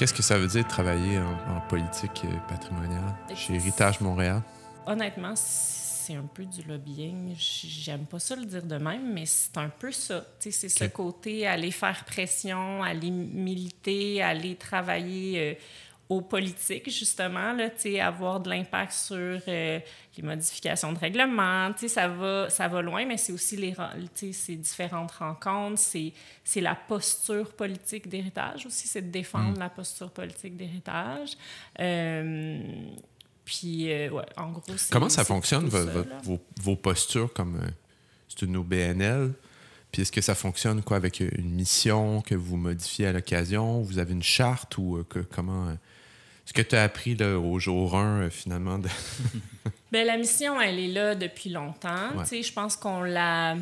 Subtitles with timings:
[0.00, 4.40] Qu'est-ce que ça veut dire de travailler en, politique euh, patrimoniale chez Héritage Montréal?
[4.86, 7.34] Honnêtement, c'est un peu du lobbying.
[7.36, 10.24] J'aime pas ça le dire de même, mais c'est un peu ça.
[10.38, 15.58] C'est ce côté aller faire pression, aller militer, aller travailler.
[16.10, 17.70] Aux politiques, justement, là,
[18.04, 19.78] avoir de l'impact sur euh,
[20.16, 21.70] les modifications de règlement.
[21.86, 23.76] Ça va, ça va loin, mais c'est aussi les,
[24.32, 29.60] ces différentes rencontres, c'est la posture politique d'héritage aussi, c'est de défendre mm.
[29.60, 31.38] la posture politique d'héritage.
[31.78, 32.60] Euh,
[33.44, 37.60] puis, euh, ouais, en gros, Comment ça fonctionne, vos, vos, postures comme
[38.26, 39.32] c'est une OBNL?
[39.92, 43.80] Puis est-ce que ça fonctionne quoi avec une mission que vous modifiez à l'occasion?
[43.80, 45.76] Vous avez une charte ou que, comment
[46.50, 48.80] ce que tu as appris là, au jour 1, euh, finalement?
[48.80, 48.88] De...
[49.92, 52.10] Bien, la mission, elle est là depuis longtemps.
[52.28, 53.56] Je pense qu'on la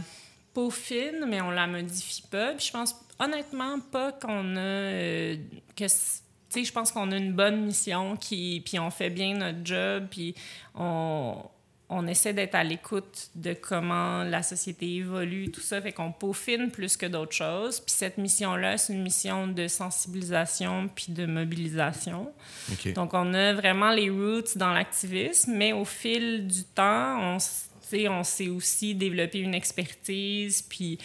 [0.54, 2.54] peaufine, mais on la modifie pas.
[2.54, 4.60] Puis je pense honnêtement pas qu'on a...
[4.60, 5.36] Euh,
[5.76, 10.06] que je pense qu'on a une bonne mission, qui, puis on fait bien notre job,
[10.10, 10.34] puis
[10.74, 11.42] on,
[11.90, 16.70] on essaie d'être à l'écoute de comment la société évolue, tout ça, fait qu'on peaufine
[16.70, 17.80] plus que d'autres choses.
[17.80, 22.30] Puis cette mission-là, c'est une mission de sensibilisation puis de mobilisation.
[22.94, 27.38] Donc, on a vraiment les roots dans l'activisme, mais au fil du temps, on,
[28.10, 30.98] on s'est aussi développé une expertise, puis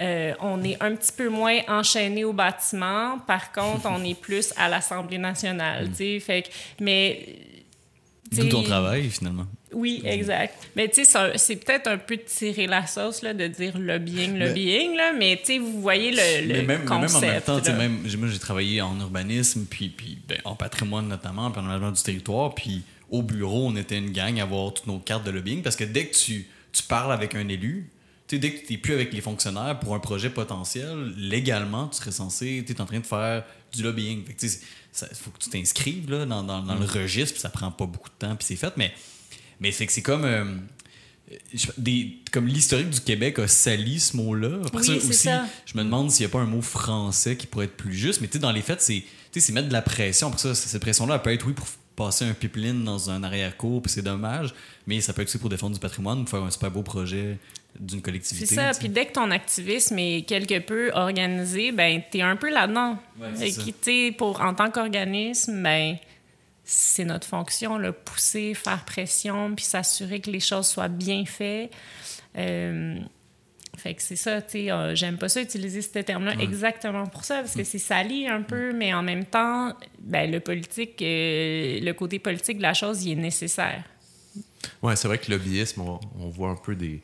[0.00, 3.20] euh, on est un petit peu moins enchaîné au bâtiment.
[3.20, 6.20] Par contre, on est plus à l'Assemblée nationale, mm.
[6.20, 6.48] Fait que,
[6.80, 7.38] mais...
[8.32, 9.46] D'où ton travail, finalement.
[9.74, 10.54] Oui, exact.
[10.76, 14.96] Mais tu sais, c'est peut-être un peu tirer la sauce, là, de dire lobbying, lobbying,
[14.96, 17.22] là, mais tu sais, vous voyez le, le même, concept.
[17.22, 21.08] même en même temps, même, moi, j'ai travaillé en urbanisme, puis, puis ben, en patrimoine
[21.08, 24.72] notamment, puis en aménagement du territoire, puis au bureau, on était une gang à avoir
[24.72, 27.90] toutes nos cartes de lobbying, parce que dès que tu, tu parles avec un élu,
[28.26, 31.88] tu sais, dès que tu n'es plus avec les fonctionnaires pour un projet potentiel, légalement,
[31.88, 34.24] tu serais censé, tu es en train de faire du lobbying.
[34.24, 36.90] Fait il faut que tu t'inscrives là, dans, dans, dans le mm.
[36.90, 38.92] registre, puis ça prend pas beaucoup de temps, puis c'est fait, mais
[39.60, 40.24] mais c'est que c'est comme.
[40.24, 40.44] Euh,
[41.78, 44.58] des, comme l'historique du Québec a sali ce mot-là.
[44.66, 45.28] Après ça aussi,
[45.66, 48.20] je me demande s'il n'y a pas un mot français qui pourrait être plus juste.
[48.20, 50.30] Mais tu sais, dans les faits, c'est mettre de la pression.
[50.30, 51.66] Pour ça, cette pression-là peut être, oui, pour
[51.96, 54.54] passer un pipeline dans un arrière-cour, puis c'est dommage.
[54.86, 57.38] Mais ça peut être aussi pour défendre du patrimoine, pour faire un super beau projet
[57.78, 58.46] d'une collectivité.
[58.46, 58.70] C'est ça.
[58.78, 62.98] Puis dès que ton activisme est quelque peu organisé, ben, tu es un peu là-dedans.
[63.20, 65.96] Ouais, pour, en tant qu'organisme, ben
[66.64, 71.70] c'est notre fonction, le pousser, faire pression, puis s'assurer que les choses soient bien faites.
[72.36, 72.98] Euh,
[73.76, 77.24] fait que c'est ça, tu sais, euh, j'aime pas ça utiliser ce terme-là exactement pour
[77.24, 81.80] ça, parce que c'est sali un peu, mais en même temps, ben, le politique, euh,
[81.80, 83.82] le côté politique de la chose, il est nécessaire.
[84.82, 87.02] Oui, c'est vrai que le lobbyisme, on, voit un peu des,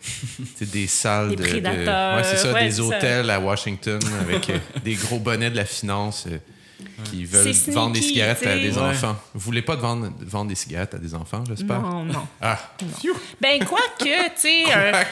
[0.61, 1.69] des salles des de.
[1.69, 4.51] Ouais, c'est ça, des hôtels à Washington avec
[4.85, 6.27] des gros bonnets de la finance
[7.05, 9.17] qui veulent vendre des cigarettes à des enfants.
[9.35, 11.81] Vous voulez pas de vendre, vendre des cigarettes à des enfants, j'espère?
[11.81, 12.27] Non, non.
[12.41, 12.59] Ah.
[13.41, 14.65] Ben, quoi que, tu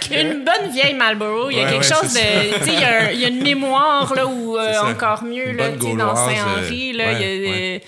[0.03, 2.59] sais, une bonne vieille Marlboro, il y a quelque chose de.
[2.59, 5.97] Tu sais, il y, a une mémoire, là, ou euh, encore mieux, là, tu sais,
[5.97, 7.83] dans Saint-Henri, là, il y a des.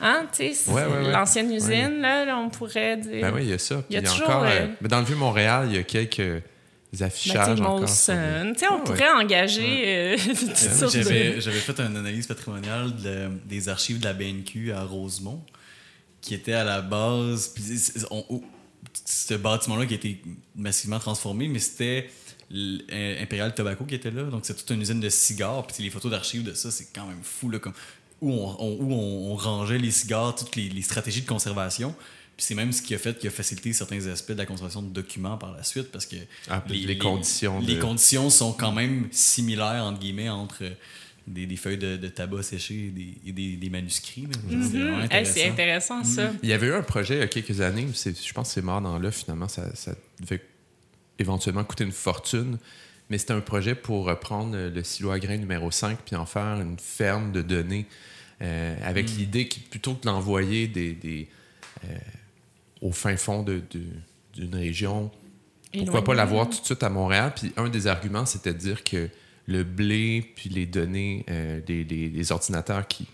[0.00, 0.70] Hein, tu sais,
[1.10, 3.22] l'ancienne usine, là, on pourrait dire.
[3.22, 3.76] Ben oui, il y a ça.
[3.88, 6.42] Il y a, toujours, encore, euh, euh, mais dans le Vieux-Montréal, il y a quelques
[7.02, 7.88] affichages encore.
[7.88, 10.16] sais, on pourrait engager euh,
[11.38, 12.92] J'avais fait une analyse patrimoniale
[13.46, 15.42] des archives de la BNQ à Rosemont,
[16.20, 17.48] qui était à la base.
[17.48, 17.62] Puis
[19.04, 20.22] ce bâtiment-là qui a été
[20.54, 22.10] massivement transformé, mais c'était
[22.50, 24.24] Imperial Tobacco qui était là.
[24.24, 25.66] Donc, c'est toute une usine de cigares.
[25.66, 27.50] Puis les photos d'archives de ça, c'est quand même fou.
[27.50, 27.72] Là, comme,
[28.20, 31.94] où, on, où on, rangeait les cigares, toutes les, les stratégies de conservation.
[32.36, 34.82] Puis c'est même ce qui a fait qui a facilité certains aspects de la conservation
[34.82, 36.16] de documents par la suite parce que
[36.48, 40.64] ah, les, conditions les, conditions sont quand même similaires entre guillemets entre
[41.26, 42.92] des, des feuilles de, tabac séchées
[43.26, 44.26] et des, des, manuscrits.
[44.26, 45.24] Mm-hmm.
[45.24, 46.04] C'est intéressant.
[46.04, 46.32] ça.
[46.42, 48.62] Il y avait eu un projet il y a quelques années, je pense que c'est
[48.62, 50.42] mort dans l'œuf finalement, ça, ça, devait
[51.18, 52.58] éventuellement coûter une fortune,
[53.08, 56.60] mais c'était un projet pour reprendre le silo à grains numéro 5 puis en faire
[56.60, 57.86] une ferme de données
[58.42, 59.16] euh, avec mm.
[59.16, 61.28] l'idée que plutôt que d'envoyer des,
[61.84, 61.96] euh,
[62.84, 65.10] au fin fond d'une région.
[65.72, 67.32] Pourquoi pas l'avoir tout de suite à Montréal?
[67.34, 69.08] Puis un des arguments, c'était de dire que
[69.46, 73.08] le blé puis les données, euh, des, ordinateurs qui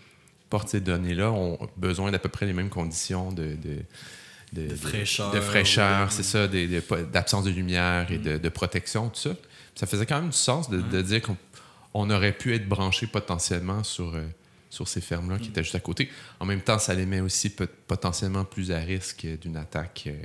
[0.49, 3.57] portent ces données-là ont besoin d'à peu près les mêmes conditions de,
[4.53, 5.31] de, fraîcheur.
[5.31, 8.39] De fraîcheur, c'est ça, d'absence de, lumière et mm.
[8.39, 9.31] de, protection, tout ça.
[9.73, 14.15] Ça faisait quand même du sens de, dire qu'on aurait pu être branché potentiellement sur,
[14.15, 14.27] euh,
[14.71, 16.09] sur ces fermes-là qui étaient juste à côté.
[16.39, 20.15] En même temps, ça les met aussi potentiellement plus à risque d'une attaque euh,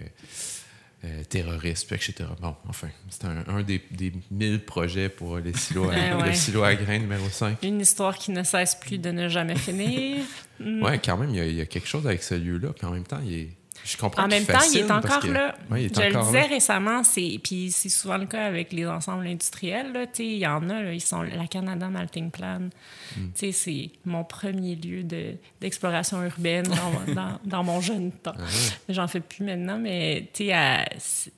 [1.04, 2.14] euh, terrorisme, etc.
[2.40, 6.28] Bon, enfin, c'est un, des, des mille projets pour les silos, Ben ouais.
[6.28, 7.58] le silo à grains numéro 5.
[7.64, 10.24] Une histoire qui ne cesse plus de ne jamais finir.
[10.60, 10.82] Mm.
[10.82, 12.70] Ouais, quand même, il y, y a quelque chose avec ce lieu-là.
[12.72, 13.48] Puis en même temps, il est.
[13.84, 15.54] Je comprends En même temps, il est encore que- là.
[15.70, 16.46] Ouais, il est je le disais là.
[16.46, 19.92] récemment, c'est puis c'est souvent le cas avec les ensembles industriels.
[19.92, 22.60] là, Il y en a, là, ils sont la Canada Malting Plan.
[22.60, 22.68] Mm.
[23.16, 28.34] Tu sais, C'est mon premier lieu de- d'exploration urbaine dans, dans- dans mon jeune temps.
[28.38, 28.42] Ah
[28.88, 31.28] J'en fais plus maintenant, mais c'est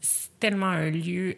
[0.41, 1.37] tellement un lieu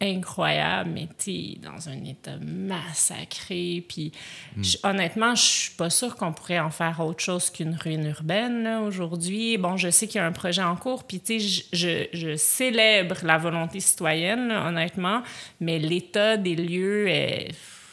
[0.00, 3.84] incroyable, mais tu sais, dans un état massacré.
[3.88, 4.12] Puis
[4.60, 8.66] je- honnêtement, je suis pas sûre qu'on pourrait en faire autre chose qu'une ruine urbaine
[8.86, 9.58] aujourd'hui.
[9.58, 11.64] Bon, je sais qu'il y a un projet en cours, puis tu sais,
[12.12, 15.22] je, célèbre la volonté citoyenne, là, honnêtement,
[15.60, 17.48] mais l'état des lieux est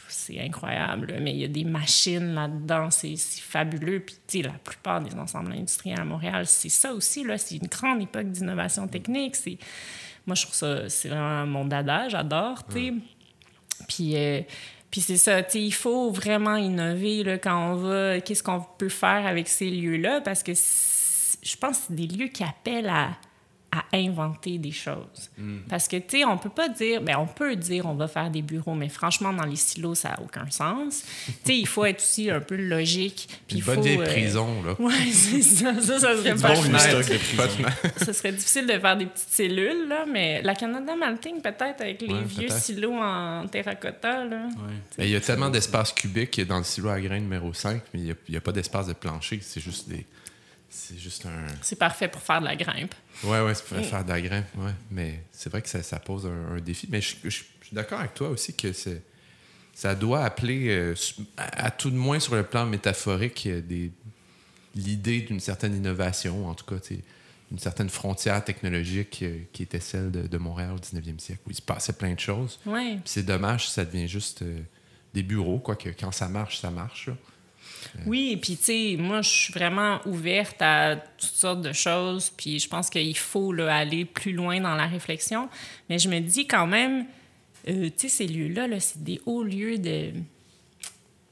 [0.09, 1.11] c'est incroyable.
[1.11, 1.19] là.
[1.19, 3.99] Mais il y a des machines là-dedans, c'est c'est fabuleux.
[3.99, 7.23] Puis, tu sais, la plupart des ensembles industriels à Montréal, c'est ça aussi.
[7.23, 7.37] là.
[7.37, 9.35] C'est une grande époque d'innovation technique.
[9.35, 9.57] C'est
[10.27, 12.09] Moi, je trouve ça, c'est vraiment mon dada.
[12.09, 12.93] J'adore, tu sais.
[13.87, 14.41] Puis, euh,
[14.91, 18.19] puis c'est ça, tu sais, il faut vraiment innover là, quand on va.
[18.21, 20.21] Qu'est-ce qu'on peut faire avec ces lieux-là?
[20.21, 23.11] Parce que je pense que c'est des lieux qui appellent à,
[23.71, 25.29] à inventer des choses.
[25.69, 28.29] Parce que, tu sais, on peut pas dire, ben on peut dire on va faire
[28.31, 31.03] des bureaux, mais franchement, dans les silos, ça n'a aucun sens.
[31.25, 33.27] tu sais, il faut être aussi un peu logique.
[33.47, 34.75] Puis Une il bonne faut, vieille euh, prison, là.
[34.79, 35.73] Ouais, c'est ça.
[35.81, 37.69] Ça, ça serait pas bon de prison.
[38.05, 42.01] Ce serait difficile de faire des petites cellules, là, mais la Canada Malting, peut-être, avec
[42.01, 44.45] les Ouais, vieux silos en terracotta, là.
[44.45, 44.73] Ouais.
[44.97, 47.99] Mais il y a tellement d'espace cubique dans le silo à grains numéro 5, mais
[47.99, 49.39] il n'y a, a pas d'espace de plancher.
[49.41, 50.05] C'est juste des.
[50.69, 51.47] C'est juste un.
[51.61, 52.93] C'est parfait pour faire de la grimpe.
[53.23, 54.71] Ouais, ouais, c'est pour faire de la grimpe, ouais.
[54.91, 56.87] Mais c'est vrai que ça, ça pose un, un défi.
[56.91, 59.01] Mais je, je- je suis d'accord avec toi aussi que c'est.
[59.73, 60.95] Ça doit appeler, euh,
[61.37, 63.91] à, à tout de moins sur le plan métaphorique, euh, des-
[64.75, 67.01] l'idée d'une certaine innovation, en tout cas, tu sais,
[67.51, 71.51] une certaine frontière technologique euh, qui était celle de, de Montréal au 19e siècle, où
[71.51, 72.59] il se passait plein de choses.
[72.65, 72.95] Ouais.
[72.95, 74.59] Puis c'est dommage si ça devient juste euh,
[75.13, 77.07] des bureaux, quoi, que quand ça marche, ça marche.
[77.07, 77.13] là.
[78.05, 82.29] Oui, et puis tu sais, moi, je suis vraiment ouverte à toutes sortes de choses,
[82.35, 85.49] puis je pense qu'il faut là, aller plus loin dans la réflexion.
[85.89, 87.05] Mais je me dis quand même,
[87.67, 90.11] euh, tu sais, ces lieux-là, là, c'est des hauts lieux de.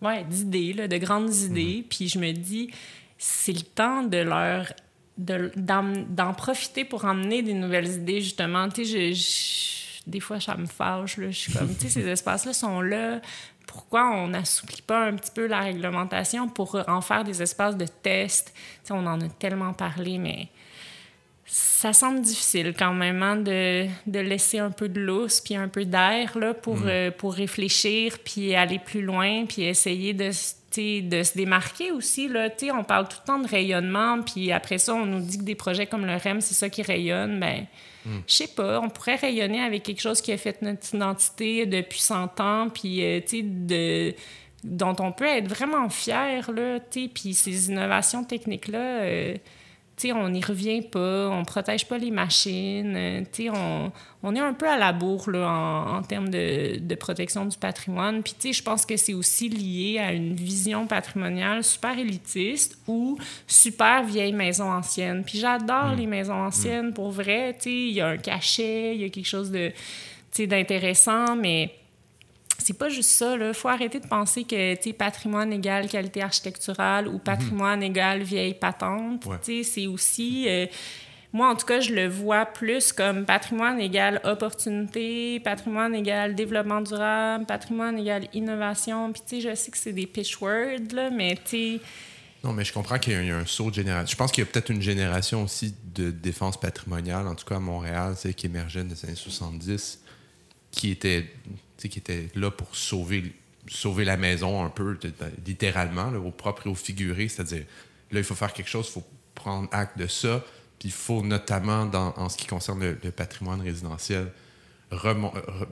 [0.01, 1.85] Ouais, d'idées, de grandes idées.
[1.89, 2.69] Puis je me dis,
[3.17, 4.71] c'est le temps de leur.
[5.17, 8.67] de- d'en d'en profiter pour emmener des nouvelles idées, justement.
[8.67, 11.31] Tu sais, je- je- des fois, ça me fâche, là.
[11.31, 13.21] Je suis comme, tu sais, ces espaces-là sont là
[13.67, 17.85] pourquoi on n'assouplit pas un petit peu la réglementation pour en faire des espaces de
[17.85, 18.53] test?
[18.89, 20.49] On en a tellement parlé, mais
[21.45, 25.67] ça semble difficile quand même hein, de, de laisser un peu de lousse puis un
[25.67, 30.31] peu d'air là, pour, euh, pour réfléchir puis aller plus loin puis essayer de,
[30.77, 32.27] de se démarquer aussi.
[32.27, 32.49] Là.
[32.73, 35.55] On parle tout le temps de rayonnement puis après ça, on nous dit que des
[35.55, 37.39] projets comme le REM, c'est ça qui rayonne.
[37.39, 37.65] Ben,
[38.27, 41.99] je sais pas, on pourrait rayonner avec quelque chose qui a fait notre identité depuis
[41.99, 44.13] 100 ans, puis, euh, de
[44.63, 46.79] dont on peut être vraiment fier, là,
[47.13, 49.35] puis ces innovations techniques-là, euh,
[50.03, 53.91] on n'y revient pas, on protège pas les machines, euh, on,
[54.23, 57.57] on est un peu à la bourre, là, en, en termes de, de protection du
[57.57, 63.17] patrimoine, puis, je pense que c'est aussi lié à une vision patrimoniale super élitiste ou
[63.47, 68.17] super vieille maison ancienne, puis j'adore les maisons anciennes, pour vrai, il y a un
[68.17, 69.71] cachet, il y a quelque chose de,
[70.45, 71.71] d'intéressant, mais
[72.57, 73.35] c'est pas juste ça.
[73.35, 79.25] Il faut arrêter de penser que patrimoine égale qualité architecturale ou patrimoine égale vieille patente.
[79.25, 79.63] Ouais.
[79.63, 80.45] C'est aussi.
[80.47, 80.65] euh,
[81.35, 86.79] moi, en tout cas, je le vois plus comme patrimoine égale opportunité, patrimoine égale développement
[86.79, 89.11] durable, patrimoine égale innovation.
[89.11, 91.79] Puis, tu sais, je sais que c'est des pitch words, là, mais tu
[92.41, 94.09] Non, mais je comprends qu'il y a, il y a un saut de génération.
[94.09, 97.57] Je pense qu'il y a peut-être une génération aussi de défense patrimoniale, en tout cas
[97.57, 100.04] à Montréal, tu sais, qui émergeait des années 70,
[100.75, 101.25] qui était,
[101.77, 103.33] qui était là pour sauver,
[103.67, 105.11] sauver la maison un peu, t-
[105.45, 107.27] littéralement, là, au propre et au figuré.
[107.27, 107.63] C'est-à-dire,
[108.11, 110.43] là, il faut faire quelque chose, il faut prendre acte de ça.
[110.79, 114.31] Puis il faut notamment, dans, en ce qui concerne le, le patrimoine résidentiel,
[114.91, 115.67] remon- re-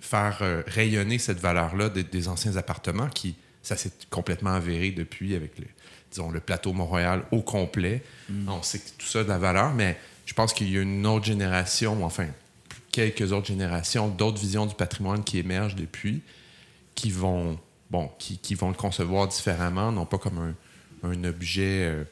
[0.00, 5.34] faire euh, rayonner cette valeur-là des, des anciens appartements qui, ça s'est complètement avéré depuis
[5.34, 5.66] avec le,
[6.10, 8.02] disons, le plateau Montréal au complet.
[8.48, 9.96] On sait que tout ça a de la valeur, mais
[10.26, 12.26] je pense qu'il y a une autre génération, enfin,
[12.92, 16.22] quelques autres générations, d'autres visions du patrimoine qui émergent depuis,
[16.94, 17.58] qui vont,
[17.90, 22.04] bon, qui, qui vont le concevoir différemment, non pas comme un, un objet, euh,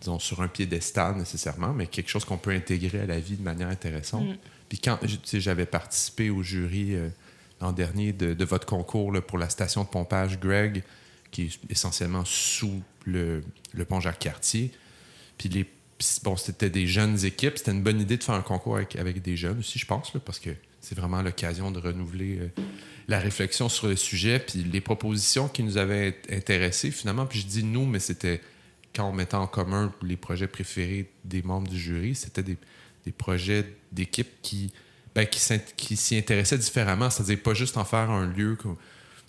[0.00, 3.42] disons, sur un piédestal nécessairement, mais quelque chose qu'on peut intégrer à la vie de
[3.42, 4.26] manière intéressante.
[4.68, 4.98] Puis quand
[5.32, 7.08] j'avais participé au jury euh,
[7.60, 10.82] l'an dernier de, de votre concours là, pour la station de pompage Greg,
[11.30, 13.42] qui est essentiellement sous le,
[13.72, 14.70] le pont Jacques-Cartier,
[15.36, 15.66] puis les
[16.22, 17.58] bon, c'était des jeunes équipes.
[17.58, 20.38] C'était une bonne idée de faire un concours avec, des jeunes aussi, je pense, parce
[20.38, 20.50] que
[20.80, 22.48] c'est vraiment l'occasion de renouveler euh,
[23.08, 27.26] la réflexion sur le sujet, puis les propositions qui nous avaient intéressés finalement.
[27.26, 28.40] Puis je dis nous, mais c'était
[28.94, 32.56] quand on mettait en commun les projets préférés des membres du jury, c'était des,
[33.16, 34.70] projets d'équipe qui,
[35.14, 38.68] ben, qui, s'y intéressaient différemment, c'est-à-dire pas juste en faire un lieu que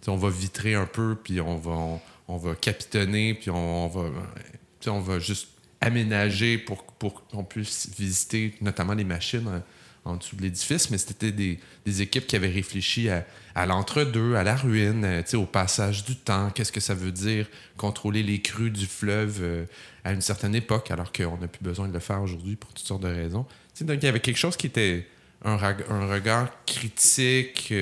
[0.07, 5.47] on va vitrer un peu, puis on va, on, va capitonner, puis on va juste
[5.81, 6.86] aménager pour,
[7.27, 9.59] qu'on puisse visiter notamment les machines euh,
[10.05, 11.59] en dessous de l'édifice, mais c'était des,
[12.01, 16.71] équipes qui avaient réfléchi à, l'entre-deux, à la ruine, euh, au passage du temps, qu'est-ce
[16.71, 19.65] que ça veut dire contrôler les crues du fleuve euh,
[20.03, 22.88] à une certaine époque, alors qu'on n'a plus besoin de le faire aujourd'hui pour toutes
[22.88, 23.45] sortes de raisons.
[23.81, 25.07] donc il y avait quelque chose qui était
[25.43, 25.57] un,
[25.89, 27.74] un regard critique,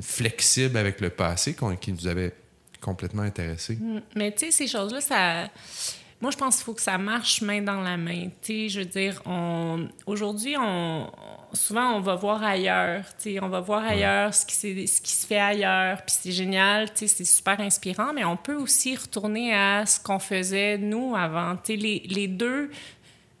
[0.00, 2.32] flexible avec le passé, qui nous avait
[2.80, 3.76] complètement intéressés.
[3.76, 4.00] Mm.
[4.16, 5.50] Mais tu sais, ces choses-là, ça
[6.24, 8.28] moi, je pense qu'il faut que ça marche main dans la main.
[8.48, 9.88] je veux dire, on...
[10.06, 11.10] aujourd'hui, on...
[11.52, 13.04] souvent, on va voir ailleurs.
[13.42, 15.98] on va voir ailleurs ce qui, ce qui se fait ailleurs.
[15.98, 20.78] Puis c'est génial, c'est super inspirant, mais on peut aussi retourner à ce qu'on faisait,
[20.78, 21.58] nous, avant.
[21.68, 22.70] Les, les deux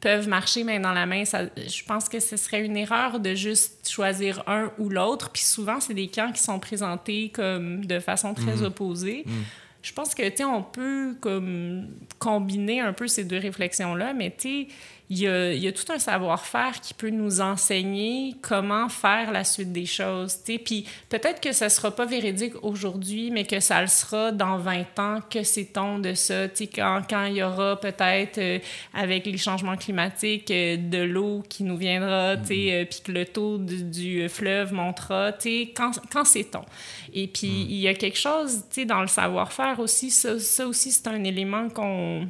[0.02, 1.24] peuvent marcher main dans la main.
[1.24, 5.30] Ça, je pense que ce serait une erreur de juste choisir un ou l'autre.
[5.30, 8.64] Puis souvent, c'est des camps qui sont présentés comme de façon très mhm.
[8.64, 9.22] opposée.
[9.24, 9.44] Mhm
[9.84, 11.88] je pense que, tu on peut comme
[12.18, 14.66] combiner un peu ces deux réflexions-là, mais tu
[15.10, 19.44] il y a, y a, tout un savoir-faire qui peut nous enseigner comment faire la
[19.44, 20.38] suite des choses.
[20.44, 24.56] Puis peut-être que ça ne sera pas véridique aujourd'hui, mais que ça le sera dans
[24.56, 25.20] 20 ans.
[25.28, 26.48] Que sait-on de ça?
[26.74, 28.58] Quand, quand il y aura peut-être, euh,
[28.94, 32.72] avec les changements climatiques, euh, de l'eau qui nous viendra, mm-hmm.
[32.72, 35.32] euh, puis que le taux du, du fleuve montera,
[35.76, 36.64] quand, quand sait-on?
[37.12, 37.66] Et puis mm.
[37.70, 40.10] il y a quelque chose dans le savoir-faire aussi.
[40.10, 42.26] Ça, ça aussi, c'est un élément qu'on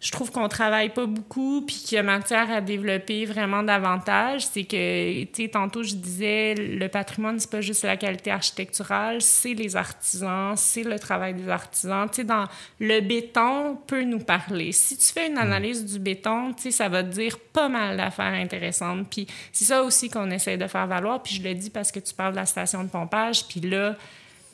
[0.00, 4.46] je trouve qu'on travaille pas beaucoup puis qu'il y a matière à développer vraiment davantage.
[4.46, 9.20] C'est que, tu sais, tantôt je disais, le patrimoine, c'est pas juste la qualité architecturale,
[9.20, 12.08] c'est les artisans, c'est le travail des artisans.
[12.08, 12.46] Tu sais, dans
[12.78, 14.72] le béton peut nous parler.
[14.72, 15.38] Si tu fais une mm.
[15.38, 19.06] analyse du béton, tu sais, ça va te dire pas mal d'affaires intéressantes.
[19.10, 21.22] Puis c'est ça aussi qu'on essaie de faire valoir.
[21.22, 23.96] Puis je le dis parce que tu parles de la station de pompage, puis là,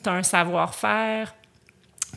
[0.03, 1.33] tu as un savoir-faire,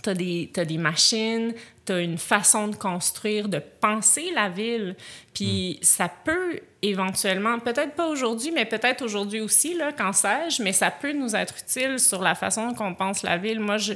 [0.02, 1.54] tu as, as, des machines,
[1.99, 4.95] une façon de construire, de penser la ville.
[5.35, 5.85] Puis mm.
[5.85, 10.90] ça peut éventuellement, peut-être pas aujourd'hui, mais peut-être aujourd'hui aussi, là, quand sais-je, mais ça
[10.90, 13.61] peut nous être utile sur la façon qu'on pense la ville.
[13.61, 13.95] Moi, je,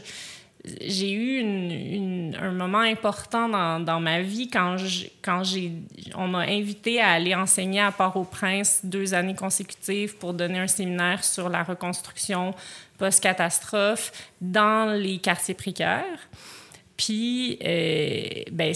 [0.80, 4.76] j'ai eu un moment important dans, ma vie quand,
[6.14, 11.22] on m'a invité à aller enseigner à Port-au-Prince deux années consécutives pour donner un séminaire
[11.22, 12.54] sur la reconstruction
[12.96, 16.28] post-catastrophe dans les quartiers précaires.
[16.96, 18.72] Puis, euh, ben,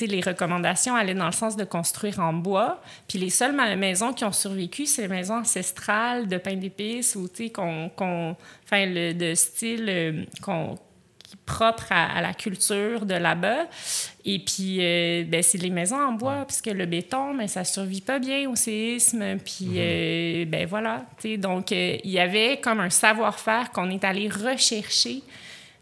[0.00, 2.80] les recommandations allaient dans le sens de construire en bois.
[3.08, 7.28] Puis les seules maisons qui ont survécu, c'est les maisons ancestrales de pain d'épices ou,
[7.52, 8.36] qu'on,
[8.72, 10.78] le, de style euh, qu'on,
[11.46, 13.66] propre à, la culture de là-bas.
[14.24, 18.00] Et puis, euh, ben, c'est les maisons en bois, puisque le béton, mais ça survit
[18.00, 19.38] pas bien au séisme.
[19.44, 20.48] Puis, mm-hmm.
[20.48, 21.04] ben voilà.
[21.38, 25.22] Donc, il y avait comme un savoir-faire qu'on est allé rechercher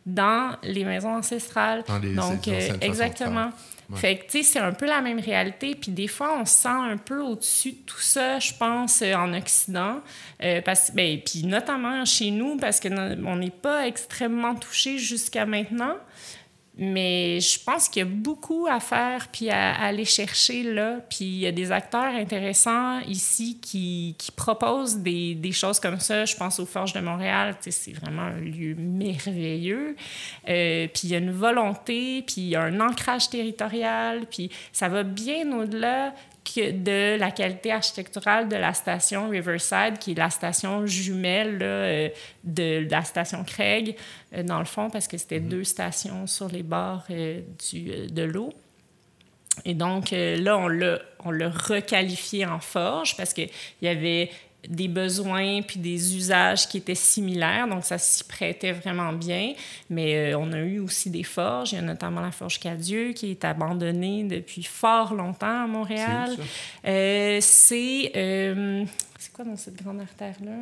[0.07, 1.85] dans les maisons ancestrales.
[2.15, 3.51] Donc, euh, exactement.
[3.95, 5.75] Fait que, tu sais, c'est un peu la même réalité.
[5.75, 9.15] Puis des fois, on se sent un peu au-dessus de tout ça, je pense, euh,
[9.15, 10.01] en Occident.
[10.43, 15.97] Euh, parce, ben, puis notamment chez nous, parce qu'on n'est pas extrêmement touché jusqu'à maintenant.
[16.79, 21.01] Mais je pense qu'il y a beaucoup à faire puis à, aller chercher là.
[21.11, 26.01] Puis il y a des acteurs intéressants ici qui, qui proposent des, des, choses comme
[26.01, 26.25] ça.
[26.25, 27.57] Je pense aux Forges de Montréal.
[27.61, 29.97] C'est vraiment un lieu merveilleux.
[30.49, 34.25] Euh, puis il y a une volonté, puis il y a un ancrage territorial.
[34.31, 36.15] Puis ça va bien au-delà
[36.57, 42.09] de la qualité architecturale de la station Riverside, qui est la station jumelle euh,
[42.45, 43.97] de la station Craig,
[44.35, 45.49] euh, dans le fond, parce que c'était mhm.
[45.49, 48.53] deux stations sur les bords euh, du, de l'eau.
[49.65, 50.69] Et donc, là, on
[51.31, 53.51] l'a requalifié en forge parce qu'il
[53.83, 54.31] y avait
[54.69, 59.55] des besoins puis des usages qui étaient similaires, donc ça s'y prêtait vraiment bien.
[59.91, 63.13] Mais euh, on a eu aussi des forges, il y a notamment la forge Cadieux
[63.13, 66.37] qui est abandonnée depuis fort longtemps à Montréal.
[66.85, 68.85] C'est euh,
[69.19, 70.53] c'est quoi dans cette grande artère-là?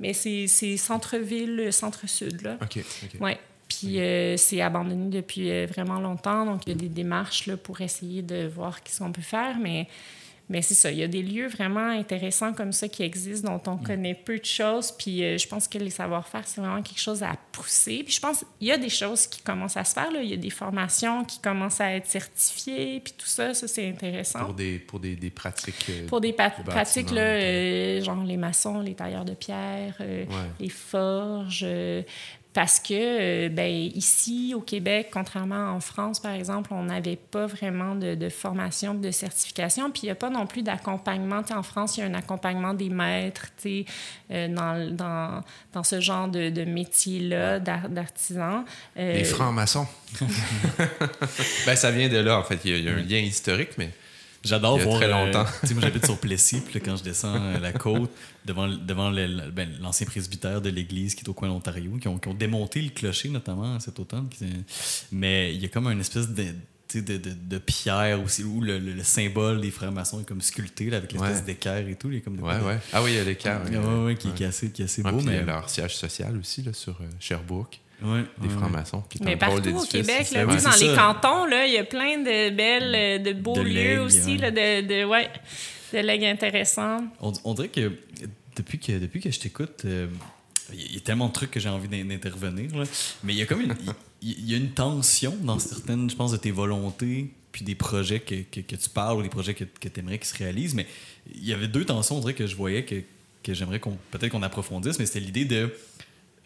[0.00, 2.56] Mais c'est centre-ville, centre-sud, là.
[2.62, 2.84] OK.
[3.20, 3.38] Ouais.
[3.68, 7.80] Puis euh, c'est abandonné depuis vraiment longtemps, donc il y a des démarches là, pour
[7.80, 9.86] essayer de voir ce qu'on peut faire, mais
[10.50, 13.70] mais c'est ça, il y a des lieux vraiment intéressants comme ça qui existent, dont
[13.72, 13.82] on Mm.
[13.82, 14.92] connaît peu de choses.
[14.92, 18.02] Puis euh, je pense que les savoir-faire, c'est vraiment quelque chose à pousser.
[18.04, 20.10] Puis je pense qu'il y a des choses qui commencent à se faire.
[20.10, 20.22] Là.
[20.22, 23.00] Il y a des formations qui commencent à être certifiées.
[23.00, 24.44] Puis tout ça, ça, c'est intéressant.
[24.46, 25.86] Pour des, pour des, des pratiques.
[25.90, 30.26] euh, Pour des pratiques, là, euh, genre les maçons, les tailleurs de pierre, Ouais.
[30.60, 31.66] les forges.
[32.54, 37.46] Parce que, euh, ben, ici, au Québec, contrairement en France, par exemple, on n'avait pas
[37.46, 39.90] vraiment de, de formation, de certification.
[39.90, 41.42] Puis il n'y a pas non plus d'accompagnement.
[41.54, 43.84] En France, il y a un accompagnement des maîtres tu
[44.30, 48.64] euh, dans, dans, dans ce genre de, de métier-là, d'ar- d'artisans.
[48.98, 49.86] Euh, Les francs-maçons.
[51.66, 52.58] ben, ça vient de là, en fait.
[52.64, 53.90] Il y a, il y a un lien historique, mais
[54.44, 54.96] J'adore voir.
[55.00, 55.44] très euh, longtemps.
[55.60, 58.10] tu sais, moi, j'habite sur Plessis, puis là, quand je descends euh, la côte,
[58.46, 62.18] devant, devant ben, l'ancien presbytère de l'église qui est au coin de l'Ontario, qui ont,
[62.18, 64.28] qui ont démonté le clocher, notamment, cet automne.
[64.28, 64.46] qui-
[65.12, 66.46] mais il y a comme une espèce de.
[66.94, 70.40] De, de, de pierre aussi, où le, le- le symbole des frères maçons est comme
[70.40, 71.42] sculpté là, avec l'espèce Ouais.
[71.42, 72.08] d'équerre et tout.
[72.08, 72.78] Il y a comme des- ouais, ouais.
[72.94, 75.10] Ah oui, il y a ouais, ouais, qui, qui est assez, qui est assez beau.
[75.18, 78.48] puis il y mais a leur siège social aussi, là, sur euh, Sherbrooke, ouais, des
[78.48, 79.02] ouais, francs-maçons.
[79.08, 79.84] qui est Mais partout au.
[79.84, 83.54] Québec, là, dans les cantons, là, il y a plein de belles, euh, de beaux
[83.54, 84.36] De lieux legs, aussi, ouais.
[84.38, 85.28] là, de, de, ouais,
[85.92, 86.98] de legs intéressants.
[87.20, 87.92] On, on dirait que
[88.56, 90.06] depuis que, depuis que je t'écoute, euh,
[90.72, 92.76] il y, a- il y a tellement de trucs que j'ai envie d'in- d'intervenir.
[92.76, 92.84] là.
[93.24, 93.74] Mais il y a comme une,
[94.22, 98.20] il, y a une tension dans certaines, je pense, de tes volontés, puis des projets
[98.20, 100.74] que, que, que tu parles ou des projets que, que tu aimerais qu'ils se réalisent.
[100.74, 100.86] Mais
[101.34, 102.96] il y avait deux tensions, on dirait, que je voyais que,
[103.42, 104.98] que j'aimerais qu'on peut-être qu'on approfondisse.
[104.98, 105.72] Mais c'était l'idée de.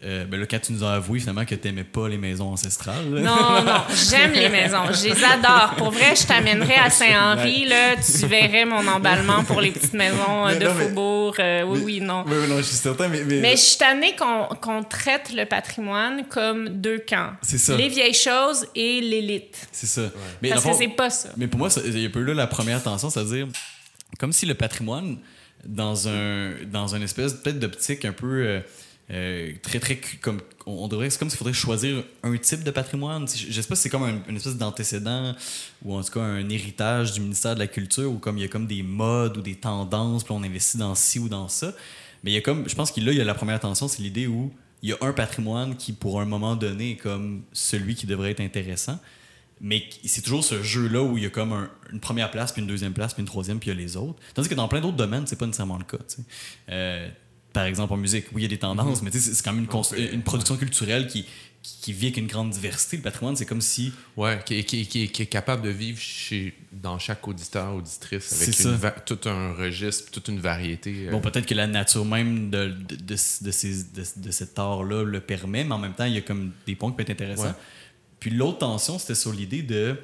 [0.05, 2.51] Euh, ben là, quand tu nous as avoué finalement que tu n'aimais pas les maisons
[2.51, 3.09] ancestrales.
[3.13, 3.21] là.
[3.21, 4.83] Non, non, j'aime les maisons.
[4.91, 5.75] Je les adore.
[5.77, 10.47] Pour vrai, je t'amènerais à Saint-Henri, là, tu verrais mon emballement pour les petites maisons
[10.47, 11.35] euh, Mais de non, mais- faubourg.
[11.39, 12.23] Euh, oui, oui, non.
[12.27, 13.23] Oui, oui, non, je suis certain, mais.
[13.23, 17.31] mais- Mais je suis tannée qu'on qu'on traite le patrimoine comme deux camps.
[17.41, 17.75] C'est ça.
[17.77, 19.67] Les vieilles choses et l'élite.
[19.71, 20.01] C'est ça.
[20.41, 21.29] Mais Parce que c'est pas ça.
[21.37, 23.47] Mais pour moi, il y a un peu là la première tension, c'est-à-dire
[24.19, 25.17] comme si le patrimoine,
[25.65, 28.59] dans un dans une espèce peut-être d'optique un peu euh,
[29.11, 33.27] euh, très très comme on, devrait c'est comme s'il faudrait choisir un type de patrimoine.
[33.27, 35.35] Je, sais pas si c'est comme un- une espèce d'antécédent
[35.83, 38.45] ou en tout cas un héritage du ministère de la culture ou comme il y
[38.45, 41.73] a comme des modes ou des tendances puis on investit dans ci ou dans ça.
[42.23, 43.87] Mais il y a comme je pense qu'il là il y a la première tension,
[43.89, 47.43] c'est l'idée où il y a un patrimoine qui pour un moment donné est comme
[47.51, 48.99] celui qui devrait être intéressant.
[49.61, 52.61] Mais c'est toujours ce jeu-là où il y a comme un- une première place, puis
[52.61, 54.19] une deuxième place, puis une troisième, puis il y a les autres.
[54.33, 56.03] Tandis que dans plein d'autres domaines, c'est pas nécessairement le cas.
[57.53, 59.53] Par exemple, en musique, oui, il y a des tendances, mais tu sais, c'est quand
[59.53, 59.67] même
[60.13, 61.23] une, production culturelle qui,
[61.61, 62.97] qui, qui vit avec une grande diversité.
[62.97, 63.93] Le patrimoine, c'est comme si.
[64.17, 68.53] Ouais, qui, est- qui, qui est- capable de vivre chez, dans chaque auditeur, auditrice, avec
[68.55, 71.07] C'est une tout un registre, toute une variété.
[71.07, 75.03] euh, Bon, peut-être que la nature même de, de, de, de ces- de- cet art-là
[75.03, 77.11] le permet, mais en même temps, il y a comme des points qui peuvent être
[77.21, 77.43] intéressants.
[77.45, 77.53] Ouais.
[78.19, 79.95] Puis l'autre tension, c'était sur l'idée de.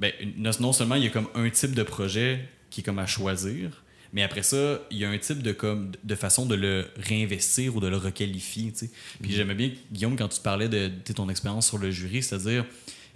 [0.00, 0.12] Ben,
[0.58, 3.79] non seulement il y a comme un type de projet qui est comme à choisir,
[4.12, 7.76] mais après ça, il y a un type de, comme, de façon de le réinvestir
[7.76, 8.72] ou de le requalifier.
[8.72, 8.90] tu sais.
[9.22, 12.64] Puis j'aimais bien, Guillaume, quand tu parlais de, de ton expérience sur le jury, c'est-à-dire,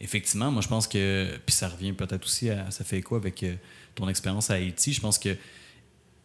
[0.00, 1.36] effectivement, moi je pense que.
[1.44, 2.70] Puis ça revient peut-être aussi à.
[2.70, 3.54] Ça fait écho avec euh,
[3.94, 4.92] ton expérience à Haïti.
[4.92, 5.36] Je pense que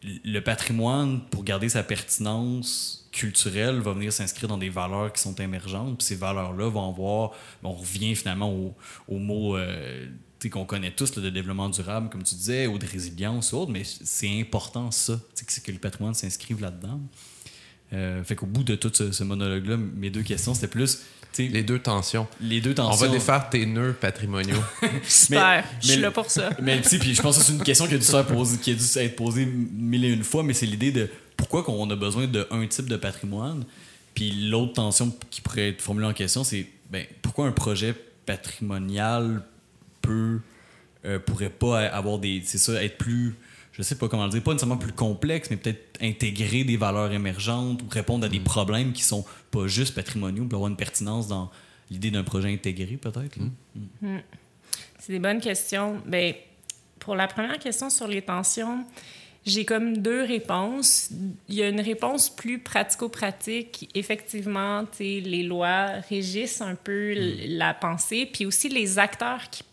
[0.04, 5.36] le patrimoine, pour garder sa pertinence culturelle, va venir s'inscrire dans des valeurs qui sont
[5.36, 5.98] émergentes.
[5.98, 7.32] Puis ces valeurs-là vont avoir.
[7.64, 8.76] On revient finalement au,
[9.08, 10.08] au mot euh,
[10.48, 13.72] qu'on connaît tous, là, de développement durable, comme tu disais, ou de résilience ou autre,
[13.72, 17.02] mais c'est important ça, tu sais, que, c'est que le patrimoine s'inscrive là-dedans.
[17.92, 21.00] Euh, fait qu'au bout de tout ce, ce monologue-là, mes deux questions, c'était plus
[21.38, 22.28] les deux tensions.
[22.42, 23.06] les deux On tensions.
[23.08, 24.62] va défaire tes nœuds patrimoniaux.
[25.08, 25.64] Super.
[25.80, 26.50] je suis mais- là pour ça.
[26.62, 28.58] Mais tu sais, puis je pense que c'est une question qui a dû, se poser,
[28.58, 31.90] qui a dû être posée mille et une fois, mais c'est l'idée de pourquoi qu'on
[31.90, 33.64] a besoin d'un type de patrimoine.
[34.16, 37.94] Puis l'autre tension qui pourrait être formulée en question, c'est ben, pourquoi un projet
[38.26, 39.42] patrimonial
[40.02, 40.40] peut
[41.06, 42.42] euh, pourrait pas avoir des.
[42.44, 43.36] C'est ça, être plus.
[43.72, 47.12] Je sais pas comment le dire, pas nécessairement plus complexe, mais peut-être intégrer des valeurs
[47.14, 51.30] émergentes ou répondre à des problèmes qui sont pas juste patrimoniaux, pour avoir une pertinence
[51.30, 51.50] dans
[51.90, 53.38] l'idée d'un projet intégré, peut-être.
[53.38, 54.20] là.
[55.00, 56.02] C'est des bonnes questions.
[56.06, 56.34] Ben,
[57.00, 58.86] pour la première question sur les tensions,
[59.46, 61.10] j'ai comme deux réponses.
[61.48, 63.90] Il y a une réponse plus pratico-pratique.
[63.96, 67.14] Effectivement, les lois régissent un peu
[67.48, 69.64] la pensée, puis aussi les acteurs qui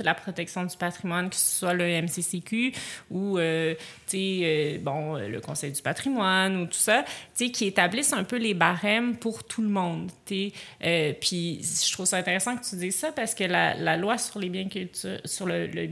[0.00, 2.72] la protection du patrimoine, que ce soit le MCCQ
[3.10, 3.74] ou euh,
[4.14, 7.04] euh, bon, le Conseil du patrimoine ou tout ça.
[7.36, 10.10] Qui établissent un peu les barèmes pour tout le monde.
[10.84, 14.18] Euh, puis je trouve ça intéressant que tu dises ça parce que la, la loi
[14.18, 15.88] sur les biens culturels, sur le, le,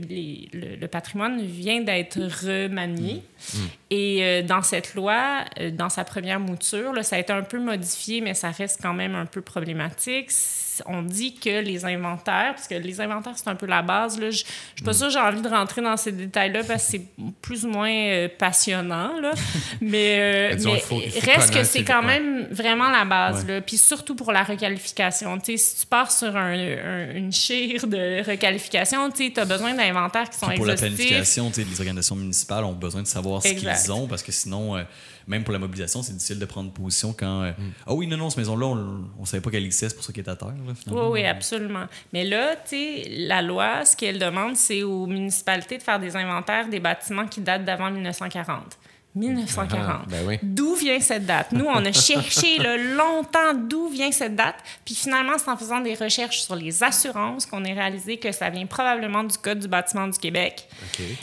[0.79, 3.23] le, patrimoine vient d'être remaniée.
[3.53, 3.57] Mm.
[3.57, 3.67] Mm.
[3.89, 7.43] Et euh, dans cette loi, euh, dans sa première mouture, là, ça a été un
[7.43, 10.31] peu modifié, mais ça reste quand même un peu problématique
[10.85, 14.29] on dit que les inventaires, parce que les inventaires, c'est un peu la base, là,
[14.29, 14.93] je ne suis pas mm.
[14.93, 17.01] sûre j'ai envie de rentrer dans ces détails-là parce que c'est
[17.41, 19.31] plus ou moins euh, passionnant, là.
[19.81, 20.75] mais, euh,
[21.21, 23.47] reste que c'est quand même vraiment la base.
[23.47, 23.61] Là.
[23.61, 25.39] Puis surtout pour la requalification.
[25.43, 30.53] si tu pars sur une chire de requalification, tu as besoin d'inventaires qui sont pour
[30.53, 30.57] exhaustifs.
[30.57, 34.31] Pour la planification, les organisations municipales ont besoin de savoir ce qu'ils ont parce que
[34.31, 34.77] sinon...
[34.77, 34.83] Euh,
[35.27, 37.43] même pour la mobilisation, c'est difficile de prendre position quand.
[37.43, 37.71] Euh, mm.
[37.85, 40.13] Ah oui, non, non, cette maison-là, on ne savait pas qu'elle existait, c'est pour ça
[40.13, 40.53] qu'elle est à terre.
[40.87, 41.85] oui, oui, absolument.
[42.13, 46.15] Mais là, tu sais, la loi, ce qu'elle demande, c'est aux municipalités de faire des
[46.15, 48.77] inventaires des bâtiments qui datent d'avant 1940.
[49.17, 49.81] 1940.
[49.89, 51.51] Ah, ben d'où vient cette date?
[51.51, 52.57] Nous, on a cherché
[52.95, 54.55] longtemps d'où vient cette date.
[54.85, 58.49] Puis finalement, c'est en faisant des recherches sur les assurances qu'on a réalisé que ça
[58.49, 60.67] vient probablement du Code du bâtiment du Québec.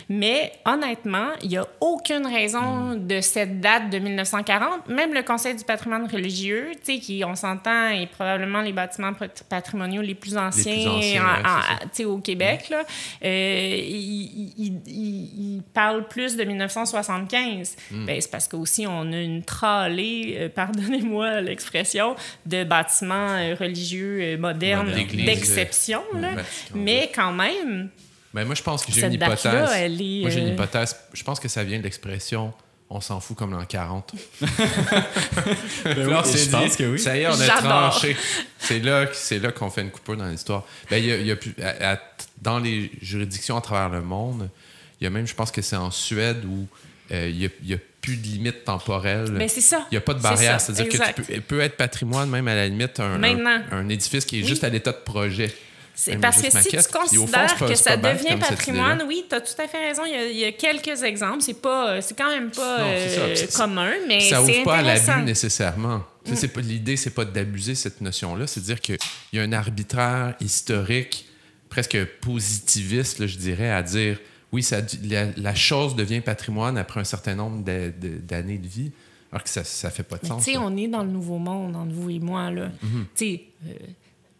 [0.09, 3.07] Mais honnêtement, il n'y a aucune raison hmm.
[3.07, 4.87] de cette date de 1940.
[4.89, 9.11] Même le Conseil du patrimoine religieux, qui, on s'entend, est probablement les bâtiments
[9.49, 10.75] patrimoniaux les plus anciens,
[12.05, 12.83] au Québec, là,
[13.23, 13.79] euh,
[14.87, 17.75] il parle plus de 1975.
[17.91, 24.19] Ben, c'est parce qu'aussi, on a une tralée, euh, pardonnez-moi l'expression, de bâtiments euh, religieux
[24.21, 26.01] euh, modernes d'exception.
[26.73, 27.89] mais quand même.
[28.33, 29.53] Ben, moi, je pense que j'ai une hypothèse.
[29.53, 30.95] moi, j'ai une hypothèse.
[31.13, 32.53] Je pense que ça vient de l'expression
[32.89, 34.13] on s'en fout comme l'an 40.
[34.41, 36.99] ben c'est pense que oui.
[36.99, 38.15] Ça y est, on a tranché.
[38.59, 40.63] C'est là, là qu'on fait une coupure dans l'histoire.
[40.89, 42.01] Ben, y a, y a
[42.41, 44.49] dans les juridictions à travers le monde,
[44.99, 46.67] il y a même, je pense que c'est en Suède où
[47.09, 49.31] il euh, n'y a, plus de limite temporelle.
[49.31, 49.87] Mais c'est ça.
[49.91, 50.61] Il n'y a pas de barrière.
[50.61, 54.43] C'est-à-dire que tu peut être patrimoine, même à la limite, un, un, édifice qui est
[54.43, 55.51] juste à l'état de projet.
[55.95, 59.67] C'est parce que si tu considères que ça devient patrimoine, oui, tu as tout à
[59.67, 60.03] fait raison.
[60.05, 61.41] Il y a, quelques exemples.
[61.41, 66.03] C'est pas, c'est quand même pas euh, commun, mais ça ouvre pas à l'abus nécessairement.
[66.25, 66.59] Mm.
[66.61, 68.45] L'idée, c'est pas d'abuser cette notion-là.
[68.45, 68.97] C'est de dire qu'il
[69.33, 71.27] y a un arbitraire historique,
[71.69, 74.19] presque positiviste, je dirais, à dire
[74.55, 74.77] oui, ça,
[75.35, 78.93] la, chose devient patrimoine après un certain nombre d'années de, vie,
[79.29, 80.45] alors que ça ne fait pas de sens.
[80.45, 82.49] Tu sais, on est dans le nouveau monde, entre vous et moi.
[82.51, 82.69] là.
[82.81, 83.05] Mhm.
[83.17, 83.73] Tu sais, euh,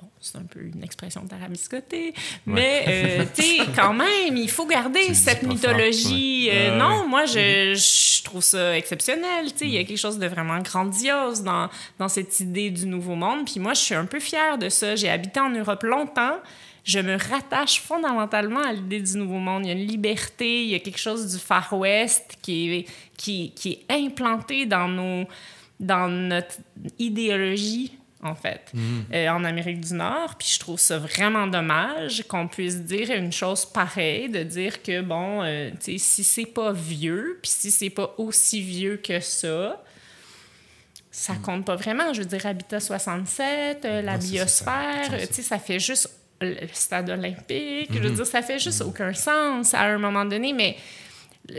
[0.02, 2.14] bon, c'est un peu une expression tarabiscotée,
[2.46, 6.50] mais euh, tu sais, quand même, il faut garder cette mythologie.
[6.50, 7.76] Euh, non, moi, je, mhm.
[7.76, 9.52] je, trouve ça exceptionnel.
[9.52, 9.88] Tu sais, il y a mhm.
[9.88, 13.44] quelque chose de vraiment grandiose dans, dans cette idée du nouveau monde.
[13.44, 14.96] Puis moi, je suis un peu fière de ça.
[14.96, 16.38] J'ai habité en Europe longtemps
[16.86, 19.66] je me rattache fondamentalement à l'idée du nouveau monde.
[19.66, 22.86] Il y a une liberté, il y a quelque chose du Far West qui est,
[23.18, 25.26] qui, qui est implanté dans, nos,
[25.80, 26.58] dans notre
[27.00, 29.00] idéologie en fait, mm.
[29.14, 30.36] euh, en Amérique du Nord.
[30.38, 35.02] Puis je trouve ça vraiment dommage qu'on puisse dire une chose pareille, de dire que,
[35.02, 39.84] bon, euh, sais, si c'est pas vieux, puis si c'est pas aussi vieux que ça,
[41.12, 41.42] ça mm.
[41.42, 42.14] compte pas vraiment.
[42.14, 46.10] Je veux dire, Habitat 67, euh, la biosphère, tu sais, ça fait juste
[46.42, 47.90] le stade olympique.
[47.92, 48.16] Je veux mhm.
[48.16, 50.78] dire, ça fait juste aucun sens à un moment donné, mais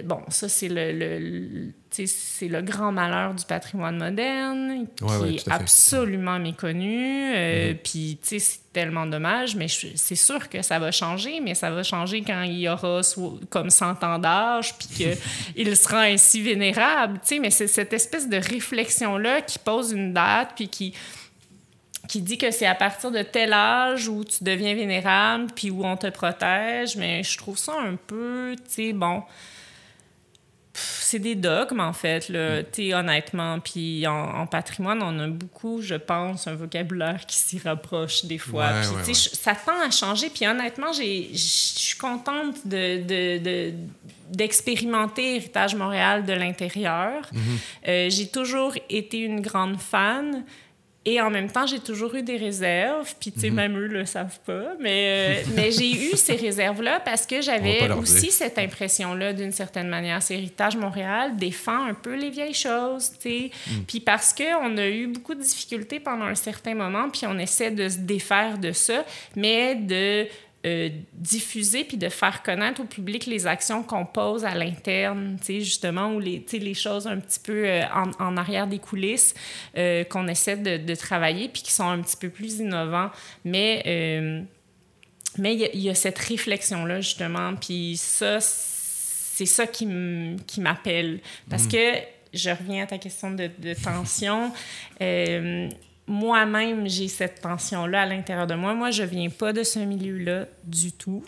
[0.05, 1.73] bon, ça, c'est le, le
[2.05, 7.33] c'est le grand malheur du patrimoine moderne qui est absolument méconnu.
[7.35, 7.79] Euh, mhm.
[7.79, 11.71] Puis, tu sais, c'est tellement dommage, mais c'est sûr que ça va changer, mais ça
[11.71, 13.01] va changer quand il y aura
[13.49, 15.17] comme 100 ans d'âge, puis
[15.55, 17.15] qu'il sera ainsi vénérable.
[17.23, 20.93] Tu sais, mais c'est cette espèce de réflexion-là qui pose une date, puis qui
[22.09, 25.85] qui dit que c'est à partir de tel âge où tu deviens vénérable puis où
[25.85, 29.23] on te protège, mais je trouve ça un peu, tu sais, bon,
[30.77, 32.93] c'est des dogmes en fait, là, mm.
[32.93, 33.61] honnêtement.
[33.61, 38.71] Puis en, patrimoine, on a beaucoup, je pense, un vocabulaire qui s'y rapproche des fois.
[38.81, 40.31] puis tu sais, ça tend à changer.
[40.31, 43.73] Puis honnêtement, je suis contente de,
[44.31, 47.23] d'expérimenter Héritage Montréal de l'intérieur.
[47.33, 47.89] Mm-hmm.
[47.89, 50.45] Euh, j'ai toujours été une grande fan.
[51.09, 53.55] Et en même temps, j'ai toujours eu des réserves, puis tu sais, mhm.
[53.55, 57.89] même eux le savent pas, mais, euh, mais j'ai eu ces réserves-là parce que j'avais
[57.93, 60.21] aussi cette impression-là, d'une certaine manière.
[60.21, 63.51] C'est Héritage Montréal défend un peu les vieilles choses, tu sais.
[63.69, 63.85] Mhm.
[63.87, 67.71] Puis parce qu'on a eu beaucoup de difficultés pendant un certain moment, puis on essaie
[67.71, 69.05] de se défaire de ça,
[69.37, 70.27] mais de
[70.65, 75.45] euh, diffuser puis de faire connaître au public les actions qu'on pose à l'interne, tu
[75.45, 79.35] sais, justement, ou les, les choses un petit peu euh, en, en, arrière des coulisses
[79.77, 83.11] euh, qu'on essaie de, de, travailler puis qui sont un petit peu plus innovants.
[83.45, 84.45] Mais
[85.39, 91.21] mais il y, a cette réflexion-là, justement, puis ça, c'est ça qui m'appelle.
[91.51, 91.69] Parce mm.
[91.69, 91.93] que
[92.33, 94.51] je reviens à ta question de, de tension.
[96.09, 98.75] Moi-même, j'ai cette tension-là à l'intérieur de moi.
[98.75, 101.25] Moi, je viens pas de ce milieu-là du tout.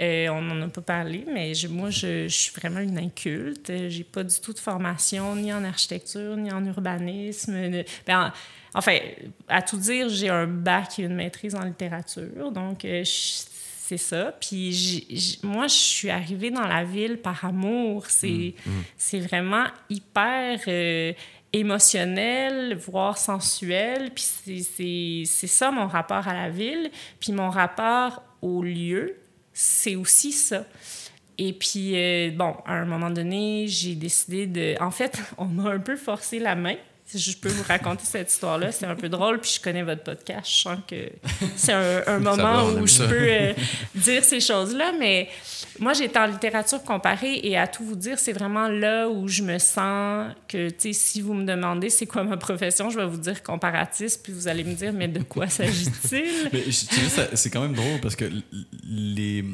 [0.00, 3.70] Euh, on n'en a pas parlé, mais je, moi, je, je, suis vraiment une inculte.
[3.88, 7.84] J'ai pas du tout de formation ni en architecture, ni en urbanisme.
[8.04, 8.32] Ben,
[8.74, 8.98] enfin,
[9.46, 12.50] à tout dire, j'ai un bac et une maîtrise en littérature.
[12.50, 14.34] Donc, euh, c'est ça.
[14.40, 18.06] Puis moi, je suis arrivée dans la ville par amour.
[18.08, 19.18] C'est mmh, mmh.
[19.20, 20.58] vraiment hyper...
[20.66, 21.12] Euh,
[21.56, 24.10] émotionnel, voire sensuel.
[24.14, 26.90] Puis c'est ça mon rapport à la ville.
[27.18, 29.16] Puis mon rapport au lieu,
[29.52, 30.64] c'est aussi ça.
[31.38, 34.74] Et puis, euh, bon, à un moment donné, j'ai décidé de...
[34.80, 36.76] En fait, on m'a un peu forcé la main
[37.14, 40.50] je peux vous raconter cette histoire-là, c'est un peu drôle, puis je connais votre podcast,
[40.50, 41.08] je sens que
[41.56, 43.52] c'est un, moment où je peux euh,
[43.94, 45.28] dire ces choses-là, mais
[45.78, 49.42] moi, j'étais en littérature comparée et à tout vous dire, c'est vraiment là où je
[49.42, 53.06] me sens que, tu sais, si vous me demandez c'est quoi ma profession, je vais
[53.06, 56.72] vous dire comparatiste, puis vous allez me dire, mais de quoi s'agit-il?
[57.34, 58.24] c'est quand même drôle parce que
[58.84, 59.44] les,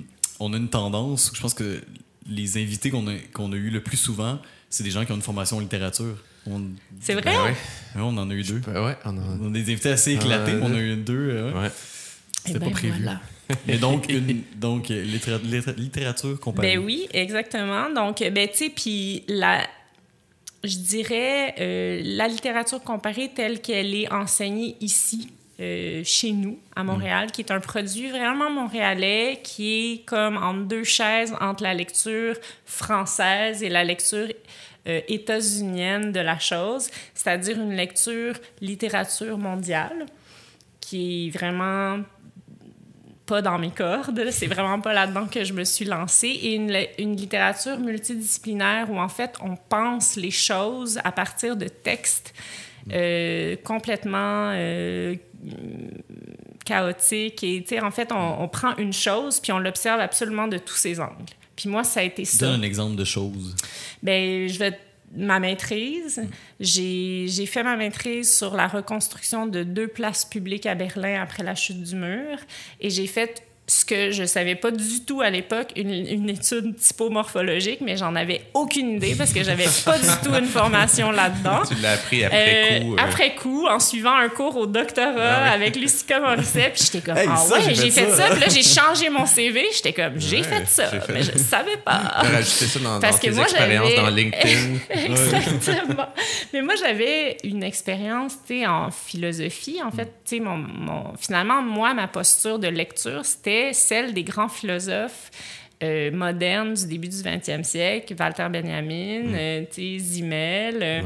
[0.41, 1.83] on a une tendance, je pense que
[2.27, 4.39] les invités qu'on a, qu'on a eu le plus souvent,
[4.71, 6.17] c'est des gens qui ont une formation en littérature.
[7.01, 7.55] C'est vrai?
[7.95, 8.61] Ben on en a eu deux.
[8.67, 9.51] ouais, on, a...
[9.51, 10.59] des invités assez éclatés.
[10.61, 11.31] on a eu deux.
[11.31, 11.69] Euh,
[12.45, 13.09] C'était eh pas ben, prévu.
[13.69, 16.77] Et donc, une, donc littérature comparée.
[16.77, 17.91] Ben oui, exactement.
[17.91, 19.63] Donc, ben, tu sais, puis la,
[20.65, 25.29] je dirais, euh, la littérature comparée telle qu'elle est enseignée ici,
[25.61, 30.65] euh, chez nous, à Montréal, qui est un produit vraiment montréalais, qui est comme entre
[30.65, 34.29] deux chaises entre la lecture française et la lecture
[34.89, 40.07] euh, états-unienne de la chose, c'est-à-dire une lecture littérature mondiale,
[40.81, 42.01] qui est vraiment
[43.27, 44.31] pas dans mes cordes.
[44.31, 46.29] C'est vraiment pas là-dedans que je me suis lancée.
[46.29, 52.35] Et une, littérature multidisciplinaire où, en fait, on pense les choses à partir de textes
[52.93, 55.15] euh, complètement euh,
[56.65, 57.45] chaotiques.
[57.45, 61.01] Et, en fait, on, on, prend une chose, puis on l'observe absolument de tous ses
[61.01, 61.35] angles.
[61.57, 62.47] Puis moi, ça a été ça.
[62.47, 63.55] Donne un exemple de choses.
[64.03, 64.79] Ben, je vais
[65.15, 66.19] ma maîtrise.
[66.19, 66.29] Mm.
[66.61, 71.55] J'ai fait ma maîtrise sur la reconstruction de deux places publiques à Berlin après la
[71.55, 72.39] chute du mur.
[72.81, 76.75] Et j'ai fait ce que je savais pas du tout à l'époque, une, une, étude
[76.77, 81.63] typomorphologique, mais j'en avais aucune idée parce que j'avais pas du tout une formation là-dedans.
[81.69, 82.95] Tu l'as appris après euh, coup.
[82.95, 82.99] Euh...
[82.99, 87.17] Après coup, en suivant un cours au doctorat ah avec Lucica Morisset, puis j'étais comme,
[87.17, 88.31] ah ouais, j'ai fait ça.
[88.31, 92.03] Puis là, j'ai changé mon CV, j'étais comme, j'ai fait ça, mais je savais pas.
[92.23, 94.79] Tu rajouté ça dans, parce dans tes expériences dans LinkedIn.
[94.91, 96.09] Exactement.
[96.53, 99.81] mais moi, j'avais une expérience, tu sais, en philosophie.
[99.83, 104.25] En fait, tu sais, mon, mon, finalement, moi, ma posture de lecture, c'était celle des
[104.25, 105.31] grands philosophes
[105.83, 109.35] euh, modernes du début du 20e siècle, Walter Benjamin, mm.
[109.35, 110.79] euh, Zimmel.
[110.81, 111.01] Euh.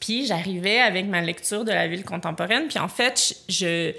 [0.00, 3.92] Puis j'arrivais avec ma lecture de la ville contemporaine, puis en fait, je,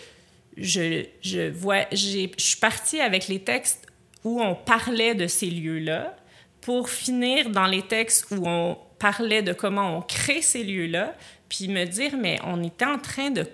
[0.56, 3.86] je, je, vois, je suis partie avec les textes
[4.24, 6.16] où on parlait de ces lieux-là,
[6.62, 11.16] pour finir dans les textes où on parlait de comment on crée ces lieux-là,
[11.50, 13.46] puis me dire, mais on était en train de,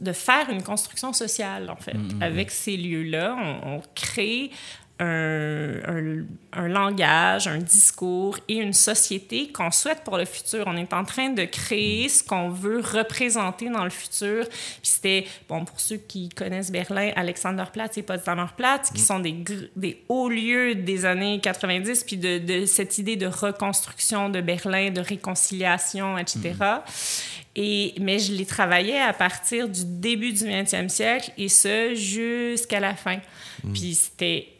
[0.00, 1.96] de faire une construction sociale, en fait.
[1.96, 2.22] Mm-hmm.
[2.22, 4.50] Avec ces lieux-là, on, crée
[4.98, 10.64] un, un, langage, un discours et une société qu'on souhaite pour le futur.
[10.66, 14.46] On est en train de créer ce qu'on veut représenter dans le futur.
[14.48, 19.04] Puis c'était, bon, pour ceux qui connaissent Berlin, Alexanderplatz et Potsdamerplatz, qui mm.
[19.04, 19.36] sont des,
[19.76, 24.90] des hauts lieux des années 90, puis de, de, cette idée de reconstruction de Berlin,
[24.90, 26.40] de réconciliation, etc.
[26.52, 26.80] Mm.
[27.56, 32.80] Et, mais je l'ai travaillé à partir du début du 20e siècle et ce jusqu'à
[32.80, 33.18] la fin.
[33.62, 33.72] Mm.
[33.72, 34.55] Puis c'était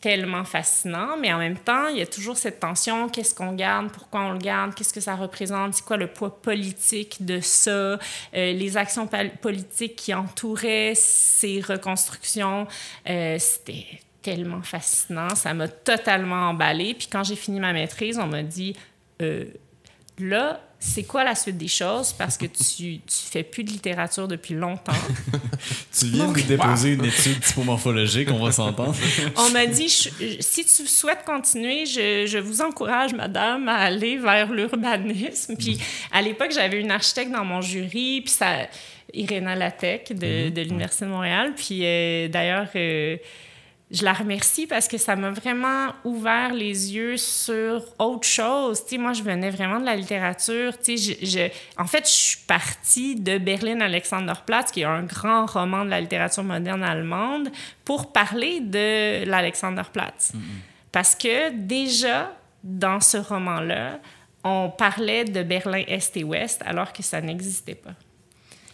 [0.00, 3.90] tellement fascinant, mais en même temps, il y a toujours cette tension, qu'est-ce qu'on garde,
[3.90, 7.70] pourquoi on le garde, qu'est-ce que ça représente, c'est quoi le poids politique de ça,
[7.70, 7.98] euh,
[8.32, 9.08] les actions
[9.42, 12.68] politiques qui entouraient ces reconstructions,
[13.08, 13.86] euh, c'était
[14.22, 16.94] tellement fascinant, ça m'a totalement emballé.
[16.94, 18.76] Puis quand j'ai fini ma maîtrise, on m'a dit,
[19.20, 19.46] euh,
[20.18, 22.12] là, c'est quoi la suite des choses?
[22.12, 24.92] Parce que tu, tu fais plus de littérature depuis longtemps.
[25.98, 28.94] tu viens de déposer une étude typomorphologique, on va s'entendre.
[29.36, 34.52] on m'a dit si tu souhaites continuer, je, je, vous encourage, madame, à aller vers
[34.52, 35.56] l'urbanisme.
[35.56, 35.78] Puis
[36.12, 38.68] à l'époque, j'avais une architecte dans mon jury, puis ça,
[39.12, 40.52] Irena Latec de, mm-hmm.
[40.52, 41.54] de l'Université de Montréal.
[41.56, 43.16] Puis euh, d'ailleurs, euh,
[43.90, 48.84] je la remercie parce que ça m'a vraiment ouvert les yeux sur autre chose.
[48.84, 50.78] Tu sais, moi, je venais vraiment de la littérature.
[50.78, 55.46] Tu sais, je, en fait, je suis partie de Berlin Alexanderplatz, qui est un grand
[55.46, 57.48] roman de la littérature moderne allemande,
[57.84, 60.32] pour parler de l'Alexanderplatz.
[60.92, 64.00] Parce que déjà, dans ce roman-là,
[64.44, 67.94] on parlait de Berlin Est et Ouest alors que ça n'existait pas.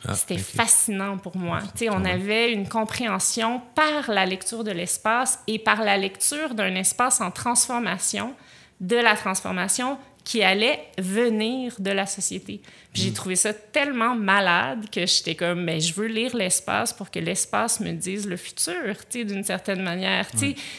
[0.06, 1.60] Ah, C'était fascinant pour moi.
[1.74, 6.74] sais, on avait une compréhension par la lecture de l'espace et par la lecture d'un
[6.74, 8.34] espace en transformation,
[8.80, 12.62] de la transformation qui allait venir de la société.
[12.94, 13.14] J'ai mm.
[13.14, 17.80] trouvé ça tellement malade que j'étais comme, mais je veux lire l'espace pour que l'espace
[17.80, 20.26] me dise le futur, d'une certaine manière.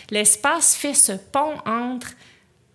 [0.09, 2.07] L'espace fait ce pont entre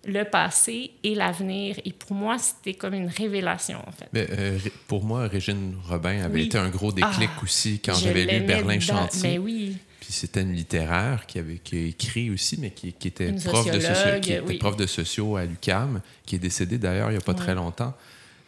[0.05, 1.77] le passé et l'avenir.
[1.85, 4.07] Et pour moi, c'était comme une révélation, en fait.
[4.13, 8.25] Mais, euh, pour moi, Régine Robin avait été un gros déclic ah, aussi quand j'avais
[8.25, 9.29] lu Berlin Chantier.
[9.29, 9.77] Mais oui.
[9.99, 13.69] Puis c'était une littéraire qui avait qui a écrit aussi, mais qui, qui était, prof
[13.69, 17.19] de, socio, qui était prof de sociaux à l'UCAM, qui est décédée d'ailleurs il n'y
[17.19, 17.93] a pas très longtemps.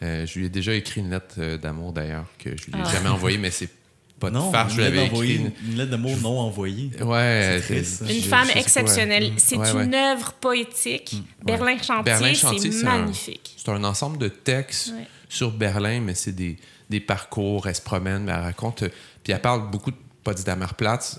[0.02, 2.84] Euh, je lui ai déjà écrit une lettre euh, d'amour d'ailleurs, que je lui ai
[2.84, 2.92] ah.
[2.92, 3.70] jamais envoyée, mais c'est
[4.30, 5.36] non, Je l'avais écrit.
[5.36, 5.76] Une...
[5.76, 6.92] lettre d'amour non envoyée.
[7.02, 7.62] Ouais.
[7.70, 9.34] Une femme exceptionnelle.
[9.38, 11.14] C'est une œuvre poétique.
[11.14, 11.46] Mm.
[11.46, 13.56] Berlin Chantier, c'est magnifique.
[13.58, 14.94] C'est un, ensemble de textes
[15.30, 16.58] sur Berlin, mais c'est des,
[16.90, 17.68] des, parcours.
[17.68, 18.84] Elle se promène, mais elle raconte.
[19.24, 21.18] Puis elle parle beaucoup de Potsdamerplatz.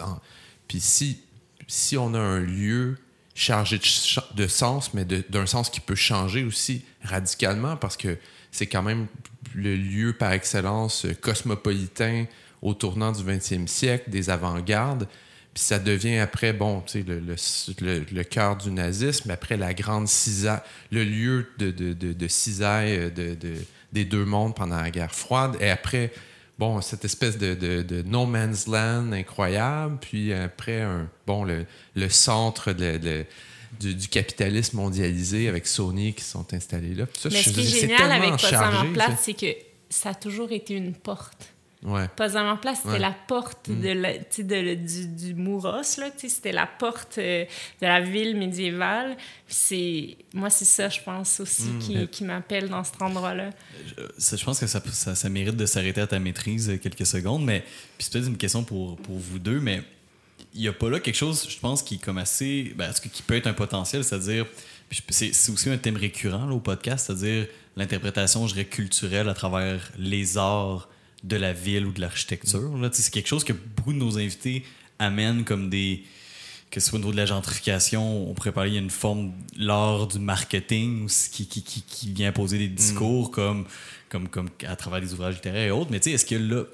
[0.69, 1.21] Puis si,
[1.67, 2.97] si on a un lieu
[3.35, 8.19] chargé de, de sens, mais d'un sens qui peut changer aussi radicalement, parce que
[8.53, 9.09] c'est quand même
[9.55, 12.27] le lieu par excellence cosmopolitain
[12.64, 15.07] au tournant du 20e siècle, des avant-gardes.
[15.53, 19.72] Puis ça devient après, bon, tu sais, le, le, le, cœur du nazisme, après la
[19.72, 23.55] grande cisaille, le lieu de, de, de, de cisaille euh, de,
[23.92, 25.57] des deux mondes pendant la guerre froide.
[25.61, 26.12] Et après,
[26.59, 29.98] bon, cette espèce de, de, no man's land incroyable.
[30.00, 33.24] Puis après, un, bon, le, le centre de,
[33.79, 37.05] du, du, capitalisme mondialisé avec Sony qui sont installés là.
[37.27, 39.55] Mais ce qui est génial avec en Place, c'est que
[39.88, 41.54] ça a toujours été une porte.
[41.85, 42.09] Ouais.
[42.16, 47.18] Pas en place, c'était la porte de, la, de du, du Mouros, c'était la porte
[47.18, 49.18] euh, de la ville médiévale.
[49.47, 51.79] C'est, moi, c'est ça, je pense, aussi, mm.
[51.81, 53.51] qui, qui m'appelle dans cet endroit-là.
[54.18, 57.05] Je, je, pense que ça, ça, ça mérite de s'arrêter à ta maîtrise euh, quelques
[57.05, 59.83] secondes, mais puis c'est peut-être une question pour, pour vous deux, mais
[60.55, 62.73] il n'y a pas là quelque chose, je pense, qui est comme assez.
[62.77, 64.47] Ben, qui peut être un potentiel, c'est-à-dire.
[65.11, 69.90] C'est aussi un thème récurrent là, au podcast, c'est-à-dire l'interprétation, je dirais, culturelle à travers
[69.99, 70.88] les arts
[71.25, 72.71] de la ville ou de l'architecture.
[72.93, 74.63] C'est quelque chose que beaucoup de nos invités
[74.99, 76.05] amènent comme des.
[76.71, 78.91] Que ce soit au niveau de la gentrification, on pourrait parler, il y a une
[78.91, 83.31] forme, l'art du marketing qui, qui, qui, qui, vient poser des discours mm.
[83.31, 83.65] comme,
[84.09, 85.93] comme, comme à travers des ouvrages littéraires et autres.
[85.93, 86.65] Mais tu sais, est-ce que là,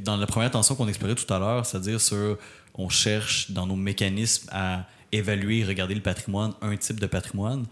[0.00, 2.36] dans la première tension qu'on explorait tout à l'heure, c'est-à-dire sur
[2.74, 7.64] on cherche dans nos mécanismes à évaluer, regarder le patrimoine, un type de patrimoine,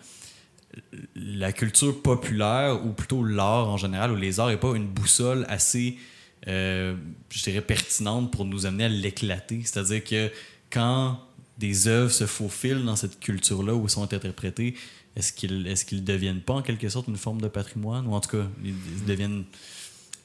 [1.14, 5.44] la culture populaire, ou plutôt l'art en général, ou les arts, n'est pas une boussole
[5.48, 5.96] assez,
[6.46, 6.94] euh,
[7.30, 9.62] je dirais, pertinente pour nous amener à l'éclater.
[9.64, 10.30] C'est-à-dire que
[10.70, 11.20] quand
[11.58, 14.74] des œuvres se faufilent dans cette culture-là où sont interprétées,
[15.16, 18.06] est-ce qu'ils est deviennent pas en quelque sorte une forme de patrimoine?
[18.06, 19.44] Ou en tout cas, ils, deviennent...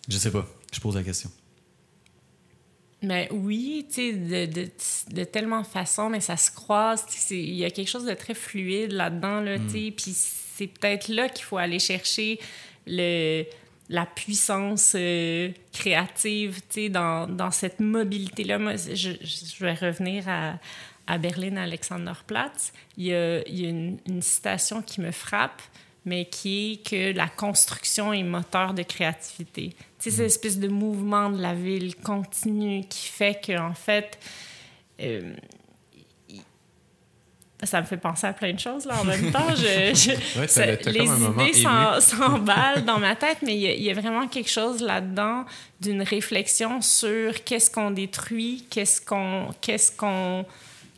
[0.07, 0.47] Je sais pas.
[0.71, 1.31] Je pose la question.
[3.03, 4.69] Mais oui, tu sais, de, de,
[5.11, 7.05] de, tellement de façons, mais ça se croise.
[7.29, 9.89] Il y a quelque chose de très fluide là-dedans, là, tu sais.
[9.89, 9.91] Mm.
[9.91, 12.39] Puis c'est peut-être là qu'il faut aller chercher
[12.87, 13.43] le,
[13.89, 18.57] la puissance euh, créative, tu sais, dans, dans, cette mobilité-là.
[18.57, 20.57] Moi, je, je, vais revenir à,
[21.05, 22.71] à Berlin, Alexanderplatz.
[22.97, 25.61] Il y a, il y a une, une citation qui me frappe
[26.05, 29.73] mais qui est que la construction est moteur de créativité.
[30.03, 34.19] C'est cette espèce de mouvement de la ville continu qui fait que, en fait,
[34.99, 35.33] euh,
[37.63, 39.55] ça me fait penser à plein de choses là en même temps.
[39.55, 45.45] Je, les idées s'emballent dans ma tête, mais il y, a vraiment quelque chose là-dedans
[45.79, 50.45] d'une réflexion sur qu'est-ce qu'on détruit, qu'est-ce qu'on, qu'est-ce qu'on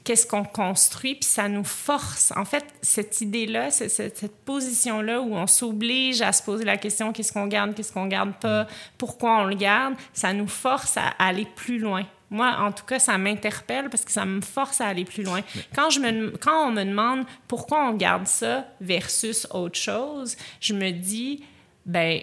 [0.05, 2.31] qu'est-ce qu'on construit, puis ça nous force.
[2.37, 7.11] En fait, cette idée-là, cette, cette position-là où on s'oblige à se poser la question
[7.11, 11.09] qu'est-ce qu'on garde, qu'est-ce qu'on garde pas, pourquoi on le garde, ça nous force à
[11.19, 12.05] aller plus loin.
[12.29, 15.41] Moi, en tout cas, ça m'interpelle parce que ça me force à aller plus loin.
[15.75, 20.73] Quand, je me, quand on me demande pourquoi on garde ça versus autre chose, je
[20.73, 21.43] me dis,
[21.85, 22.21] ben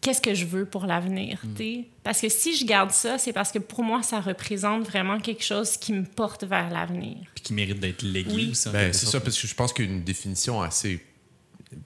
[0.00, 1.40] qu'est-ce que je veux pour l'avenir.
[1.44, 1.82] Mm.
[2.02, 5.44] Parce que si je garde ça, c'est parce que pour moi, ça représente vraiment quelque
[5.44, 7.16] chose qui me porte vers l'avenir.
[7.34, 8.52] Puis qui mérite d'être légué oui.
[8.72, 11.04] Ben, c'est ça, parce que je pense qu'une définition assez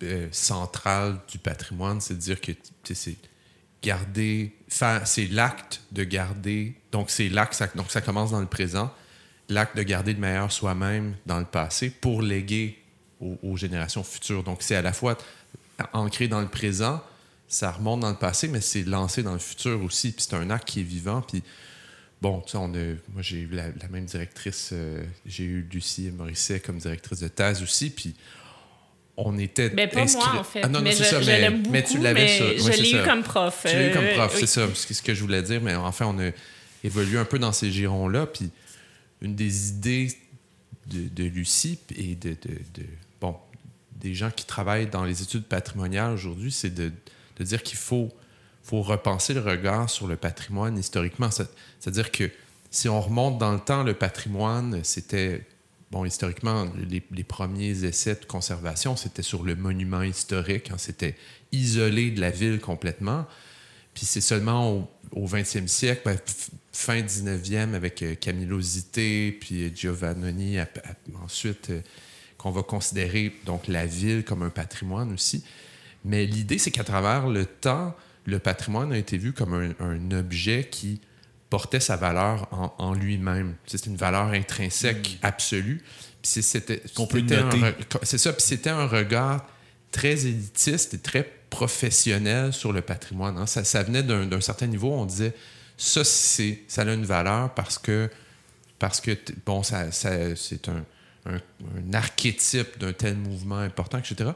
[0.02, 2.52] euh, centrale du patrimoine, c'est de dire que
[2.92, 3.16] c'est
[3.82, 8.92] garder, c'est l'acte de garder, donc c'est l'acte, ça, donc ça commence dans le présent,
[9.48, 12.78] l'acte de garder le meilleur soi-même dans le passé pour léguer
[13.20, 14.44] aux, aux générations futures.
[14.44, 15.18] Donc c'est à la fois
[15.92, 17.02] ancré dans le présent,
[17.52, 20.12] ça remonte dans le passé, mais c'est lancé dans le futur aussi.
[20.12, 21.20] Puis c'est un acte qui est vivant.
[21.20, 21.42] Puis
[22.22, 26.10] bon, tu sais, on a, moi j'ai eu la, même directrice, euh, j'ai eu Lucie
[26.10, 27.90] Morisset comme directrice de thèse aussi.
[27.90, 28.14] Puis
[29.18, 30.62] on était ben, pas moi, en fait.
[30.64, 33.22] Ah, non, mais je, ça, mais, beaucoup, mais tu l'avais mais je l'ai eu comme
[33.22, 33.66] prof.
[33.66, 35.60] Tu l'as eu comme euh, prof, c'est ça, c'est ce que je voulais dire.
[35.60, 36.30] Mais enfin, on a
[36.82, 38.26] évolué un peu dans ces girons-là.
[38.26, 38.50] Puis
[39.20, 40.08] une des idées
[40.86, 42.84] de, de Lucie et de, de,
[43.20, 43.36] bon,
[43.96, 46.90] des gens qui travaillent dans les études patrimoniales aujourd'hui, c'est de,
[47.44, 48.08] dire qu'il faut,
[48.62, 51.30] faut repenser le regard sur le patrimoine historiquement.
[51.30, 52.30] C'est-à-dire que
[52.70, 55.46] si on remonte dans le temps, le patrimoine, c'était
[55.92, 60.70] bon, historiquement, les, premiers essais de conservation, c'était sur le monument historique.
[60.70, 61.14] Hein, c'était
[61.52, 63.26] isolé de la ville complètement.
[63.94, 66.18] Puis c'est seulement au, 20e siècle, ben,
[66.72, 70.56] fin 19e, avec euh, Camillo Zité, puis Giovannoni
[71.22, 71.82] ensuite, euh,
[72.38, 75.44] qu'on va considérer donc la ville comme un patrimoine aussi.
[76.04, 77.94] Mais l'idée, c'est qu'à travers le temps,
[78.24, 81.00] le patrimoine a été vu comme un, un objet qui
[81.52, 82.48] portait sa valeur
[82.78, 83.56] en, lui-même.
[83.66, 85.26] C'est une valeur intrinsèque hmm.
[85.26, 85.82] absolue.
[86.22, 86.82] C'était
[88.02, 88.32] C'est ça.
[88.32, 89.46] Puis c'était un regard
[89.90, 93.36] très élitiste et très professionnel sur le patrimoine.
[93.36, 93.44] Hein.
[93.44, 94.94] Ça, ça, venait d'un certain niveau.
[94.94, 95.34] On disait
[95.76, 98.08] ça, c'est ça a une valeur parce que
[98.78, 99.10] parce que
[99.44, 100.86] bon, ça, ça c'est un,
[101.26, 104.30] un, un, archétype d'un tel mouvement important, etc.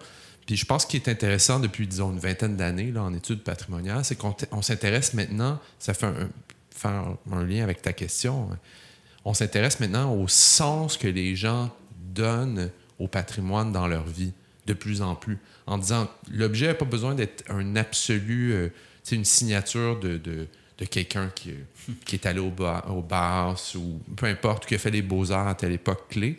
[0.47, 4.17] Puis je pense qu'il est intéressant depuis, disons, une vingtaine d'années en études patrimoniales, c'est
[4.17, 6.29] qu'on s'intéresse maintenant, ça fait un,
[6.71, 8.49] faire un lien avec ta question,
[9.25, 11.75] on s'intéresse maintenant au sens que les gens
[12.15, 14.33] donnent au patrimoine dans leur vie,
[14.67, 18.69] de plus en plus, en disant l'objet n'a pas besoin d'être un absolu, euh,
[19.03, 20.47] c'est une signature de, de,
[20.79, 21.55] de quelqu'un qui,
[22.05, 25.55] qui, est allé au, bar, au ou peu importe, qui a fait les beaux-arts à
[25.55, 26.37] telle époque clé.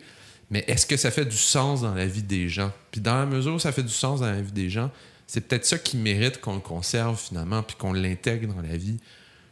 [0.50, 2.72] Mais est-ce que ça fait du sens dans la vie des gens?
[2.90, 4.90] Puis dans la mesure où ça fait du sens dans la vie des gens,
[5.26, 8.98] c'est peut-être ça qui mérite qu'on le conserve finalement, puis qu'on l'intègre dans la vie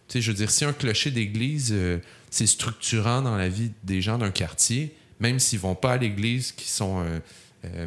[0.08, 1.98] sais, je veux dire, si un clocher d'église, euh,
[2.30, 6.52] c'est structurant dans la vie des gens d'un quartier, même s'ils vont pas à l'église,
[6.52, 7.18] qui sont euh,
[7.64, 7.86] euh,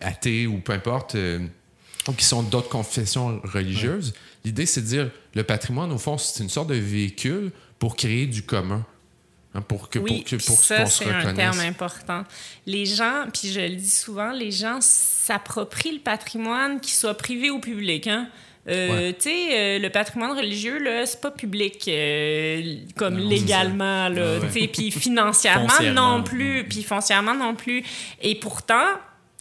[0.00, 1.16] athées ou peu importe,
[2.08, 4.14] ou qui sont d'autres confessions religieuses,
[4.44, 8.26] l'idée, c'est de dire, le patrimoine, au fond, c'est une sorte de véhicule pour créer
[8.26, 8.84] du commun.
[9.60, 12.24] Pour que, oui, pour, pour ça, c'est un terme important.
[12.66, 17.50] Les gens, puis je le dis souvent, les gens s'approprient le patrimoine, qu'il soit privé
[17.50, 18.06] ou public.
[18.06, 18.28] Hein?
[18.68, 24.40] Euh, tu sais, euh, le patrimoine religieux, là, c'est pas public euh, comme légalement, là,
[24.50, 27.84] puis financièrement non plus, puis foncièrement non plus.
[28.20, 28.86] Et pourtant,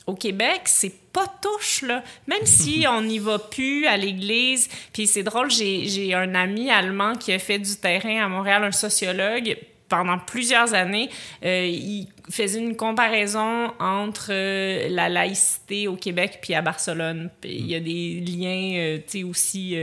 [0.06, 2.04] au Québec, c'est pas touche, là.
[2.28, 4.70] Même si on n'y va plus à l'église.
[4.94, 8.72] Puis c'est drôle, j'ai un ami allemand qui a fait du terrain à Montréal, un
[8.72, 9.58] sociologue,
[9.88, 11.10] pendant plusieurs années,
[11.44, 17.30] euh, il faisait une comparaison entre euh, la laïcité au Québec puis à Barcelone.
[17.44, 19.78] il y a des liens euh, sais aussi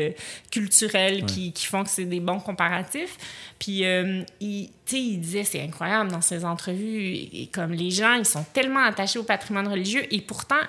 [0.50, 3.16] culturels qui, qui, font que c'est des bons comparatifs.
[3.58, 3.84] Puis
[4.40, 8.84] il, il disait, c'est incroyable dans ses entrevues, et, comme les gens, ils sont tellement
[8.84, 10.60] attachés au patrimoine religieux et pourtant,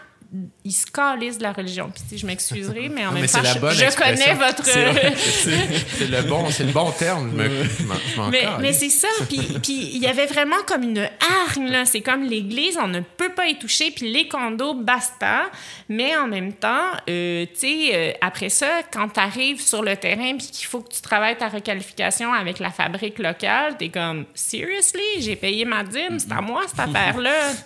[0.63, 1.91] ils se calissent de la religion.
[1.91, 4.63] Puis, je m'excuserai, mais en même temps, je, connais votre.
[4.65, 7.31] C'est le, bon, le bon terme.
[7.38, 9.07] Je mais, mais c'est ça.
[9.27, 11.07] Puis, puis il y avait vraiment comme une
[11.47, 11.86] hargne.
[11.86, 13.91] C'est comme l'Église, on ne peut pas y toucher.
[13.91, 15.43] Puis les condos, basta.
[15.89, 19.95] Mais en même temps, euh, tu sais, euh, après ça, quand tu arrives sur le
[19.97, 23.89] terrain puis qu'il faut que tu travailles ta requalification avec la fabrique locale, tu es
[23.89, 27.51] comme, seriously, j'ai payé ma dîme, c'est à moi cette affaire-là.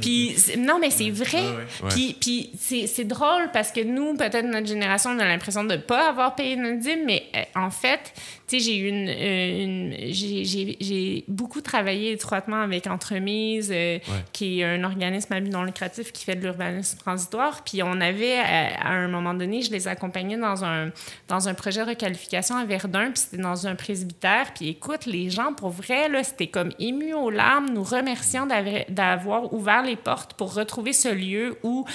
[0.00, 1.44] Puis non, mais c'est vrai.
[1.88, 6.08] Puis, c'est drôle parce que nous, peut-être notre génération, on a l'impression de ne pas
[6.08, 8.12] avoir payé notre dîme, mais euh, en fait,
[8.52, 13.98] tu sais, j'ai une, euh, une j'ai beaucoup travaillé étroitement avec Entremise, euh,
[14.32, 17.62] qui est un organisme à but non lucratif qui fait de l'urbanisme transitoire.
[17.64, 20.90] Puis on avait, à, un moment donné, je les accompagnais dans un,
[21.28, 24.52] dans un projet de requalification à Verdun, puis c'était dans un presbytère.
[24.54, 28.46] Puis écoute, les gens, pour vrai, là, c'était comme ému aux larmes, nous remerciant
[28.88, 31.86] d'avoir ouvert les portes pour retrouver ce lieu où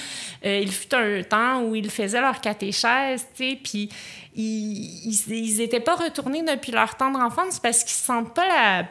[0.44, 3.90] euh, il fut un temps où ils faisaient leur catéchèse, tu sais, puis
[4.38, 8.84] ils n'étaient pas retournés depuis leur tendre enfance parce qu'ils ne sentent pas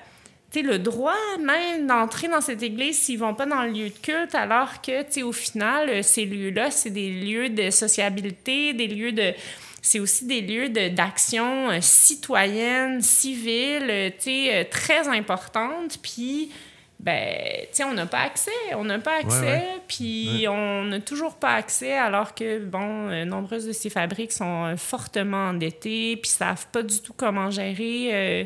[0.61, 4.35] le droit même d'entrer dans cette église s'ils vont pas dans le lieu de culte,
[4.35, 9.33] alors que, au final, euh, ces lieux-là, c'est des lieux de sociabilité, des lieux de...
[9.81, 15.99] C'est aussi des lieux d'action euh, citoyenne, civile, sais, très importante.
[16.01, 16.51] Puis
[16.99, 18.51] ben, tu sais, on n'a pas accès.
[18.75, 23.67] On n'a pas accès, puis on n'a toujours pas accès, alors que, bon, euh, nombreuses
[23.67, 28.09] de ces fabriques sont euh, fortement endettées, puis savent pas du tout comment gérer.
[28.11, 28.43] Euh,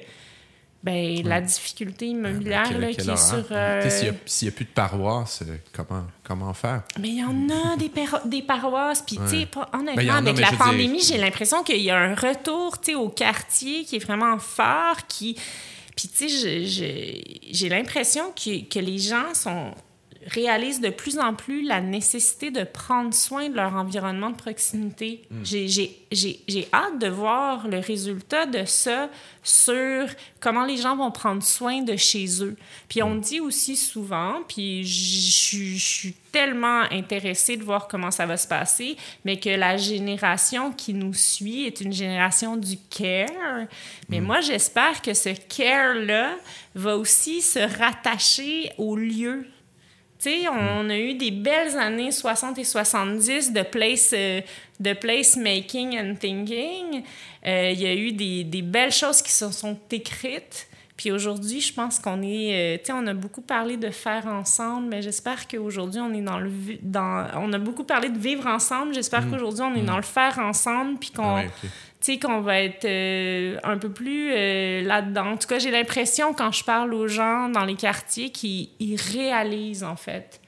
[0.84, 3.45] ben, la difficulté immobilière qui est sur.
[4.26, 6.82] S'il n'y a, plus de paroisses, comment, comment faire?
[6.99, 7.91] Mais il y en a des,
[8.26, 9.04] des paroisses.
[9.04, 12.78] Puis, tu sais, honnêtement, ben, avec la pandémie, j'ai l'impression qu'il y a un retour
[12.95, 15.38] au quartier qui est vraiment fort, qui
[15.96, 16.66] puis, tu sais,
[17.52, 19.74] j'ai l'impression que, que, les gens sont
[20.28, 25.22] réalisent de plus en plus la nécessité de prendre soin de leur environnement de proximité.
[25.32, 25.44] Mm.
[25.44, 29.10] J'ai hâte de voir le résultat de ça
[29.44, 30.08] sur
[30.40, 32.56] comment les gens vont prendre soin de chez eux.
[32.88, 38.38] Puis on dit aussi souvent, puis je suis tellement intéressée de voir comment ça va
[38.38, 43.66] se passer, mais que la génération qui nous suit est une génération du care.
[44.10, 44.24] Mais mm.
[44.24, 46.36] moi, j'espère que ce care-là
[46.76, 49.48] va aussi se rattacher au lieu
[50.50, 54.42] on, a eu des belles années 60 et 70 de place, euh,
[54.80, 57.04] de place making and thinking.
[57.46, 60.68] Euh, il y a eu des, des, belles choses qui se sont écrites.
[60.96, 64.28] Puis aujourd'hui, je pense qu'on est, euh, tu sais, on a beaucoup parlé de faire
[64.28, 66.52] ensemble, mais j'espère qu'aujourd'hui, on est dans le,
[66.84, 68.94] dans, on a beaucoup parlé de vivre ensemble.
[68.94, 69.32] J'espère mm.
[69.32, 69.86] qu'aujourd'hui, on est mm.
[69.88, 71.44] dans le faire ensemble, puis qu'on, ah
[72.02, 75.34] tu sais, qu'on va être euh, un peu plus euh, là-dedans.
[75.34, 79.84] En tout cas, j'ai l'impression, quand je parle aux gens dans les quartiers, qu'ils réalisent,
[79.84, 80.41] en fait.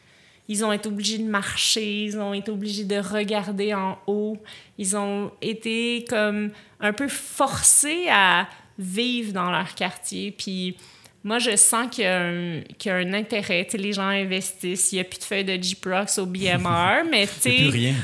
[0.49, 4.37] Ils ont été obligés de marcher, ils ont été obligés de regarder en haut.
[4.79, 8.47] Ils ont été comme un peu forcés à
[8.77, 10.31] vivre dans leur quartier.
[10.31, 10.75] Puis
[11.23, 13.65] moi, je sens qu'il y, y, a un intérêt.
[13.69, 14.91] sais, les gens investissent.
[14.91, 17.55] Il n'y a plus de feuilles de G-Prox au BMR, mais tu sais...
[17.57, 17.95] plus rien.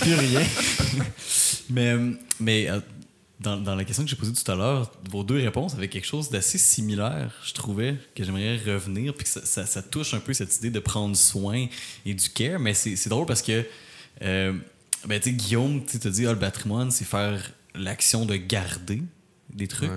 [0.00, 0.42] plus rien.
[1.72, 1.96] Mais
[2.40, 2.80] mais euh,
[3.40, 6.06] dans, dans, la question que j'ai posée tout à l'heure, vos deux réponses avaient quelque
[6.06, 9.14] chose d'assez similaire, je trouvais, que j'aimerais revenir.
[9.14, 11.66] Puis ça, ça, ça, touche un peu cette idée de prendre soin
[12.06, 12.60] et du care.
[12.60, 13.66] Mais c'est drôle parce que...
[14.22, 14.52] Euh,
[15.06, 19.02] ben, tu sais, Guillaume, tu te dit, ah, le patrimoine, c'est faire l'action de garder
[19.52, 19.90] des trucs.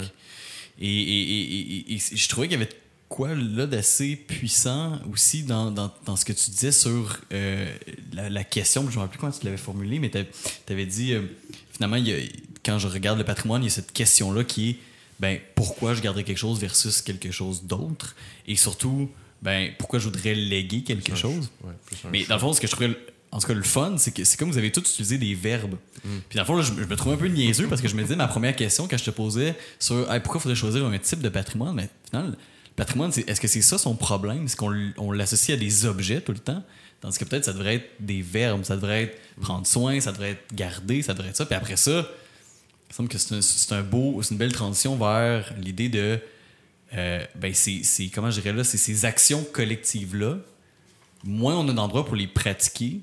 [0.80, 2.74] Et, et, et, je trouvais qu'il y avait
[3.16, 7.74] quoi là d'assez puissant aussi dans, dans, dans, ce que tu disais sur euh,
[8.12, 10.20] la, question, je ne me rappelle plus comment tu l'avais formulé, mais tu
[10.74, 11.22] avais dit, euh,
[11.72, 12.18] finalement, il y a,
[12.66, 14.78] quand je regarde le patrimoine, il y a cette question-là qui est,
[15.22, 18.18] ben, pourquoi je garderais quelque chose versus quelque chose d'autre?
[18.50, 19.10] Et surtout,
[19.42, 21.50] ben, pourquoi je voudrais léguer quelque chose?
[22.12, 22.98] mais dans le fond, ce que je trouvais
[23.32, 25.76] en tout cas, le fun, c'est que c'est comme vous avez tous utilisé des verbes.
[26.04, 26.10] Mm.
[26.30, 28.16] Puis dans le fond, je, me trouve un peu niaiseux parce que je me disais,
[28.16, 31.28] ma première question quand je te posais sur pourquoi il faudrait choisir un type de
[31.30, 32.38] patrimoine, mais finalement, le
[32.76, 34.46] patrimoine, est-ce que c'est ça son problème?
[34.46, 36.64] Est-ce qu'on l'associe à des objets tout le temps?
[37.02, 40.32] Tandis que peut-être ça devrait être des verbes, ça devrait être prendre soin, ça devrait
[40.32, 41.46] être garder, ça devrait être ça.
[41.46, 45.54] Puis après ça, il me semble que c'est un, beau, c'est une belle transition vers
[45.62, 46.20] l'idée de.
[46.94, 50.38] Euh, ben c'est, comment je dirais là, c'est ces actions collectives-là.
[51.24, 53.02] Moins on a d'endroits pour les pratiquer,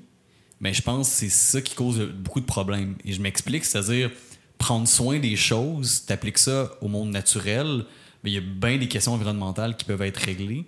[0.59, 2.95] mais je pense que c'est ça qui cause beaucoup de problèmes.
[3.05, 4.09] Et je m'explique, c'est-à-dire
[4.57, 7.85] prendre soin des choses, t'appliques ça au monde naturel,
[8.23, 10.65] mais il y a bien des questions environnementales qui peuvent être réglées.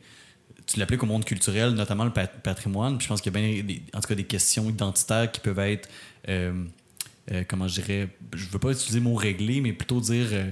[0.66, 2.97] Tu l'appliques au monde culturel, notamment le patrimoine.
[2.97, 5.39] Puis je pense qu'il y a bien, des, en tout cas, des questions identitaires qui
[5.39, 5.88] peuvent être,
[6.28, 6.66] euh,
[7.32, 10.51] euh, comment je dirais, je veux pas utiliser le mot réglé, mais plutôt dire euh,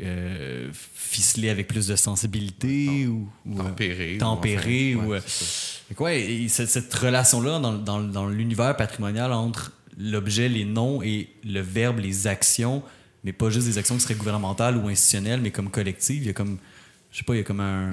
[0.00, 4.18] euh, ficeler avec plus de sensibilité ou, ou tempérer.
[4.18, 5.14] tempérer ou,
[5.94, 6.10] quoi,
[6.48, 12.26] cette, relation-là dans, dans, dans l'univers patrimonial entre l'objet, les noms et le verbe, les
[12.26, 12.82] actions,
[13.24, 16.22] mais pas juste des actions qui seraient gouvernementales ou institutionnelles, mais comme collectives.
[16.22, 16.58] Il y a comme
[17.14, 17.92] je sais pas, il y a comme un.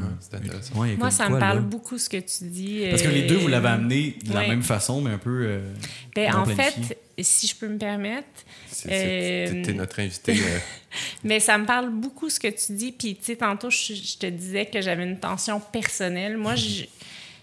[0.98, 2.88] Moi, ça me parle beaucoup ce que tu dis.
[2.90, 5.44] Parce que les deux, vous l'avez euh, amené de la même façon, mais un peu.
[5.46, 5.74] Euh,
[6.16, 8.28] ben, en fait, si je peux me permettre.
[8.68, 10.36] C'est euh, notre invité.
[11.24, 12.92] mais ça me parle beaucoup ce que tu dis.
[12.94, 16.36] Puis, tu sais, tantôt, je, te disais que j'avais une tension personnelle.
[16.38, 16.86] Moi, je,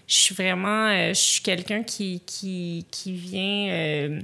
[0.05, 0.91] je suis vraiment.
[0.91, 4.19] je suis quelqu'un qui, qui, qui vient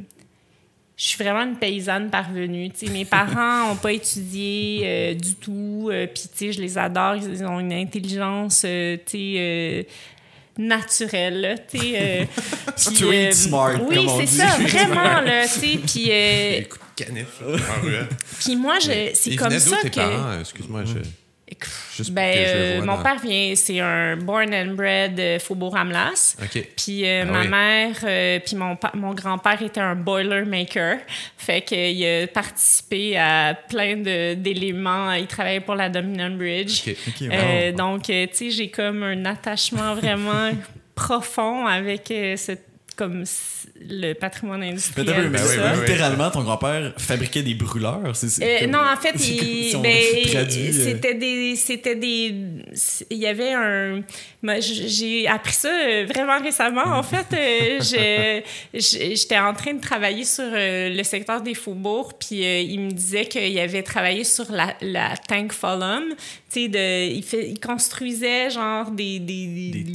[0.97, 2.71] je suis vraiment une paysanne parvenue.
[2.89, 5.89] mes parents n'ont pas étudié euh, du tout.
[5.91, 7.15] Euh, Puis, je les adore.
[7.15, 9.83] Ils ont une intelligence, euh, euh
[10.57, 11.57] naturelle.
[12.77, 15.19] Street smart, Oui, c'est ça, vraiment.
[15.19, 15.79] Là, puis,
[18.39, 20.39] puis moi, c'est comme ça que...
[20.39, 21.24] Excuse-moi, je
[22.09, 26.37] ben, euh, mon père vient, c'est un born and bred euh, Faubourg-Ramlas.
[26.75, 30.97] Puis euh, ah ma mère, puis mon, mon grand-père était un boilermaker.
[31.37, 35.13] Fait qu'il a participé à plein d'éléments.
[35.13, 36.83] Il travaillait pour la Dominion Bridge.
[37.75, 40.51] donc, tu sais, j'ai comme un attachement vraiment
[40.95, 43.23] profond avec cette comme
[43.79, 45.29] le patrimoine industriel.
[45.29, 45.39] Mais
[45.75, 48.01] littéralement, ton grand-père fabriquait des brûleurs.
[48.03, 49.95] Euh, non, en fait, ben,
[50.71, 52.35] c'était des, c'était des,
[53.09, 54.01] il y avait un,
[54.59, 56.85] j'ai appris ça euh, vraiment récemment.
[56.85, 58.41] En fait, euh,
[58.73, 63.59] j'étais en train de travailler sur le secteur des faubourgs, puis il me disait qu'il
[63.59, 65.51] avait travaillé sur la, la Tank.
[65.51, 69.85] Tu sais, il, fait, il construisait genre des, des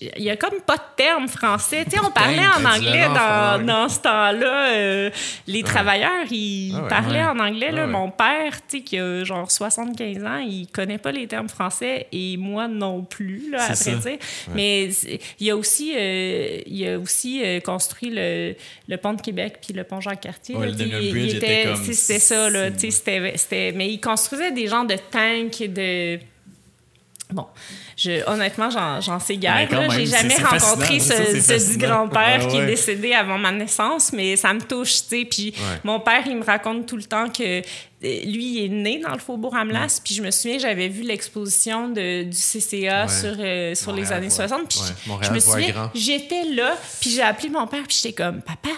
[0.00, 1.84] il y a comme pas de terme français.
[1.84, 4.72] Tu sais, on parlait en anglais dans, dans ce temps-là.
[4.72, 5.10] Euh,
[5.46, 7.72] les travailleurs, ils ah parlaient en anglais.
[7.72, 7.82] Là.
[7.84, 11.48] Ah Mon père, tu sais, qui a genre 75 ans, il connaît pas les termes
[11.48, 14.18] français et moi non plus, là, vrai dire.
[14.54, 14.90] Mais
[15.40, 18.54] il a aussi, euh, il a aussi euh, construit le,
[18.88, 22.68] le, pont de Québec puis le pont était, C'était ça, là.
[22.76, 26.18] C'était, mais il construisait des genres de tanks de
[27.32, 27.46] Bon,
[27.96, 29.68] je, honnêtement, j'en sais guère.
[29.90, 34.60] J'ai jamais rencontré ce, ce grand-père qui est décédé avant ma naissance, mais ça me
[34.60, 35.24] touche, tu sais.
[35.24, 35.54] Puis
[35.84, 37.62] mon père, il me raconte tout le temps que
[38.04, 40.00] euh, lui, il est né dans le faubourg Amlas.
[40.04, 44.68] Puis je me souviens, j'avais vu l'exposition du CCA sur, euh, sur les années 60.
[44.68, 44.80] Puis
[45.22, 48.70] je me souviens, j'étais là, puis j'ai appelé mon père, puis j'étais comme, papa,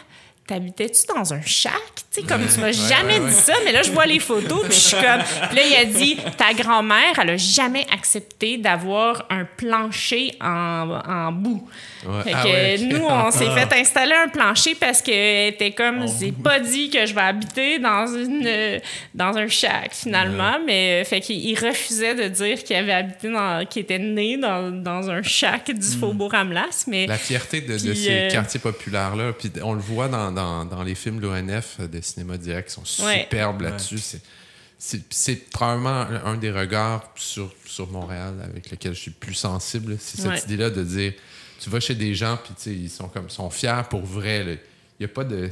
[0.47, 1.73] T'habitais-tu dans un shack?
[2.13, 4.75] Tu sais, comme tu m'as jamais dit ça, mais là, je vois les photos, puis
[4.75, 5.23] je suis comme.
[5.49, 11.01] Puis là, il a dit ta grand-mère, elle a jamais accepté d'avoir un plancher en,
[11.07, 11.67] en boue.
[12.23, 16.33] Fait ah que nous, on s'est fait installer un plancher parce qu'elle était comme, j'ai
[16.33, 18.81] pas dit que je vais habiter dans, une,
[19.15, 23.83] dans un shack, finalement, mais fait qu'il refusait de dire qu'il avait habité dans, qu'il
[23.83, 26.01] était né dans, dans un shack du hmm.
[26.01, 26.85] Faubourg Amlas.
[26.87, 30.83] Mais, La fierté de, ces euh, quartiers populaires-là, puis on le voit dans dans, dans
[30.83, 34.01] les films de l'ONF de cinéma direct sont superbes là-dessus.
[34.79, 39.97] C'est probablement un des regards sur, sur Montréal avec lequel je suis plus sensible.
[39.99, 41.13] C'est cette idée-là de dire
[41.61, 44.61] tu vas chez des gens, puis ils sont comme sont fiers pour vrai.
[44.99, 45.49] Il n'y a pas de.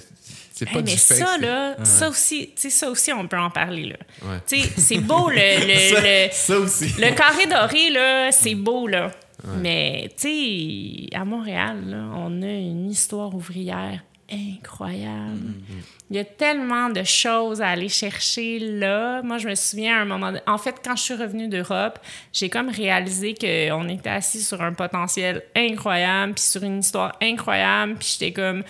[0.53, 3.87] C'est pas mais ça, là, ça, aussi, ça aussi, on peut en parler.
[3.87, 4.41] Là.
[4.77, 6.93] C'est beau, le, le, ça aussi.
[6.99, 8.87] le carré doré, là, c'est beau.
[8.87, 9.11] Là.
[9.59, 15.37] Mais, tu sais, à Montréal, là, on a une histoire ouvrière incroyable.
[15.37, 15.83] Mm-hmm.
[16.11, 19.23] Il y a tellement de choses à aller chercher là.
[19.23, 20.33] Moi, je me souviens à un moment...
[20.47, 21.99] En fait, quand je suis revenue d'Europe,
[22.33, 27.97] j'ai comme réalisé qu'on était assis sur un potentiel incroyable, puis sur une histoire incroyable,
[27.99, 28.65] puis j'étais comme...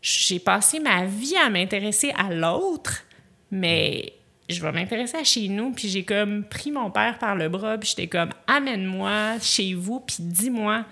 [0.00, 3.04] J'ai passé ma vie à m'intéresser à l'autre,
[3.52, 4.14] mais
[4.48, 5.70] je vais m'intéresser à chez nous.
[5.70, 10.00] Puis j'ai comme pris mon père par le bras, puis j'étais comme, amène-moi chez vous,
[10.00, 10.84] puis dis-moi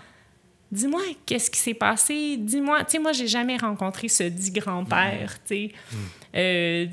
[0.73, 5.35] dis-moi qu'est-ce qui s'est passé, dis-moi, tu sais, moi, j'ai jamais rencontré ce dit grand-père,
[5.47, 5.71] tu sais,
[6.37, 6.87] euh,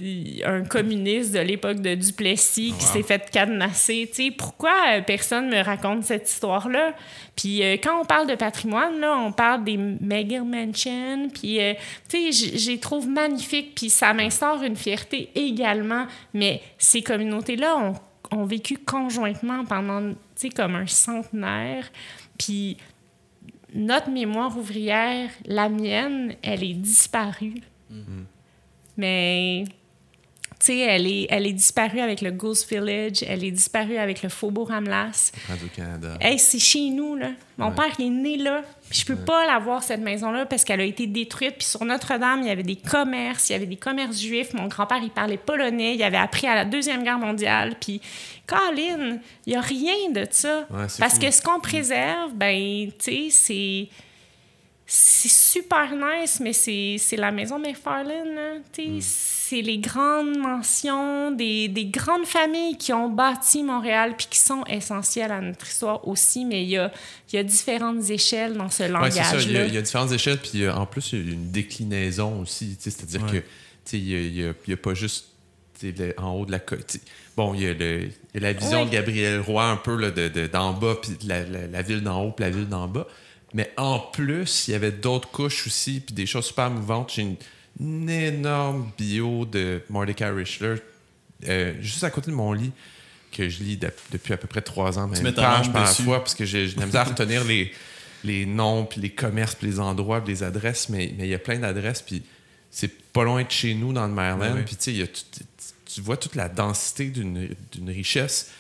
[0.46, 5.50] un communiste de l'époque de Duplessis qui s'est fait cadenasser, tu sais, pourquoi euh, personne
[5.50, 6.94] me raconte cette histoire-là?
[7.36, 11.60] Puis euh, quand on parle de patrimoine, là, on parle des mega mansions, puis,
[12.10, 17.78] tu sais, je les trouve magnifiques, puis ça m'instaure une fierté également, mais ces communautés-là
[17.78, 17.94] ont,
[18.32, 21.92] ont vécu conjointement pendant, tu sais, comme un centenaire,
[22.40, 22.78] puis
[23.74, 27.62] notre mémoire ouvrière, la mienne, elle est disparue.
[27.92, 28.24] Mm-hmm.
[28.98, 29.66] Mais,
[30.60, 34.24] tu sais, elle est, elle est disparue avec le Goose Village, elle est disparue avec
[34.24, 35.32] le Faubourg Amlas.
[35.48, 36.18] Radio-Canada.
[36.20, 37.30] Hey, c'est chez nous, là.
[37.58, 38.64] Mon père, il est né là.
[38.90, 41.56] Puis je peux pas la voir, cette maison-là, parce qu'elle a été détruite.
[41.58, 44.54] Puis sur Notre-Dame, il y avait des commerces, il y avait des commerces juifs.
[44.54, 47.76] Mon grand-père, il parlait polonais, il avait appris à la Deuxième Guerre mondiale.
[47.80, 48.02] Puis,
[48.48, 50.68] Colin, il y a rien de ça.
[51.00, 53.90] parce que ce qu'on préserve, ben, tu sais, c'est
[54.90, 58.62] c'est super nice, mais c'est la maison McFarlane.
[58.78, 59.00] Mm.
[59.02, 64.64] C'est les grandes mentions des, des, grandes familles qui ont bâti Montréal puis qui sont
[64.66, 66.92] essentielles à notre histoire aussi, mais il y a,
[67.34, 69.32] y a différentes échelles dans ce langage-là.
[69.34, 72.78] Ouais, il, y, a différentes échelles, puis en plus, il y a une déclinaison aussi.
[72.80, 73.44] C'est-à-dire que
[73.92, 75.28] il n'y a, a, pas juste
[76.18, 76.98] en haut de la côte.
[77.36, 80.96] Bon, il y, a la vision de Gabriel Roy un peu d'en de, d'en bas,
[81.02, 83.06] puis la, la, la ville d'en haut, puis la ville d'en bas.
[83.54, 87.12] Mais en plus, il y avait d'autres couches aussi, puis des choses super mouvantes.
[87.14, 87.22] J'ai
[87.80, 90.76] une, énorme bio de Mordecai Richler,
[91.48, 92.72] euh, juste à côté de mon lit,
[93.32, 96.44] que je lis depuis à peu près trois ans, même page par fois, parce que
[96.44, 97.72] j'ai la misère à retenir les,
[98.24, 101.40] les noms, puis les commerces, puis les endroits, puis les adresses, mais il y a
[101.40, 102.24] plein d'adresses, puis
[102.72, 105.12] c'est pas loin de chez nous, dans le Maryland, puis tu sais,
[105.86, 108.52] tu vois toute la densité d'une richesse,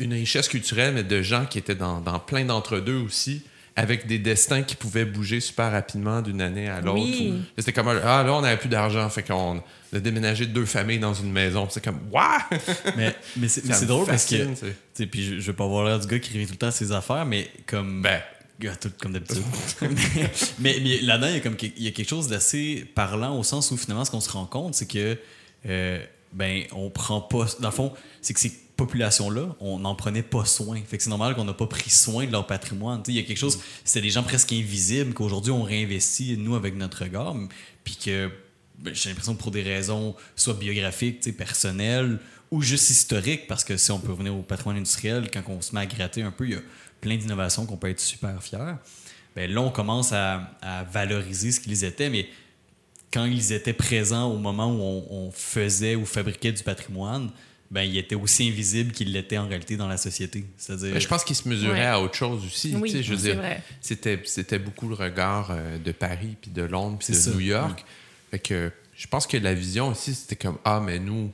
[0.00, 3.44] une richesse culturelle, mais de gens qui étaient dans, dans plein d'entre-deux aussi
[3.78, 7.16] avec des destins qui pouvaient bouger super rapidement d'une année à l'autre.
[7.56, 9.62] C'était comme, ah là, on n'avait plus d'argent, fait qu'on
[9.92, 11.68] a déménagé deux familles dans une maison.
[11.70, 12.40] C'est comme, waouh!
[12.96, 16.18] Mais, mais c'est drôle parce que, puis je, je vais pas avoir l'air du gars
[16.18, 18.02] qui révèle tout le temps ses affaires, mais comme.
[18.02, 18.20] Ben,
[18.80, 19.44] tout comme d'habitude.
[20.58, 23.44] mais, mais là-dedans, il y, a comme, il y a quelque chose d'assez parlant au
[23.44, 25.16] sens où finalement, ce qu'on se rend compte, c'est que,
[25.66, 27.46] euh, ben, on prend pas.
[27.60, 30.80] Dans le fond, c'est que c'est population-là, on n'en prenait pas soin.
[30.86, 33.02] Fait c'est normal qu'on n'a pas pris soin de leur patrimoine.
[33.08, 36.76] Il y a quelque chose, c'était des gens presque invisibles qu'aujourd'hui on réinvestit, nous, avec
[36.76, 37.34] notre regard,
[37.84, 38.30] puis que
[38.78, 42.20] ben, j'ai l'impression que pour des raisons soit biographiques, personnelles,
[42.52, 45.74] ou juste historique, parce que si on peut revenir au patrimoine industriel, quand on se
[45.74, 46.60] met à gratter un peu, il y a
[47.00, 48.76] plein d'innovations qu'on peut être super fiers.
[49.34, 50.54] Ben là, on commence à,
[50.90, 52.28] valoriser ce qu'ils étaient, mais
[53.12, 57.30] quand ils étaient présents au moment où on faisait ou fabriquait du patrimoine,
[57.70, 60.46] ben, il était aussi invisible qu'il l'était en réalité dans la société.
[60.56, 60.92] C'est-à-dire...
[60.94, 61.84] Ben, je pense qu'il se mesurait Ouais.
[61.86, 62.74] à autre chose aussi.
[62.76, 63.62] Oui, tu sais, je veux c'est dire, vrai.
[63.80, 67.30] c'était, c'était beaucoup le regard euh, de Paris, puis de Londres, puis C'est de ça,
[67.30, 67.84] New York.
[68.30, 71.30] Fait que je pense que la vision aussi, c'était comme Ah, mais nous,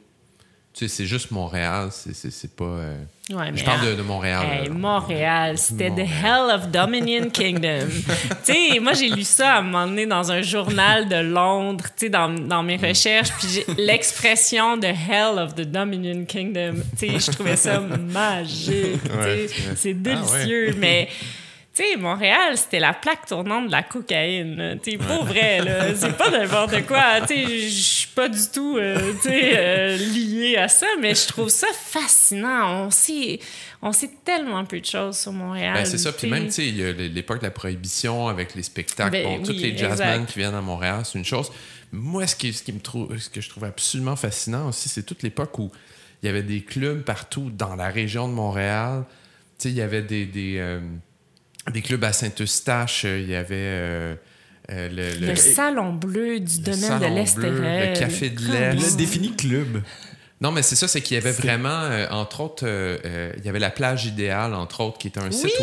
[0.77, 2.65] tu sais, c'est juste Montréal, c'est, c'est, c'est pas.
[2.65, 2.97] euh,
[3.31, 4.45] Ouais, je parle en- de, de Montréal.
[4.51, 4.75] Hey, là.
[4.75, 6.01] Montréal, c'était The.
[6.01, 7.87] Hell of Dominion Kingdom.
[8.45, 11.85] tu sais, moi, j'ai lu ça à un moment donné dans un journal de Londres,
[11.97, 12.85] tu sais, dans, dans mes Mm.
[12.87, 17.81] recherches, puis j'ai- l'expression The Hell of the Dominion Kingdom, tu sais, je trouvais ça
[18.13, 19.47] magique, ouais.
[19.77, 21.09] c'est Ah, délicieux, mais...
[21.75, 24.79] Tu sais, Montréal, c'était la plaque tournante de la cocaïne.
[24.81, 25.93] Tu sais, pour vrai, là.
[25.97, 27.21] C'est pas n'importe quoi.
[27.23, 31.17] Tu sais, je suis pas du tout, euh, tu sais, euh, liée à ça, mais
[31.17, 32.85] je trouve ça fascinant.
[32.85, 33.41] On sait,
[33.83, 35.75] on sait tellement peu de choses sur Montréal.
[35.75, 36.13] Ben, c'est ça.
[36.13, 39.11] Puis même, tu sais, il y a l'époque de la prohibition avec les spectacles.
[39.11, 41.51] Ben bon, tous oui, les jazzmen qui viennent à Montréal, c'est une chose.
[41.91, 45.03] Moi, ce qui, ce qui me trouve, ce que je trouve absolument fascinant aussi, c'est
[45.03, 45.73] toute l'époque où
[46.23, 49.05] il y avait des clubs partout dans la région de Montréal.
[49.59, 50.81] Tu sais, il y avait des, des, euh,
[51.73, 53.05] des clubs à Saint-Eustache.
[53.05, 54.15] euh, Il y avait euh,
[54.71, 57.93] euh, le, Le, le- salon bleu du le domaine de l'Estérel.
[57.95, 58.75] le Café de l'Est.
[58.93, 59.83] Le défini club.
[60.41, 63.45] Non, mais c'est ça, c'est qu'il y avait vraiment, euh, entre autres, euh, euh, il
[63.45, 65.63] y avait la plage idéale, entre autres, qui était un site où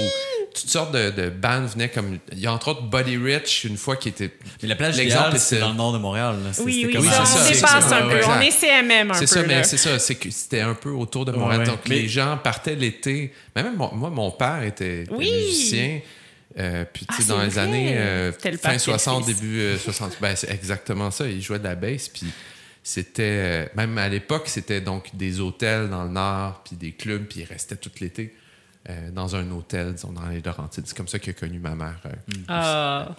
[0.53, 2.19] toutes sortes de, de bandes venaient comme.
[2.31, 4.31] Il y a entre autres Body Rich, une fois qui était.
[4.61, 6.35] Mais la plage L'exemple, c'est c'est- dans le nord de Montréal.
[6.43, 6.53] là.
[6.53, 8.17] C'est- Oui, oui, comme- ça, c'est on ça, c'est dépasse ça, un peu.
[8.17, 8.31] exact.
[8.37, 9.25] On est CMM un C'est peu.
[9.27, 9.47] ça, là.
[9.47, 11.59] mais c'est ça, c'est que c'était un peu autour de Montréal.
[11.61, 13.33] Ouais, Donc mais- les gens partaient l'été.
[13.55, 15.99] Même mon- moi, mon père était, musicien.
[16.59, 17.61] Euh, puis, tu Ah, sais, dans c'est les vrai.
[17.61, 19.35] années euh, C'était le fin parc 60, Fils.
[19.39, 21.25] début euh, 60, ben, c'est exactement ça.
[21.25, 22.09] Il jouait de la bass.
[22.09, 22.25] Puis,
[22.83, 23.21] c'était.
[23.23, 27.39] euh, même à l'époque, c'était donc des hôtels dans le Nord, puis des clubs, puis
[27.41, 28.33] il restait tout l'été
[28.89, 30.86] euh, dans un hôtel, disons, dans les Laurentides.
[30.88, 31.99] C'est comme ça qu'il a connu ma mère.
[32.05, 32.09] euh,
[32.47, 33.15] Ah.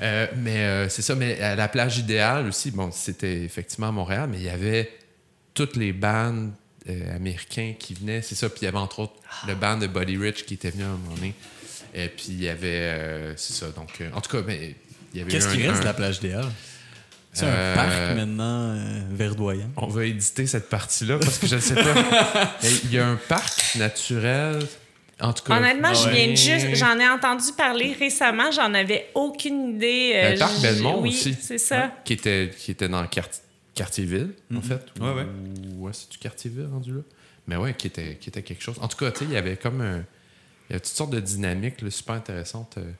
[0.00, 3.92] euh, mais euh, c'est ça, mais à la plage idéale aussi, bon, c'était effectivement à
[3.92, 4.90] Montréal, mais il y avait
[5.54, 6.52] toutes les bandes
[6.88, 8.48] euh, américains qui venaient, c'est ça.
[8.48, 9.14] Puis il y avait entre autres
[9.48, 11.34] le band de Buddy Rich qui était venu à un moment donné.
[11.94, 14.76] Et puis il y avait, euh, c'est ça, donc, euh, en tout cas, mais
[15.12, 16.44] il y avait Qu'est-ce qui reste un- de la plage idéale?
[17.32, 19.70] C'est Euh, un parc maintenant euh, verdoyant.
[19.76, 22.56] On va éditer cette partie-là parce que je ne sais pas.
[22.84, 24.58] Il y a un parc naturel,
[25.20, 25.56] en tout cas.
[25.56, 26.36] Honnêtement, je viens Ouais.
[26.36, 26.74] juste.
[26.74, 30.12] J'en ai entendu parler récemment, j'en avais aucune idée.
[30.14, 31.34] euh, Le parc j- Belmont oui, aussi.
[31.40, 31.92] c'est ça.
[32.04, 33.42] Qui était, qui était dans le quartier,
[33.74, 34.82] quartier-ville, en fait.
[35.00, 35.26] Ouais, ouais.
[35.78, 37.00] Ou- ouais, c'est du quartier-ville rendu là?
[37.46, 38.76] Mais ouais, qui était, qui était quelque chose.
[38.80, 40.04] En tout cas, tu sais, il y avait comme un.
[40.68, 42.74] Il y a toutes sortes de dynamiques là, super intéressantes.
[42.78, 42.90] euh,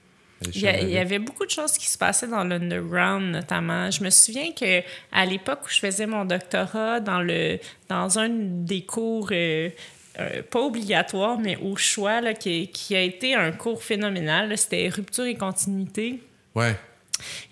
[0.45, 3.33] à Il y, a- il y avait beaucoup de choses qui se passaient dans l'underground,
[3.33, 3.91] notamment.
[3.91, 7.59] Je me souviens que à l'époque où je faisais mon doctorat, dans, le,
[7.89, 9.71] dans un des cours, euh,
[10.19, 14.89] euh, pas obligatoire, mais au choix, là, qui, qui a été un cours phénoménal, c'était
[14.89, 16.21] Rupture et continuité.
[16.55, 16.75] Ouais.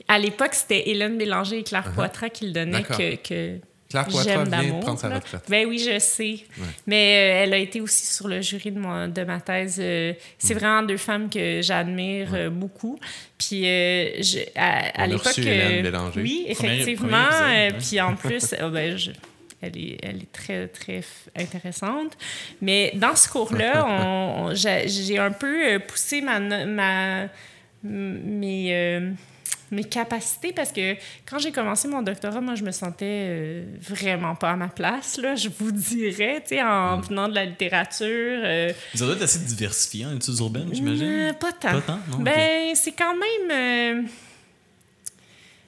[0.08, 3.58] À l'époque, c'était Hélène Bélanger et Claire Poitras qui le donnaient, que, que
[3.88, 4.80] Claire Poitras j'aime vient de d'amour.
[4.80, 5.42] prendre sa retraite.
[5.48, 6.40] Ben oui, je sais.
[6.86, 9.78] Mais euh, elle a été aussi sur le jury de, mon- de ma thèse.
[9.80, 10.16] Euh, Mm.
[10.38, 12.98] c'est vraiment deux femmes que j'admire euh, beaucoup.
[13.38, 15.32] Puis euh, je- à, l'époque.
[16.16, 17.08] Oui, effectivement.
[17.08, 19.10] premier épisode, euh, Puis en plus, ah ben, je-
[19.66, 21.02] elle, est, elle est très, très
[21.36, 22.16] intéressante.
[22.60, 27.28] Mais dans ce cours-là, on- on- j'ai un peu euh, poussé ma, no- ma, m-
[27.84, 29.10] mes, euh,
[29.70, 30.94] mes capacités parce que
[31.26, 35.18] quand j'ai commencé mon doctorat, moi, je me sentais euh, vraiment pas à ma place,
[35.18, 38.06] là, je vous dirais, tu sais, en venant de la littérature.
[38.44, 41.34] euh, doit être assez diversifié en études urbaines, j'imagine.
[41.40, 41.72] pas tant.
[41.72, 42.18] Pas tant, non?
[42.20, 44.06] Ben, c'est quand même.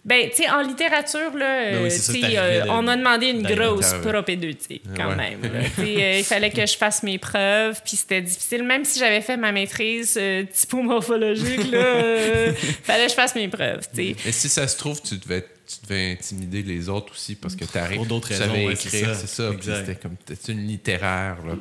[0.06, 3.26] Ben, tu sais, en littérature, là, Ben oui, euh, ça, euh, de- on a demandé
[3.26, 5.16] une grosse propédeutique, quand Ouais.
[5.16, 5.40] même.
[5.80, 8.62] euh, il fallait que je fasse mes preuves, puis c'était difficile.
[8.62, 12.52] Même si j'avais fait ma maîtrise euh, typomorphologique, là, euh,
[12.84, 14.16] fallait que je fasse mes preuves, tu sais.
[14.28, 17.64] Et si ça se trouve, tu devais, tu devais intimider les autres aussi parce que
[17.64, 17.96] tu arrives.
[17.96, 19.14] Pour d'autres tu raisons, savais ouais, écrire, ça.
[19.16, 19.50] c'est ça.
[19.60, 20.14] C'était comme.
[20.24, 21.54] T'es une littéraire, là.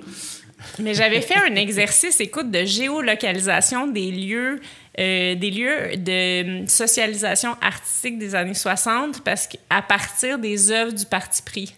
[0.79, 4.61] Mais j'avais fait un exercice, écoute, de géolocalisation des lieux,
[4.99, 10.93] euh, des lieux de hum, socialisation artistique des années 60, parce qu'à partir des œuvres
[10.93, 11.75] du Parti pris.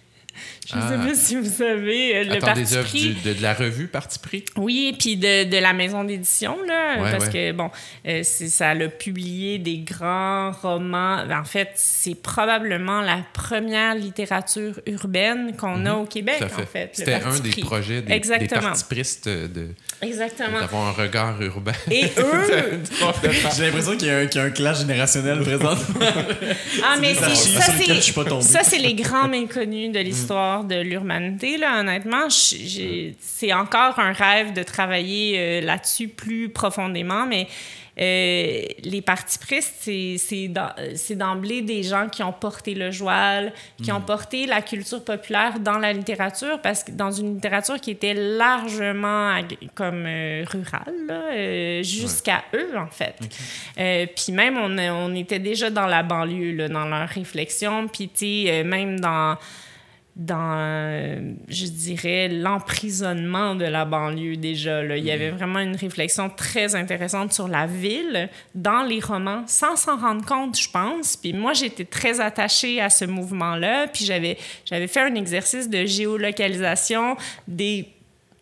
[0.69, 1.05] Je ne sais Ah.
[1.07, 3.13] pas si vous savez, euh, le Attends, des œuvres pris.
[3.13, 4.43] du- de, de la revue Parti pris?
[4.57, 7.31] Oui, puis de, de la maison d'édition, là, Ouais, parce ouais.
[7.31, 7.69] que, bon,
[8.05, 11.23] euh, c'est- ça a publié des grands romans.
[11.31, 16.45] En fait, c'est probablement la première littérature urbaine qu'on a au Québec, Mhm.
[16.47, 16.61] À fait.
[16.61, 16.89] en fait.
[16.91, 18.61] C'était un des projets des, des Exactement.
[18.61, 19.69] partipristes de,
[20.01, 20.59] Exactement.
[20.59, 21.71] d'avoir un regard urbain.
[21.89, 22.81] Et eux,
[23.55, 25.75] J'ai l'impression qu'il y, a un- qu'il y a un clash générationnel présent.
[26.83, 27.49] Ah, mais ça, c'est
[28.41, 31.57] ça, c'est les grands méconnus de l'histoire l'histoire de l'urbanité.
[31.57, 37.47] Là, honnêtement, c'est encore un rêve de travailler euh, là-dessus plus profondément, mais
[37.99, 43.51] euh, les partis pristes, c'est d'emblée des gens qui ont porté le joual,
[43.81, 44.05] qui ont mm.
[44.05, 49.39] porté la culture populaire dans la littérature, parce que dans une littérature qui était largement
[49.73, 53.15] comme euh, rurale, euh, jusqu'à eux, en fait.
[54.15, 58.11] puis même, on, on, était déjà dans la banlieue, là, dans leur réflexion, puis
[58.63, 59.37] même dans
[60.17, 64.81] dans, je dirais, l'emprisonnement de la banlieue déjà.
[64.81, 64.97] Là.
[64.97, 65.35] Il y avait mm.
[65.35, 70.59] vraiment une réflexion très intéressante sur la ville dans les romans, sans s'en rendre compte,
[70.59, 71.15] je pense.
[71.15, 73.87] Puis moi, j'étais très attachée à ce mouvement-là.
[73.87, 77.15] Puis j'avais, j'avais fait un exercice de géolocalisation
[77.47, 77.87] des,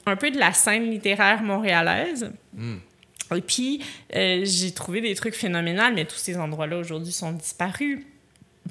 [0.05, 2.31] un peu de la scène littéraire montréalaise.
[2.53, 2.75] Mm.
[3.35, 3.83] Et puis,
[4.15, 7.99] euh, j'ai trouvé des trucs phénoménaux, mais tous ces endroits-là aujourd'hui sont disparus.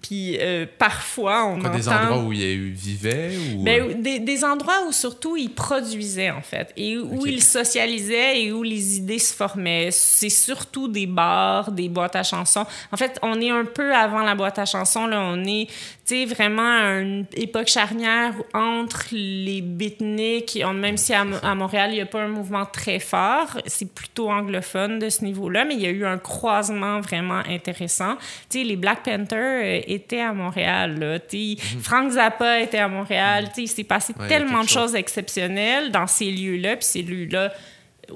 [0.06, 3.62] Puis euh, parfois, on Des endroits où il vivait ou...
[3.62, 3.94] Ben, euh?
[3.94, 8.62] des, des, endroits où surtout il produisait, en fait, et où il socialisait et où
[8.62, 9.88] les idées se formaient.
[9.90, 12.66] C'est surtout des bars, des boîtes à chansons.
[12.92, 15.06] En fait, on est un peu avant la boîte à chansons.
[15.06, 15.22] Là.
[15.22, 15.68] On est
[16.04, 21.24] sais, vraiment une époque charnière entre les beatniks, même si à,
[21.54, 25.64] Montréal, il n'y a pas un mouvement très fort, c'est plutôt anglophone de ce niveau-là,
[25.64, 28.16] mais il y a eu un croisement vraiment intéressant.
[28.50, 31.18] Tu sais, les Black Panthers étaient à Montréal, là.
[31.80, 36.30] Frank Zappa était à Montréal, sais, il s'est passé tellement de choses exceptionnelles dans ces
[36.30, 37.52] lieux-là, puis ces lieux-là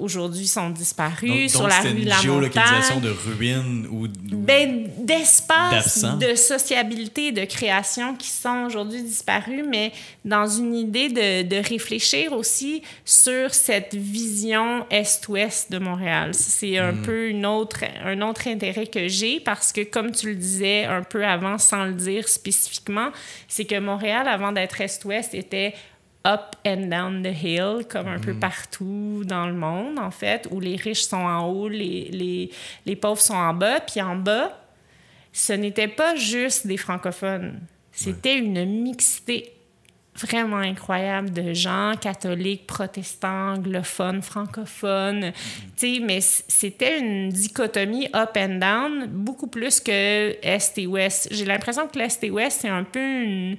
[0.00, 6.34] aujourd'hui sont disparus sur la rue de la géolocalisation de ruines ou, ben, d'espaces de
[6.34, 9.92] sociabilité de création qui sont aujourd'hui disparus mais
[10.24, 16.30] dans une idée de, de, réfléchir aussi sur cette vision est-ouest de Montréal.
[16.34, 17.02] C'est un mm.
[17.02, 21.02] peu une autre un autre intérêt que j'ai parce que comme tu le disais un
[21.02, 23.10] peu avant sans le dire spécifiquement
[23.48, 25.74] c'est que Montréal avant d'être est-ouest était
[26.28, 28.40] up and down the hill, comme un peu mm.
[28.40, 32.50] partout dans le monde, en fait, où les riches sont en haut, les, les,
[32.84, 33.80] les pauvres sont en bas.
[33.80, 34.58] Puis en bas,
[35.32, 37.60] ce n'était pas juste des francophones.
[37.92, 39.52] C'était une mixité
[40.14, 45.26] vraiment incroyable de gens catholiques, protestants, anglophones, francophones.
[45.26, 45.32] Mm.
[45.76, 51.28] Tu sais, mais c'était une dichotomie up and down beaucoup plus que Est et Ouest.
[51.30, 53.56] J'ai l'impression que l'Est et Ouest, c'est un peu une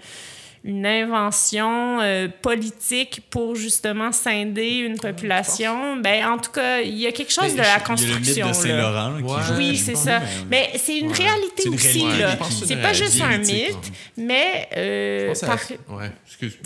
[0.64, 5.98] une invention euh, politique pour justement scinder une population.
[5.98, 8.20] Ben, en tout cas, il y a quelque chose de la construction.
[8.22, 9.58] Il y a le mythe de Saint-Laurent.
[9.58, 10.22] oui, c'est ça.
[10.50, 12.00] Mais c'est une réalité aussi.
[12.00, 12.38] Là.
[12.66, 14.68] C'est pas juste un mythe, mais...
[14.76, 15.60] Euh, par...
[15.98, 16.58] ouais, excuse.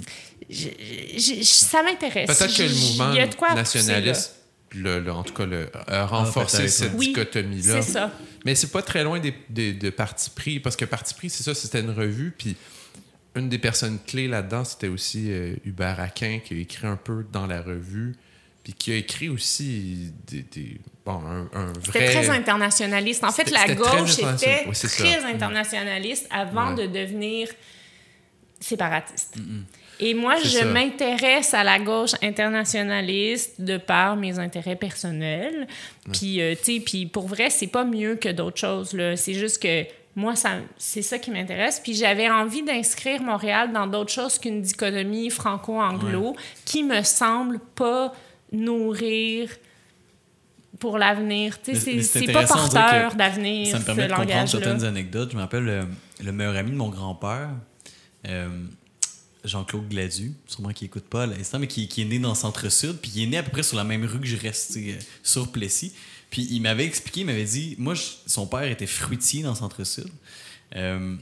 [1.43, 2.37] ça m'intéresse.
[2.37, 4.35] Peut-être que le mouvement nationaliste,
[4.75, 7.81] le, en tout cas, le, a renforcé cette dichotomie-là.
[7.81, 8.11] c'est ça.
[8.43, 11.43] Mais c'est pas très loin des, des, de Parti pris, parce que Parti pris, c'est
[11.43, 12.57] ça, c'était une revue, puis
[13.35, 17.25] une des personnes clés là-dedans, c'était aussi euh, Hubert Aquin, qui a écrit un peu
[17.31, 18.15] dans la revue,
[18.63, 20.45] puis qui a écrit aussi des,
[21.05, 21.19] bon,
[21.53, 21.73] un, vrai...
[21.85, 23.23] C'était très internationaliste.
[23.23, 27.49] En fait, la gauche était très internationaliste avant de devenir
[28.59, 29.35] séparatiste.
[29.99, 35.67] Et moi, je m'intéresse à la gauche internationaliste de par mes intérêts personnels.
[36.11, 38.95] Puis, euh, tu sais, puis pour vrai, c'est pas mieux que d'autres choses.
[39.15, 39.85] C'est juste que
[40.15, 40.33] moi,
[40.77, 41.79] c'est ça qui m'intéresse.
[41.83, 46.35] Puis j'avais envie d'inscrire Montréal dans d'autres choses qu'une dichotomie franco-anglo
[46.65, 48.13] qui me semble pas
[48.51, 49.49] nourrir
[50.79, 51.57] pour l'avenir.
[51.63, 55.31] C'est pas porteur d'avenir, Ça me permet de comprendre certaines anecdotes.
[55.31, 55.87] Je me rappelle le,
[56.23, 57.49] le, meilleur ami de mon grand-père,
[58.27, 58.49] euh,
[59.43, 62.35] Jean-Claude Gladu, sûrement qui écoute pas à l'instant, mais qui, qui, est né dans le
[62.35, 64.77] Centre-Sud, puis il est né à peu près sur la même rue que je reste,
[65.23, 65.93] sur Plessis.
[66.33, 67.93] Puis il m'avait expliqué, il m'avait dit, moi,
[68.25, 70.07] son père était fruitier dans le centre-sud.
[70.75, 71.15] Euh,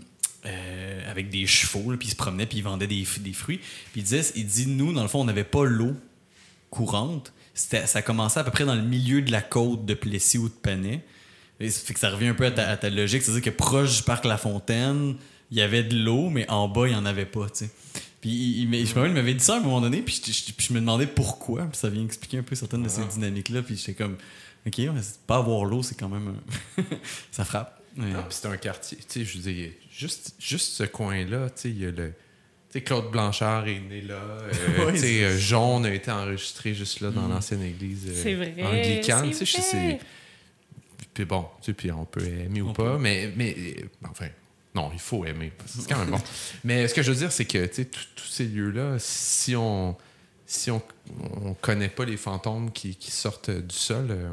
[0.45, 3.57] euh, avec des chevaux, puis il se promenait, puis il vendait des, des, fruits.
[3.57, 5.97] Puis il disait, il dit, nous, dans le fond, on n'avait pas l'eau
[6.69, 7.33] courante.
[7.53, 10.53] Ça commençait à peu près dans le milieu de la côte de Plessis ou de
[10.53, 11.03] Panay.
[11.59, 14.03] Et ça fait que ça revient un peu à ta, logique, c'est-à-dire que proche du
[14.03, 15.17] parc La Fontaine,
[15.51, 17.71] il y avait de l'eau, mais en bas, il n'y en avait pas, tu sais.
[18.21, 21.63] Puis il, il, m'avait dit ça à un moment donné, puis je, me demandais pourquoi,
[21.63, 24.15] puis ça vient expliquer un peu certaines de ces dynamiques-là, puis j'étais comme
[24.65, 24.81] OK,
[25.27, 26.35] pas avoir l'eau, c'est quand même.
[27.31, 27.81] ça frappe.
[27.99, 28.97] Ah, c'est un quartier.
[28.97, 32.13] Tu sais, je dis, juste, juste ce coin-là, tu sais, il y a le.
[32.69, 34.13] Tu sais, Claude Blanchard est né là.
[34.15, 37.31] Euh, tu sais, euh, Jaune a été enregistré juste là dans mm.
[37.31, 39.31] l'ancienne église euh, anglicane.
[39.31, 39.99] Tu sais,
[41.13, 43.75] Puis bon, tu sais, puis on peut aimer ou pas, mais, mais
[44.09, 44.27] enfin,
[44.73, 45.51] non, il faut aimer.
[45.65, 46.21] C'est quand même bon.
[46.63, 49.97] mais ce que je veux dire, c'est que, tu sais, tous ces lieux-là, si on
[50.51, 50.81] si on
[51.45, 54.29] ne connaît pas les fantômes qui, sortent du sol, euh,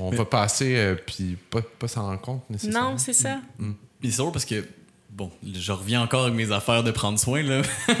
[0.00, 2.92] on, va passer euh, puis pas, pas s'en rendre compte nécessairement.
[2.92, 3.36] Non, c'est ça.
[3.58, 3.66] Mm.
[3.66, 3.76] Mm.
[4.04, 4.64] c'est drôle parce que
[5.10, 7.60] bon, je reviens encore avec mes affaires de prendre soin, là.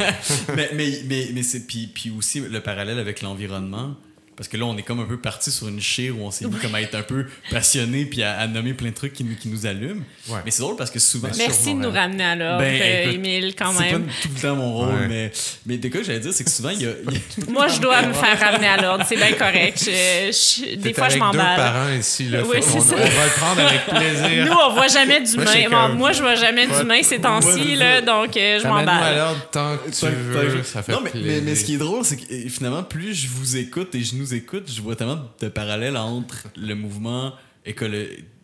[0.56, 1.66] mais mais, mais, mais c'est.
[1.66, 3.96] Puis, puis aussi le parallèle avec l'environnement.
[4.42, 6.46] Parce que là, on est comme un peu parti sur une chire où on s'est
[6.46, 9.36] mis comme à être un peu passionné puis à, nommer plein de trucs qui nous,
[9.36, 10.02] qui nous allument.
[10.44, 11.28] Mais c'est drôle parce que souvent.
[11.38, 14.08] Merci de nous ramener à l'ordre, ben, euh, Émile, quand même.
[14.20, 15.30] C'est pas tout le temps mon rôle, mais,
[15.64, 16.90] mais de quoi j'allais dire, c'est que souvent, il y a.
[17.48, 19.84] Moi, je dois me faire ramener à l'ordre, c'est bien correct.
[19.84, 21.56] des fois, je m'emballe.
[21.56, 22.42] deux parents ici, là.
[22.44, 24.46] Oui, on, on, va le prendre avec plaisir.
[24.46, 25.68] Nous, on voit jamais d'humain.
[25.70, 29.04] Moi, moi, je vois jamais d'humain ces temps-ci, là, donc euh, je m'emballe.
[29.04, 32.04] à l'ordre tant que tu veux, ça fait non, mais, mais, ce qui est drôle,
[32.04, 35.48] c'est que finalement, plus je vous écoute et je nous écoute, je vois tellement de
[35.48, 37.32] parallèles entre le mouvement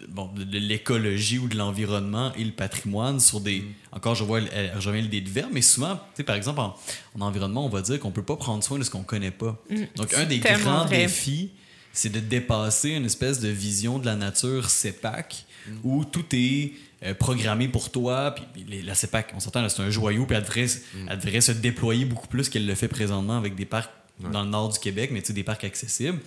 [0.09, 3.61] bon, de l'écologie ou de l'environnement et le patrimoine sur des.
[3.61, 3.75] Mm.
[3.93, 6.75] Encore, je vois, je reviens l'idée de verbe, mais souvent, par exemple, en,
[7.21, 9.61] environnement, on va dire qu'on peut pas prendre soin de ce qu'on connaît pas.
[9.71, 9.77] Mm.
[9.97, 11.51] Donc, un des grands défis,
[11.93, 15.73] c'est de dépasser une espèce de vision de la nature CEPAC mm.
[15.83, 16.73] où tout est
[17.03, 18.35] euh, programmé pour toi.
[18.35, 20.67] Puis la CEPAC, on s'entend, c'est un joyau, puis elle devrait,
[21.09, 23.91] elle devrait se déployer beaucoup plus qu'elle le fait présentement avec des parcs
[24.21, 26.19] dans le nord du Québec, mais des parcs accessibles.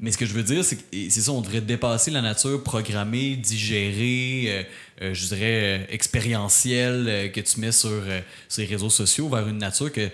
[0.00, 2.62] Mais ce que je veux dire, c'est que c'est ça, on devrait dépasser la nature
[2.62, 4.62] programmée, digérée, euh,
[5.02, 8.02] euh, je dirais euh, expérientielle que tu mets sur,
[8.48, 10.08] sur, les réseaux sociaux vers une nature que.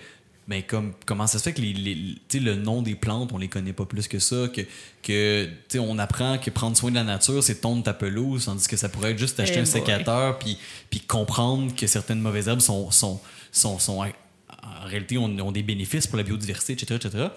[0.47, 3.39] Mais ben, comme, comment ça se fait que les, les le nom des plantes, on
[3.39, 4.61] les connaît pas plus que ça, que,
[5.01, 5.49] que
[5.79, 8.87] on apprend que prendre soin de la nature, c'est tondre ta pelouse, tandis que ça
[8.87, 10.59] pourrait être juste acheter eh un sécateur puis,
[10.91, 13.19] puis comprendre que certaines mauvaises herbes sont, sont,
[13.51, 14.03] sont, sont
[14.65, 16.95] en réalité ont, ont, des bénéfices pour la biodiversité, etc.
[16.95, 17.27] etc.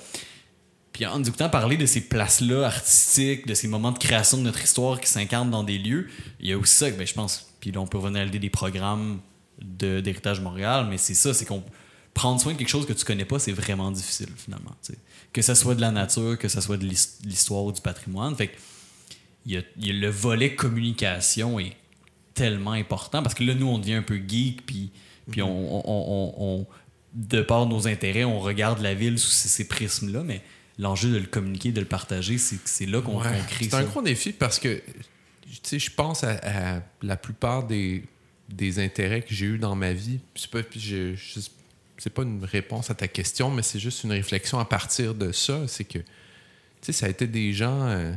[0.93, 4.62] Puis en écoutant parler de ces places-là artistiques, de ces moments de création de notre
[4.62, 6.09] histoire qui s'incarnent dans des lieux,
[6.41, 8.39] il y a aussi ça, ben, je pense, puis là on peut revenir à l'idée
[8.39, 9.20] des programmes
[9.61, 11.62] d'Héritage Montréal, mais c'est ça, c'est qu'on
[12.18, 14.76] prendre soin de quelque chose que tu connais pas, c'est vraiment difficile finalement.
[15.33, 18.35] Que ce soit de la nature, que ce soit de l'histoire ou du patrimoine.
[18.35, 18.51] Fait
[19.47, 21.76] il y, a, il y a le volet communication est
[22.35, 24.91] tellement important parce que là, nous, on devient un peu geek, puis,
[25.31, 25.45] puis mm-hmm.
[25.45, 26.66] on, on, on,
[27.15, 30.43] de par nos intérêts, on regarde la ville sous ces, ces prismes-là, mais
[30.79, 33.71] l'enjeu de le communiquer, de le partager, c'est là qu'on crée ça.
[33.71, 34.83] C'est un gros défi parce que,
[35.43, 38.05] tu sais, je pense à, la plupart des,
[38.49, 40.21] des intérêts que j'ai eus dans ma vie.
[40.35, 40.61] C'est pas,
[41.99, 45.33] c'est pas une réponse à ta question, mais c'est juste une réflexion à partir de
[45.33, 45.67] ça.
[45.67, 46.05] C'est que, tu
[46.83, 47.89] sais, ça a été des gens.
[47.89, 48.13] Euh,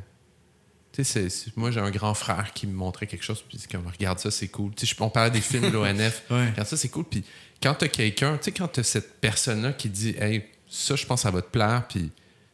[0.94, 4.20] tu sais, moi, j'ai un grand frère qui me montrait quelque chose, puis comme, regarde
[4.20, 4.76] ça, c'est cool.
[4.76, 6.24] Tu sais, on parlait des films de l'ONF.
[6.30, 7.06] Regarde ça, c'est cool.
[7.06, 7.24] Puis
[7.62, 10.96] quand tu as quelqu'un, tu sais, quand tu as cette personne-là qui dit, hey, ça,
[10.96, 12.12] je pense, ça va te plaire, puis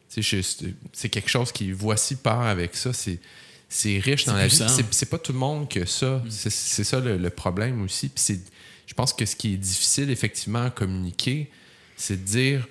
[0.08, 2.90] c'est quelque chose qui, voici, part avec ça.
[2.92, 4.62] C'est riche dans la vie.
[4.90, 6.22] C'est pas tout le monde que ça.
[6.24, 6.30] Mm.
[6.30, 8.08] C'est ça le, problème aussi.
[8.08, 8.40] Puis
[8.86, 11.50] je pense que ce qui est difficile, effectivement, à communiquer,
[11.96, 12.68] c'est de dire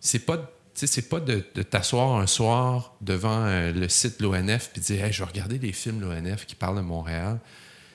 [0.00, 4.80] c'est pas c'est pas de, t'asseoir un soir devant euh, le site de l'ONF puis
[4.80, 7.40] de dire je vais regarder des films de l'ONF qui parlent de Montréal.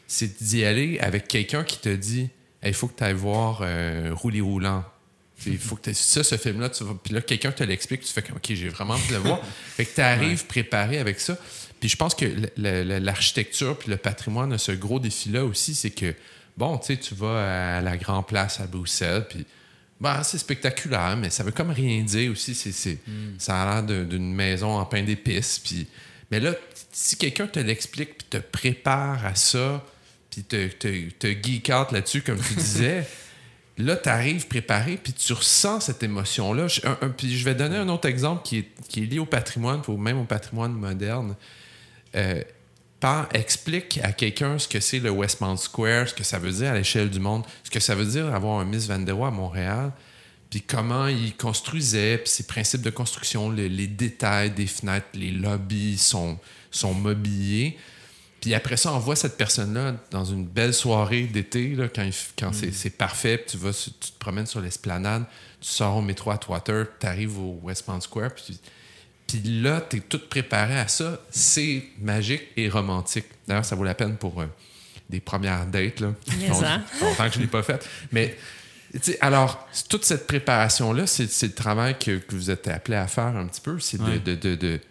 [0.05, 2.29] C'est d'y aller avec quelqu'un qui te dit
[2.65, 4.83] il faut que tu ailles voir euh, Roulis Roulant
[5.47, 6.69] il faut que tu ça, ce film-là.
[7.03, 9.41] Puis là, quelqu'un te l'explique, tu fais comme, OK, j'ai vraiment envie de le voir.
[9.75, 11.37] fait que tu arrives préparé avec ça.
[11.79, 12.25] Puis je pense que
[12.57, 16.13] l'architecture puis le patrimoine a ce gros défi-là aussi, c'est que,
[16.55, 19.45] bon, tu sais, tu vas à la Grand Place à Bruxelles, puis
[19.99, 22.55] bah, c'est spectaculaire, mais ça veut comme rien dire aussi.
[22.55, 23.35] C'est, hmm.
[23.37, 25.59] Ça a l'air d'une maison en pain d'épices.
[25.59, 25.87] Puis...
[26.31, 26.53] Mais là,
[26.91, 29.83] si quelqu'un te l'explique, puis te prépare à ça,
[30.33, 33.05] puis te, te, te geek out là-dessus, comme tu disais,
[33.77, 36.67] là, tu arrives préparé, puis tu ressens cette émotion-là.
[37.15, 39.97] puis je vais donner un autre exemple qui est, qui est lié au patrimoine, ou
[39.97, 41.35] même au patrimoine moderne.
[42.15, 42.41] Euh,
[42.99, 46.71] par, explique à quelqu'un ce que c'est le Westmount Square, ce que ça veut dire
[46.71, 49.27] à l'échelle du monde, ce que ça veut dire avoir un Miss Van der Rohe
[49.27, 49.91] à Montréal,
[50.49, 55.97] puis comment il construisait, puis ses principes de construction, les, détails des fenêtres, les lobbies,
[55.97, 56.39] son,
[56.71, 57.77] son mobilier.
[58.43, 62.73] Puis après ça, on voit cette personne-là dans une belle soirée d'été, quand, quand mm.
[62.73, 65.23] c'est parfait, puis tu, vas, tu te promènes sur l'esplanade,
[65.61, 68.59] tu sors au métro à Twater, tu arrives au Westmount Square, puis,
[69.27, 71.21] puis là, tu es tout préparé à ça.
[71.29, 73.27] C'est magique et romantique.
[73.47, 74.47] D'ailleurs, ça vaut la peine pour euh,
[75.09, 76.01] des premières dates.
[76.01, 76.09] Là.
[76.09, 76.83] Hein?
[77.01, 77.87] longtemps que je ne l'ai pas fait.
[78.11, 78.35] Mais
[79.21, 83.61] alors, toute cette préparation-là, c'est le travail que, vous êtes appelé à faire un petit
[83.61, 83.79] peu.
[83.79, 84.81] C'est de, de de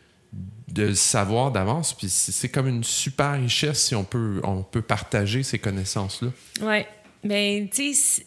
[0.76, 1.94] le savoir d'avance.
[1.94, 6.28] Puis c'est comme une super richesse si on peut, on peut partager ces connaissances-là.
[6.60, 6.84] Oui.
[7.24, 8.26] Mais tu sais,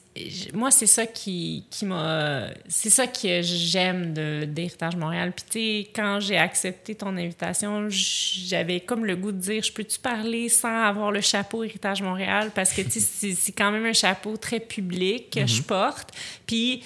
[0.54, 2.48] moi, c'est ça qui, qui m'a.
[2.70, 5.34] C'est ça que j'aime d'Héritage Montréal.
[5.36, 9.74] Puis tu sais, quand j'ai accepté ton invitation, j'avais comme le goût de dire je
[9.74, 12.52] peux-tu parler sans avoir le chapeau Héritage Montréal?
[12.56, 15.66] Parce que tu sais, c'est quand même un chapeau très public que je mm-hmm.
[15.66, 16.12] porte.
[16.46, 16.84] Puis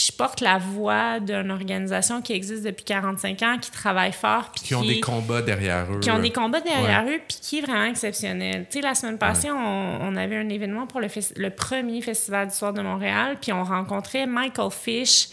[0.00, 4.50] je porte la voix d'une organisation qui existe depuis 45 ans, qui travaille fort.
[4.52, 6.00] Qui, ont des combats derrière eux.
[6.00, 8.66] Qui ont des combats derrière eux, puis qui est vraiment exceptionnel.
[8.70, 12.72] Tu sais, la semaine passée, on, avait un événement pour le, le premier Festival d'histoire
[12.72, 15.28] de Montréal, puis on rencontrait Michael Fish,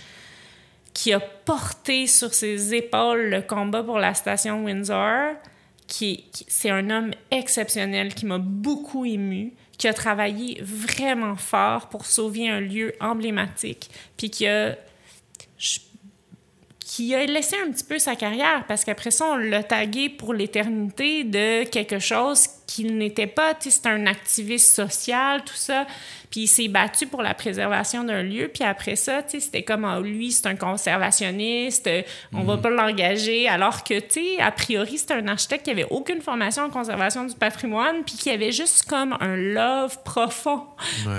[0.93, 5.35] qui a porté sur ses épaules le combat pour la station Windsor.
[5.87, 11.89] Qui, qui c'est un homme exceptionnel qui m'a beaucoup ému qui a travaillé vraiment fort
[11.89, 14.75] pour sauver un lieu emblématique, puis qui a,
[16.97, 20.33] qui a laissé un petit peu sa carrière, parce qu'après ça, on l'a tagué pour
[20.33, 23.53] l'éternité de quelque chose qu'il n'était pas.
[23.59, 25.85] C'est un activiste social, tout ça.
[26.31, 28.49] Puis il s'est battu pour la préservation d'un lieu.
[28.51, 31.87] Puis après ça, tu sais, c'était comme, oh, lui, c'est un conservationniste,
[32.33, 32.61] on va mhm.
[32.63, 33.47] pas l'engager.
[33.47, 37.25] Alors que, tu sais, a priori, c'est un architecte qui avait aucune formation en conservation
[37.25, 40.63] du patrimoine, puis qui avait juste comme un love profond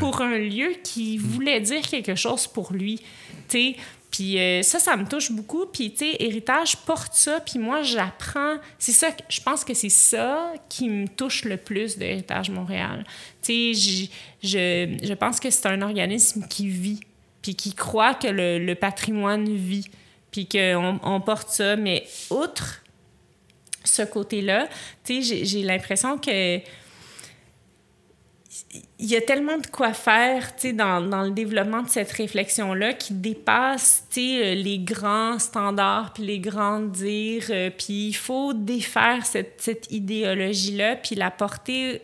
[0.01, 1.25] pour un lieu qui mhm.
[1.25, 3.01] voulait dire quelque chose pour lui.
[3.49, 3.77] Tu sais,
[4.19, 5.67] puis euh, ça, ça me touche beaucoup.
[5.67, 7.39] Puis, tu Héritage porte ça.
[7.39, 8.57] Puis moi, j'apprends.
[8.77, 13.05] C'est ça, je pense que c'est ça qui me touche le plus d'Héritage Montréal.
[13.41, 14.09] Tu sais,
[14.43, 16.99] je, je, pense que c'est un organisme qui vit.
[17.43, 19.89] Puis qui croit que le, le patrimoine vit.
[20.33, 21.77] Puis qu'on on porte ça.
[21.77, 22.83] Mais outre
[23.85, 24.69] ce côté-là,
[25.05, 26.59] tu sais, j'ai l'impression que
[28.99, 33.15] il y a tellement de quoi faire dans, dans le développement de cette réflexion-là qui
[33.15, 37.47] dépasse euh, les grands standards puis les grands dires.
[37.51, 42.03] Euh, puis il faut défaire cette, cette idéologie-là puis la porter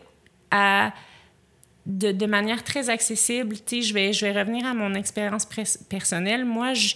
[0.51, 0.93] à,
[1.85, 3.55] de, de manière très accessible.
[3.69, 5.47] Je vais, je vais revenir à mon expérience
[5.89, 6.45] personnelle.
[6.45, 6.95] Moi, je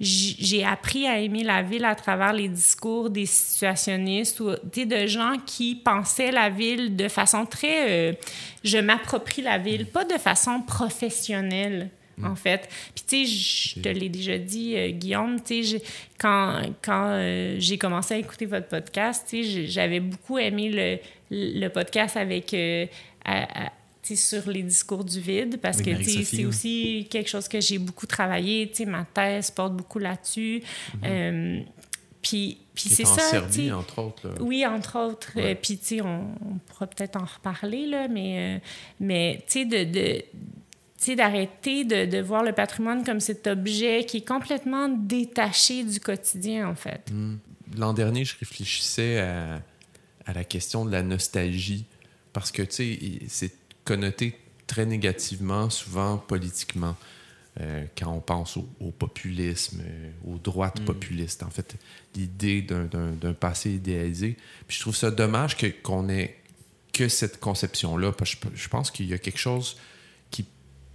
[0.00, 5.34] j'ai appris à aimer la ville à travers les discours des situationnistes ou de gens
[5.44, 7.90] qui pensaient la ville de façon très...
[7.90, 8.12] Euh,
[8.64, 12.26] je m'approprie la ville, pas de façon professionnelle mm.
[12.26, 12.66] en fait.
[12.94, 15.82] Puis, tu sais, je te l'ai déjà dit, euh, Guillaume, tu sais,
[16.18, 20.98] quand, quand euh, j'ai commencé à écouter votre podcast, tu sais, j'avais beaucoup aimé le,
[21.30, 22.54] le podcast avec
[24.16, 28.70] sur les discours du vide parce que c'est aussi quelque chose que j'ai beaucoup travaillé.
[28.86, 30.62] Ma thèse porte beaucoup là-dessus.
[30.62, 31.06] Mm-hmm.
[31.06, 31.60] Euh,
[32.22, 33.20] puis, puis c'est ça.
[33.20, 34.34] Serbie, entre autres.
[34.40, 35.32] Oui, entre autres.
[35.36, 36.36] Euh, puis, tu sais, on,
[36.66, 38.58] pourra peut-être en reparler, là, mais, euh,
[39.00, 40.22] mais tu sais, de, de
[41.16, 46.68] d'arrêter de, de, voir le patrimoine comme cet objet qui est complètement détaché du quotidien,
[46.68, 47.10] en fait.
[47.10, 47.36] Mm.
[47.78, 49.62] L'an dernier, je réfléchissais à,
[50.26, 51.86] à, la question de la nostalgie
[52.34, 53.50] parce que, tu sais,
[53.84, 56.96] connoté très négativement, souvent politiquement,
[57.60, 60.84] euh, quand on pense au, populisme, euh, aux droites mm.
[60.84, 61.42] populistes.
[61.42, 61.76] En fait,
[62.14, 64.36] l'idée d'un passé idéalisé.
[64.68, 66.36] Puis je trouve ça dommage qu'on ait
[66.92, 68.12] que cette conception-là.
[68.22, 69.76] Je, je pense qu'il y a quelque chose
[70.30, 70.46] qui.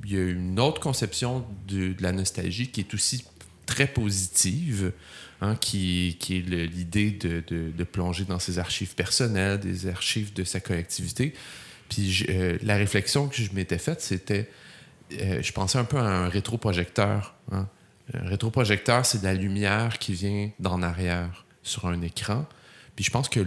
[0.06, 3.26] Il y a une autre conception de, de la nostalgie qui est aussi
[3.66, 4.92] très positive,
[5.42, 10.34] hein, qui, qui, est l'idée de, de, de, plonger dans ses archives personnelles, des archives
[10.34, 11.34] de sa collectivité.
[11.90, 14.50] Puis euh, la réflexion que je m'étais faite, c'était,
[15.20, 17.36] euh, je pensais un peu à un rétroprojecteur.
[17.52, 17.68] Hein.
[18.14, 22.46] Un rétroprojecteur, c'est de la lumière qui vient d'en arrière sur un écran.
[22.96, 23.40] Puis je pense que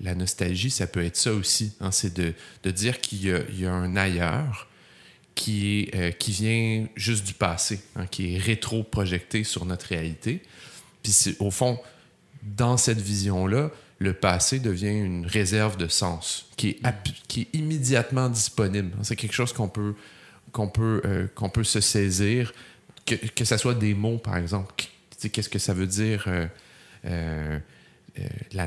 [0.00, 1.72] la nostalgie, ça peut être ça aussi.
[1.80, 1.90] Hein.
[1.90, 2.34] c'est de,
[2.70, 4.68] dire qu'il y, a un ailleurs
[5.48, 10.42] euh, qui vient juste du passé, hein, qui est rétroprojecté sur notre réalité.
[11.02, 11.80] Puis au fond,
[12.42, 16.80] dans cette vision-là, le passé devient une réserve de sens qui est,
[17.28, 18.92] qui immédiatement disponible.
[19.02, 19.94] C'est quelque chose qu'on peut,
[20.52, 22.52] qu'on peut, euh, se saisir,
[23.06, 24.74] que, que ce soit des mots, par exemple.
[25.32, 26.46] Qu'est-ce que ça veut dire euh,
[27.06, 27.58] euh,
[28.52, 28.66] la,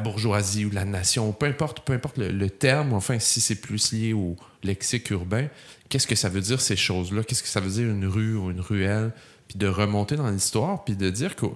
[0.00, 4.12] bourgeoisie ou la nation, peu importe, peu importe le, terme, enfin, si c'est plus lié
[4.12, 5.48] au lexique urbain,
[5.88, 7.22] qu'est-ce que ça veut dire ces choses-là?
[7.22, 9.12] Qu'est-ce que ça veut dire une rue ou une ruelle?
[9.48, 11.46] Puis de remonter dans l'histoire, puis de dire que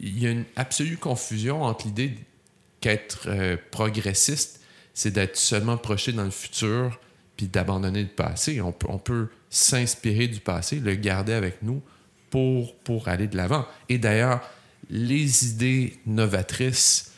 [0.00, 2.14] il y a une absolue confusion entre l'idée
[2.80, 4.60] qu'être euh, progressiste,
[4.94, 6.98] c'est d'être seulement projeté dans le futur
[7.36, 8.60] puis d'abandonner le passé.
[8.60, 11.82] On peut, on peut s'inspirer du passé, le garder avec nous
[12.30, 13.66] pour, pour aller de l'avant.
[13.88, 14.40] Et d'ailleurs,
[14.88, 17.12] les idées novatrices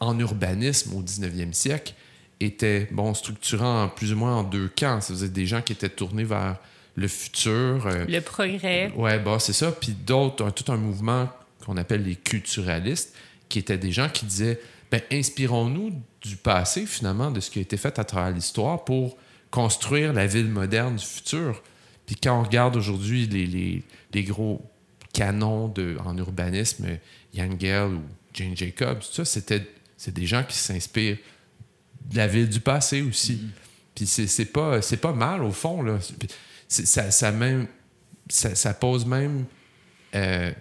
[0.00, 1.94] en urbanisme au 19e siècle
[2.40, 5.00] étaient bon, structurant plus ou moins en deux camps.
[5.00, 6.56] Ça des gens qui étaient tournés vers
[6.96, 7.86] le futur.
[7.86, 8.90] Euh, le progrès.
[8.96, 9.70] Ouais, bah, c'est ça.
[9.70, 11.28] Puis d'autres, tout un mouvement
[11.64, 13.14] qu'on appelle les culturalistes,
[13.48, 14.60] qui étaient des gens qui disaient
[14.90, 19.16] ben, inspirons-nous du passé, finalement, de ce qui a été fait à travers l'histoire pour
[19.50, 21.62] construire la ville moderne du futur.
[22.06, 23.82] Puis quand on regarde aujourd'hui les, les,
[24.12, 24.62] les, gros
[25.12, 26.86] canons de, en urbanisme,
[27.34, 28.02] Yangel ou
[28.32, 29.66] Jane Jacobs, tout ça, c'était
[29.96, 31.16] c'est des gens qui s'inspirent
[32.10, 33.34] de la ville du passé aussi.
[33.34, 33.94] Mm-hmm.
[33.94, 35.82] Puis c'est pas, pas mal, au fond.
[35.82, 35.98] Là
[36.68, 37.66] ça, ça, même,
[38.28, 39.44] ça, pose même.
[40.14, 40.52] Euh,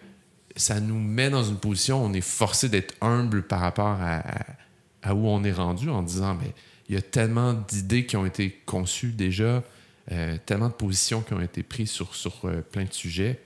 [0.55, 4.23] ça nous met dans une position où on est forcé d'être humble par rapport à,
[5.01, 6.53] à, où on est rendu en disant mais
[6.87, 9.63] il y a tellement d'idées qui ont été conçues déjà,
[10.11, 13.41] euh, tellement de positions qui ont été prises sur, sur euh, plein de sujets.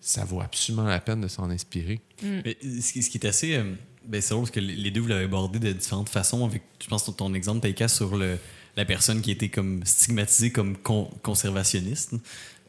[0.00, 2.00] Ça vaut absolument la peine de s'en inspirer.
[2.22, 2.40] Mm.
[2.80, 3.60] ce, qui, est assez.
[4.06, 6.44] Ben, c'est drôle parce que les deux, vous l'avez abordé de différentes façons.
[6.44, 8.38] Avec, je pense, ton exemple, Taïka, sur le,
[8.76, 10.76] la personne qui était comme stigmatisée comme
[11.22, 12.12] conservationniste.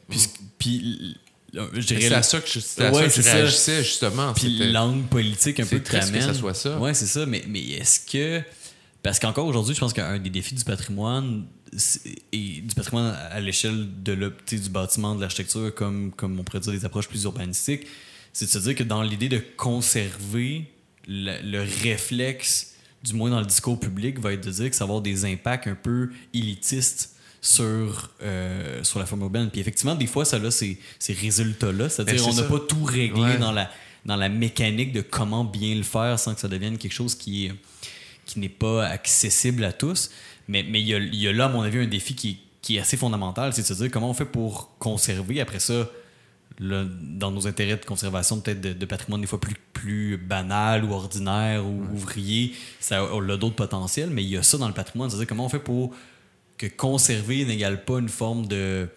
[0.08, 0.46] Puis, mm.
[0.58, 1.16] puis
[1.80, 4.32] c'est à ça que je, ouais, ça que je réagissais, justement.
[4.34, 6.78] Puis l'angle politique un peu que ça soit ça.
[6.78, 7.26] Ouais, c'est ça.
[7.26, 8.42] Mais, mais est-ce que.
[9.02, 11.44] Parce qu'encore aujourd'hui, je pense qu'un des défis du patrimoine,
[12.32, 14.14] et du patrimoine à l'échelle de
[14.50, 17.86] du bâtiment, de l'architecture, comme, comme on pourrait dire des approches plus urbanistiques,
[18.32, 20.70] c'est de se dire que dans l'idée de conserver
[21.06, 24.90] le, réflexe, du moins dans le discours public, va être de dire que ça va
[24.90, 29.50] avoir des impacts un peu élitistes sur, euh, sur la forme urbaine.
[29.50, 31.88] Puis effectivement, des fois, ça a ces, ces résultats-là.
[31.88, 33.70] C'est-à-dire ben, on n'a pas tout réglé dans, la,
[34.04, 37.46] dans la mécanique de comment bien le faire sans que ça devienne quelque chose qui
[37.46, 37.52] est
[38.28, 40.10] qui n'est pas accessible à tous.
[40.48, 42.76] Mais, mais il, y a, y a là, à mon avis, un défi qui, qui
[42.76, 45.88] est assez fondamental, c'est de se dire comment on fait pour conserver après ça
[46.60, 51.64] dans nos intérêts de conservation peut-être de, patrimoine des fois plus, plus banal ou ordinaire
[51.64, 55.08] ou ouvrier, ça a, d'autres potentiels, mais il y a ça dans le patrimoine.
[55.08, 55.94] C'est-à-dire comment on fait pour
[56.56, 58.88] que conserver n'égale pas une forme de,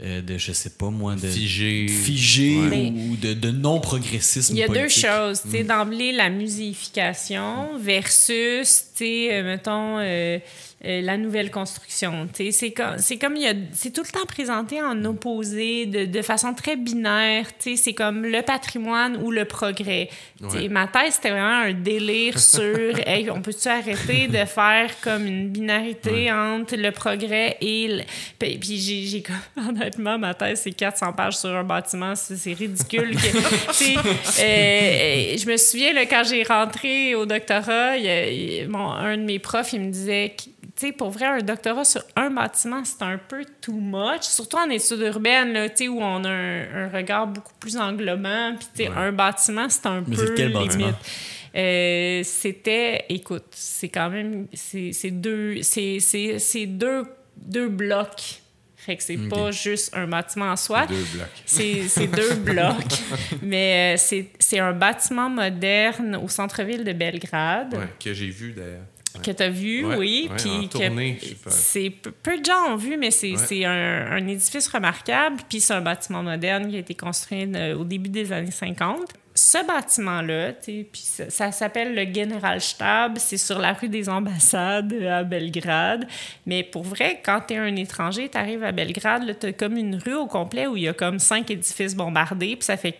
[0.00, 2.56] euh, de je sais pas moi, de figé, figé
[2.90, 4.52] ou de, de non-progressisme.
[4.52, 5.44] Il y a deux choses.
[5.44, 5.62] Mm.
[5.62, 10.38] D'emblée, la musification versus, euh, mettons, euh,
[10.84, 12.28] euh, la nouvelle construction.
[12.32, 16.04] C'est comme, c'est comme il y a, c'est tout le temps présenté en opposé, de,
[16.04, 17.46] de façon très binaire.
[17.58, 20.10] C'est comme le patrimoine ou le progrès.
[20.70, 25.48] Ma thèse, c'était vraiment un délire sur hey, on peut-tu arrêter de faire comme une
[25.48, 27.88] binarité entre le progrès et.
[27.88, 28.02] Le...
[28.38, 29.22] Puis, puis j'ai, j'ai
[29.56, 32.14] honnêtement, ma thèse, c'est 400 pages sur un bâtiment.
[32.14, 33.16] C'est, ridicule.
[33.16, 33.26] que,
[34.42, 37.96] euh, je me souviens, là, quand j'ai rentré au doctorat,
[38.68, 40.34] mon, un de mes profs, il me disait
[40.76, 44.56] tu sais, pour vrai, un doctorat sur un bâtiment, c'est un peu too much, surtout
[44.56, 48.56] en études urbaines, là, tu sais, où on a un, regard beaucoup plus englobant.
[48.58, 50.96] Puis, tu sais, un bâtiment, c'est un Mais peu quel limite.
[51.54, 57.04] Euh, c'était, écoute, c'est quand même, c'est deux, c'est deux,
[57.36, 58.40] deux blocs.
[58.84, 60.86] Fait que c'est pas juste un bâtiment en soi.
[60.86, 61.42] Deux blocs.
[61.46, 62.74] C'est deux blocs.
[63.42, 67.74] Mais euh, c'est un bâtiment moderne au centre-ville de Belgrade.
[67.74, 68.82] Ouais, que j'ai vu d'ailleurs
[69.22, 70.28] que tu as vu, oui.
[70.36, 70.68] puis
[71.48, 71.90] c'est
[72.22, 75.36] peu de gens ont vu, mais c'est un, édifice remarquable.
[75.48, 79.14] Puis c'est un bâtiment moderne qui a été construit euh, au début des années 50.
[79.36, 85.24] Ce bâtiment-là, puis ça, ça s'appelle le Generalstab, c'est sur la rue des Ambassades à
[85.24, 86.06] Belgrade.
[86.46, 89.96] Mais pour vrai, quand tu es un étranger, tu arrives à Belgrade, tu comme une
[89.96, 92.96] rue au complet où il y a comme cinq édifices bombardés, puis ça fait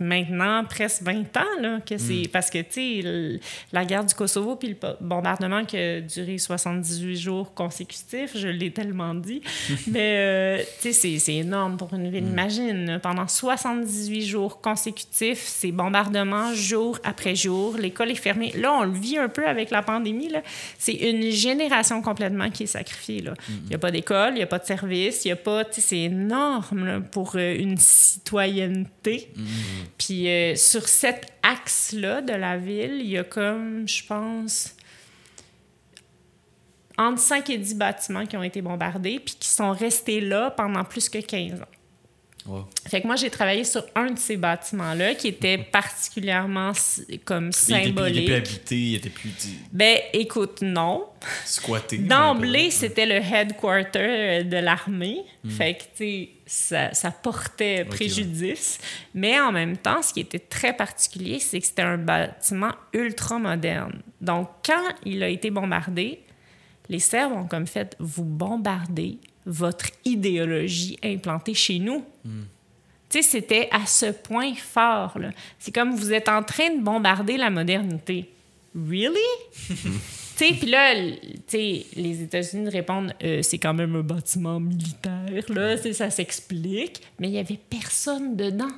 [0.00, 2.28] maintenant presque 20 ans là, que c'est mm.
[2.28, 3.40] parce que tu sais
[3.72, 8.70] la guerre du Kosovo puis le bombardement qui a duré 78 jours consécutifs, je l'ai
[8.70, 9.42] tellement dit,
[9.88, 12.24] mais euh, tu sais c'est énorme pour une ville.
[12.24, 12.28] Mm.
[12.28, 18.52] Imagine pendant 78 jours consécutifs, ces bombardements jour après jour, l'école est fermée.
[18.56, 20.42] Là, on le vit un peu avec la pandémie là,
[20.78, 23.32] c'est une génération complètement qui est sacrifiée là.
[23.32, 23.52] Mm.
[23.66, 25.64] Il y a pas d'école, il y a pas de service, il y a pas
[25.64, 29.30] tu sais c'est énorme pour euh, une citoyenneté.
[29.96, 34.76] Puis euh, sur cet axe-là de la ville, il y a comme, je pense,
[36.96, 40.84] entre 5 et 10 bâtiments qui ont été bombardés, puis qui sont restés là pendant
[40.84, 41.77] plus que 15 ans.
[42.86, 46.72] Fait que moi, j'ai travaillé sur un de ces bâtiments-là qui était particulièrement
[47.24, 48.16] comme symbolique.
[48.16, 49.30] Il était plus habité, il était plus...
[49.72, 51.06] Ben, écoute, non.
[51.44, 51.98] Squatté.
[51.98, 55.24] D'emblée, c'était le headquarter de l'armée.
[55.44, 55.50] Hmm.
[55.50, 58.78] Fait que, tu sais, ça, portait préjudice.
[59.14, 63.38] Mais en même temps, ce qui était très particulier, c'est que c'était un bâtiment ultra
[63.38, 64.02] moderne.
[64.20, 66.20] Donc, quand il a été bombardé,
[66.88, 69.18] les Serbes ont comme fait, vous bombardez
[69.48, 72.04] votre idéologie implantée chez nous.
[72.24, 72.42] Hmm.
[73.08, 75.16] Tu sais, c'était à ce point fort.
[75.58, 78.30] C'est comme vous êtes en train de bombarder la modernité.
[78.74, 79.18] Really?
[79.68, 79.74] tu
[80.36, 86.10] sais, puis là, les États-Unis répondent euh, c'est quand même un bâtiment militaire, là, ça
[86.10, 87.00] s'explique.
[87.18, 88.70] Mais il n'y avait personne dedans.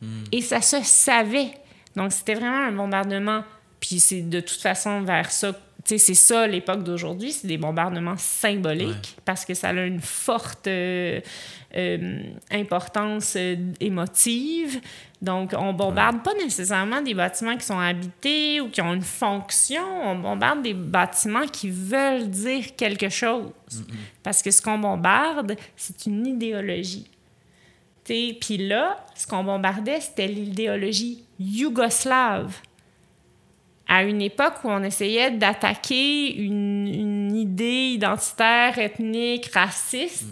[0.00, 0.24] Hmm.
[0.32, 1.50] Et ça se savait.
[1.94, 3.44] Donc, c'était vraiment un bombardement.
[3.78, 5.52] Puis c'est de toute façon vers ça
[5.84, 11.20] c'est ça l'époque d'aujourd'hui, c'est des bombardements symboliques parce que ça a une forte euh,
[11.76, 14.80] euh, importance euh, émotive.
[15.20, 19.82] Donc, on bombarde pas nécessairement des bâtiments qui sont habités ou qui ont une fonction,
[20.04, 23.52] on bombarde des bâtiments qui veulent dire quelque chose.
[24.22, 27.10] Parce que ce qu'on bombarde, c'est une idéologie.
[28.04, 32.54] Puis là, ce qu'on bombardait, c'était l'idéologie yougoslave
[33.88, 40.24] à une époque où on essayait d'attaquer une, une, idée identitaire, ethnique, raciste.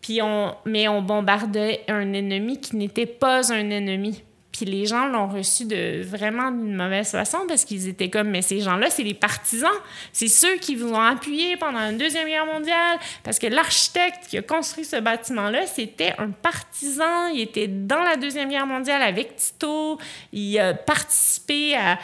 [0.00, 4.22] Puis on, mais on bombardait un ennemi qui n'était pas un ennemi.
[4.56, 8.40] Puis les gens l'ont reçu de vraiment d'une mauvaise façon parce qu'ils étaient comme, mais
[8.40, 9.68] ces gens-là, c'est les partisans.
[10.12, 12.98] C'est ceux qui vous ont appuyé pendant la Deuxième Guerre mondiale.
[13.22, 17.26] Parce que l'architecte qui a construit ce bâtiment-là, c'était un partisan.
[17.34, 19.98] Il était dans la Deuxième Guerre mondiale avec Tito.
[20.32, 21.98] Il a participé à,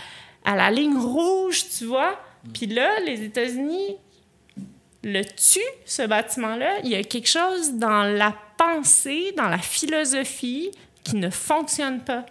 [0.44, 2.20] à la ligne rouge, tu vois.
[2.52, 3.96] Puis là, les États-Unis
[5.04, 6.78] le tuent, ce bâtiment-là.
[6.84, 10.70] Il y a quelque chose dans la pensée, dans la philosophie
[11.04, 12.24] qui ne fonctionne pas.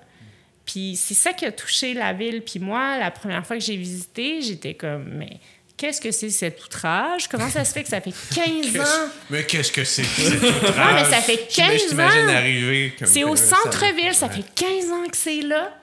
[0.66, 2.42] Puis c'est ça qui a touché la ville.
[2.42, 5.40] Puis moi, la première fois que j'ai visité, j'étais comme, mais
[5.76, 7.28] qu'est-ce que c'est cet outrage?
[7.28, 9.10] Comment ça se fait que ça fait 15 ans?
[9.30, 10.78] Mais qu'est-ce que c'est cet outrage?
[10.78, 13.06] Non, mais ça fait 15 ans.
[13.06, 15.74] C'est au centre-ville, ça fait 15 ans que c'est là.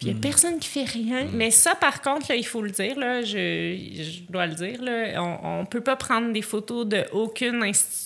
[0.00, 0.20] Il n'y a mm.
[0.20, 1.24] personne qui fait rien.
[1.24, 1.30] Mm.
[1.32, 4.82] Mais ça, par contre, là, il faut le dire, là, je, je dois le dire,
[4.82, 8.04] là, on ne peut pas prendre des photos d'aucune institution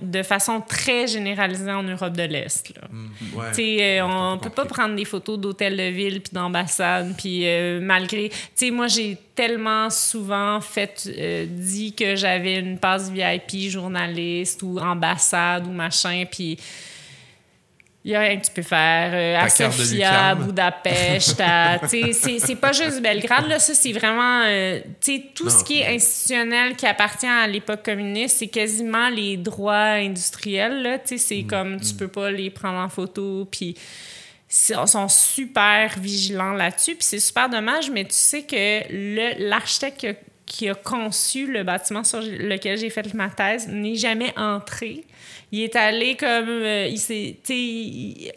[0.00, 2.72] de façon très généralisée en Europe de l'Est.
[2.90, 3.06] Mm.
[3.58, 7.14] Euh, on ne peut pas prendre des photos d'hôtels de ville puis d'ambassades.
[7.16, 8.30] Puis euh, malgré...
[8.70, 15.66] Moi, j'ai tellement souvent fait euh, dit que j'avais une passe VIP journaliste ou ambassade
[15.66, 16.24] ou machin.
[16.30, 16.58] Puis
[18.08, 19.10] il n'y a rien que tu peux faire.
[19.12, 21.42] Euh, à Sofia, à Budapest,
[21.86, 24.44] c'est pas juste Belgrade, là, ça, c'est vraiment.
[24.46, 24.80] Euh,
[25.34, 30.82] tout ce qui est institutionnel qui appartient à l'époque communiste, c'est quasiment les droits industriels,
[30.82, 30.98] là.
[31.04, 31.46] C'est mm.
[31.46, 31.96] comme tu mm.
[31.98, 33.74] peux pas les prendre en photo, puis
[34.50, 40.08] ils sont super vigilants là-dessus, puis c'est super dommage, mais tu sais que l'architecte qui,
[40.46, 45.04] qui a conçu le bâtiment sur lequel j'ai fait ma thèse n'est jamais entré
[45.50, 47.36] il est allé comme euh, il s'est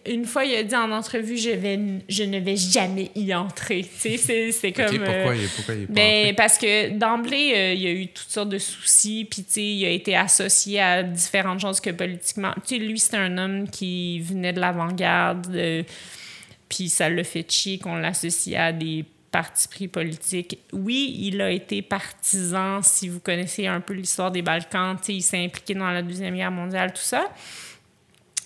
[0.08, 3.86] une fois il a dit en entrevue je vais je ne vais jamais y entrer.
[3.98, 7.74] C'est c'est comme pourquoi, euh, il, pourquoi il est pas ben, parce que d'emblée euh,
[7.74, 11.60] il y a eu toutes sortes de soucis puis il a été associé à différentes
[11.60, 15.86] choses que politiquement tu sais lui c'était un homme qui venait de l'avant-garde
[16.70, 20.60] puis ça le fait chier qu'on l'associe à des parti pris politique.
[20.74, 25.44] Oui, il a été partisan, si vous connaissez un peu l'histoire des Balkans, il s'est
[25.44, 27.32] impliqué dans la Deuxième Guerre mondiale, tout ça.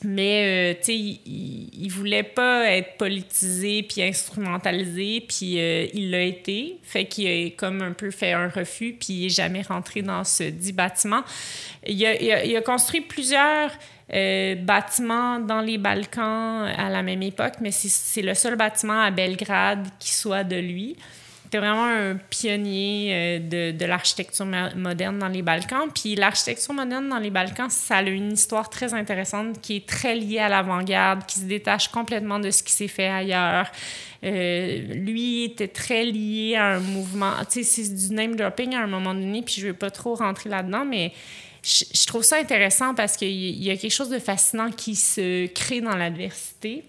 [0.03, 6.77] Mais, euh, il, il, voulait pas être politisé puis instrumentalisé, puis euh, il l'a été.
[6.83, 10.23] Fait qu'il a comme un peu fait un refus, puis il n'est jamais rentré dans
[10.23, 11.23] ce dit bâtiment.
[11.87, 13.71] Il a, construit plusieurs
[14.13, 19.11] euh, bâtiments dans les Balkans à la même époque, mais c'est le seul bâtiment à
[19.11, 20.95] Belgrade qui soit de lui
[21.57, 23.39] vraiment un pionnier euh,
[23.71, 25.87] de, de l'architecture moderne dans les Balkans.
[25.93, 30.15] Puis l'architecture moderne dans les Balkans, ça a une histoire très intéressante qui est très
[30.15, 33.71] liée à l'avant-garde, qui se détache complètement de ce qui s'est fait ailleurs.
[34.23, 37.31] Euh, lui était très lié à un mouvement.
[37.49, 39.91] Tu sais, c'est du name dropping à un moment donné, puis je ne veux pas
[39.91, 41.11] trop rentrer là-dedans, mais
[41.65, 45.81] je, trouve ça intéressant parce qu'il y a quelque chose de fascinant qui se crée
[45.81, 46.83] dans l'adversité.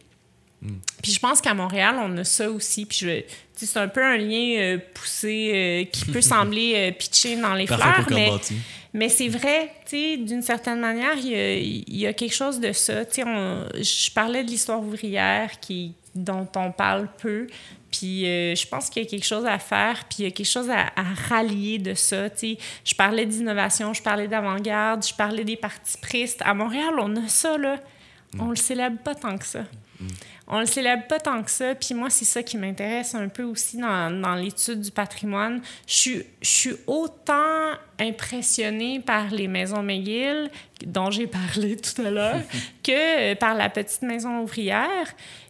[0.60, 0.74] Mm.
[1.02, 2.84] Puis je pense qu'à Montréal, on a ça aussi.
[2.84, 3.22] Puis je,
[3.54, 7.66] c'est un peu un lien euh, poussé euh, qui peut sembler euh, pitché dans les
[7.66, 8.30] fleurs, mais,
[8.92, 13.04] mais c'est vrai, d'une certaine manière, il y, a, quelque chose de ça.
[13.24, 17.46] On, je parlais de l'histoire ouvrière qui, dont on parle peu,
[17.90, 20.46] puis je pense qu'il y a quelque chose à faire, puis il y a quelque
[20.46, 20.90] chose à,
[21.28, 22.26] rallier de ça.
[22.36, 26.42] Je parlais d'innovation, je parlais d'avant-garde, je parlais des partis pristes.
[26.44, 27.76] À Montréal, on a ça, là.
[28.34, 28.40] Mm.
[28.40, 29.62] On le célèbre pas tant que ça.
[30.00, 30.06] Mm
[30.48, 31.74] on le célèbre pas tant que ça.
[31.74, 35.60] Puis moi, c'est ça qui m'intéresse un peu aussi dans, dans l'étude du patrimoine.
[35.86, 40.50] Je je suis autant impressionnée par les maisons McGill,
[40.84, 42.40] dont j'ai parlé tout à l'heure,
[42.84, 45.06] que par la petite maison ouvrière.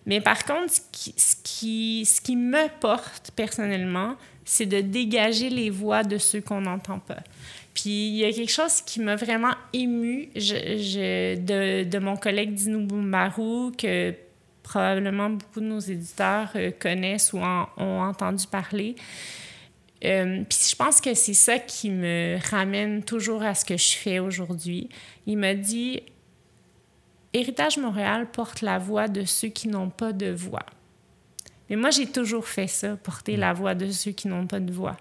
[0.07, 6.41] Mais par contre, ce qui, me porte personnellement, c'est de dégager les voix de ceux
[6.41, 7.19] qu'on n'entend pas.
[7.75, 12.87] Puis il y a quelque chose qui m'a vraiment ému je, de, mon collègue Dinou
[12.87, 14.15] Boumbarou, que
[14.63, 18.97] probablement beaucoup de nos éditeurs euh, connaissent ou ont entendu parler.
[20.05, 23.93] Euh, puis je pense que c'est ça qui me ramène toujours à ce que je
[23.97, 24.89] fais aujourd'hui.
[25.27, 26.03] Il m'a dit
[27.37, 30.65] Héritage Montréal porte la voix de ceux qui n'ont pas de voix.
[31.69, 34.73] Mais moi, j'ai toujours fait ça, porter la voix de ceux qui n'ont pas de
[34.73, 34.97] voix.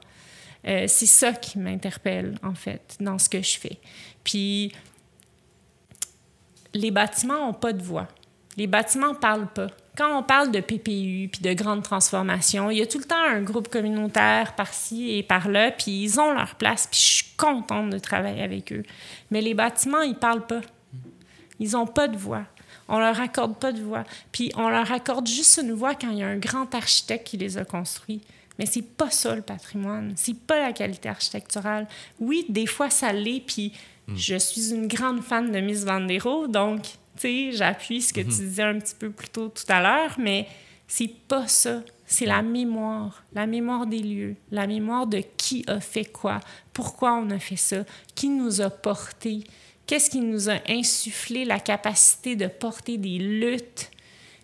[0.67, 3.77] Euh, c'est ça qui m'interpelle, en fait, dans ce que je fais.
[4.23, 4.73] Puis,
[6.73, 8.07] les bâtiments n'ont pas de voix.
[8.57, 9.67] Les bâtiments ne parlent pas.
[9.97, 13.21] Quand on parle de PPU puis de grandes transformations, il y a tout le temps
[13.21, 17.91] un groupe communautaire par-ci et par-là, puis ils ont leur place, puis je suis contente
[17.91, 18.83] de travailler avec eux.
[19.31, 20.61] Mais les bâtiments, ils parlent pas.
[21.59, 22.45] Ils n'ont pas de voix.
[22.87, 24.03] On leur accorde pas de voix.
[24.31, 27.37] Puis on leur accorde juste une voix quand il y a un grand architecte qui
[27.37, 28.21] les a construits.
[28.59, 30.13] Mais c'est pas ça le patrimoine.
[30.15, 31.87] C'est pas la qualité architecturale.
[32.19, 33.41] Oui, des fois ça l'est.
[33.45, 33.73] Puis
[34.07, 34.15] hmm.
[34.15, 38.27] je suis une grande fan de Miss Vandero, donc tu sais, j'appuie ce que tu
[38.27, 38.29] hmm.
[38.29, 40.47] disais un petit peu plus tôt tout à l'heure, mais
[40.87, 41.81] c'est pas ça.
[42.05, 46.39] C'est la mémoire, la mémoire des lieux, la mémoire de qui a fait quoi,
[46.71, 47.77] pourquoi on a fait ça,
[48.13, 49.43] qui nous a portés,
[49.87, 53.91] Qu'est-ce qui nous a insufflé la capacité de porter des luttes?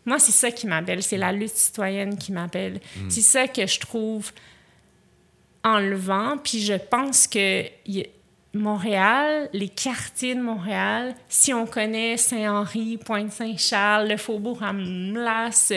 [0.06, 2.80] Moi, c'est ça qui m'appelle, c'est la lutte citoyenne qui m'appelle.
[2.98, 3.10] Mm.
[3.10, 4.32] C'est ça que je trouve
[5.64, 6.38] enlevant.
[6.38, 7.66] Puis je pense que
[8.54, 15.72] Montréal, les quartiers de Montréal, si on connaît Saint-Henri, Pointe-Saint-Charles, le Faubourg Amlas,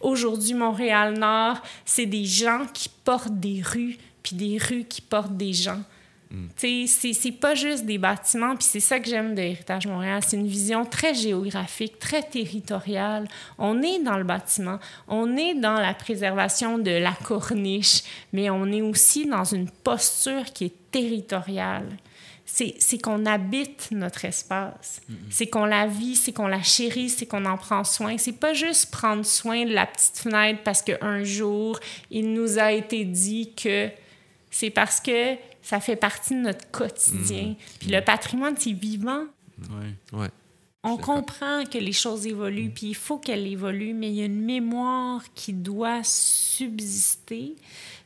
[0.00, 5.54] aujourd'hui Montréal-Nord, c'est des gens qui portent des rues, puis des rues qui portent des
[5.54, 5.82] gens.
[6.56, 10.20] C'est pas juste des bâtiments, puis c'est ça que j'aime de l'Héritage Montréal.
[10.26, 13.26] C'est une vision très géographique, très territoriale.
[13.56, 18.02] On est dans le bâtiment, on est dans la préservation de la corniche,
[18.32, 21.88] mais on est aussi dans une posture qui est territoriale.
[22.44, 25.14] C'est qu'on habite notre espace, mm-hmm.
[25.30, 28.18] c'est qu'on la vit, c'est qu'on la chérit, c'est qu'on en prend soin.
[28.18, 31.78] C'est pas juste prendre soin de la petite fenêtre parce qu'un jour,
[32.10, 33.90] il nous a été dit que
[34.50, 35.36] c'est parce que
[35.68, 37.48] ça fait partie de notre quotidien.
[37.48, 37.56] Mhm.
[37.78, 39.24] Puis le patrimoine, c'est vivant.
[39.68, 40.18] Ouais.
[40.18, 40.30] Ouais.
[40.82, 44.24] On comprend que les choses évoluent, puis il faut qu'elles évoluent, mais il y a
[44.24, 47.54] une mémoire qui doit subsister.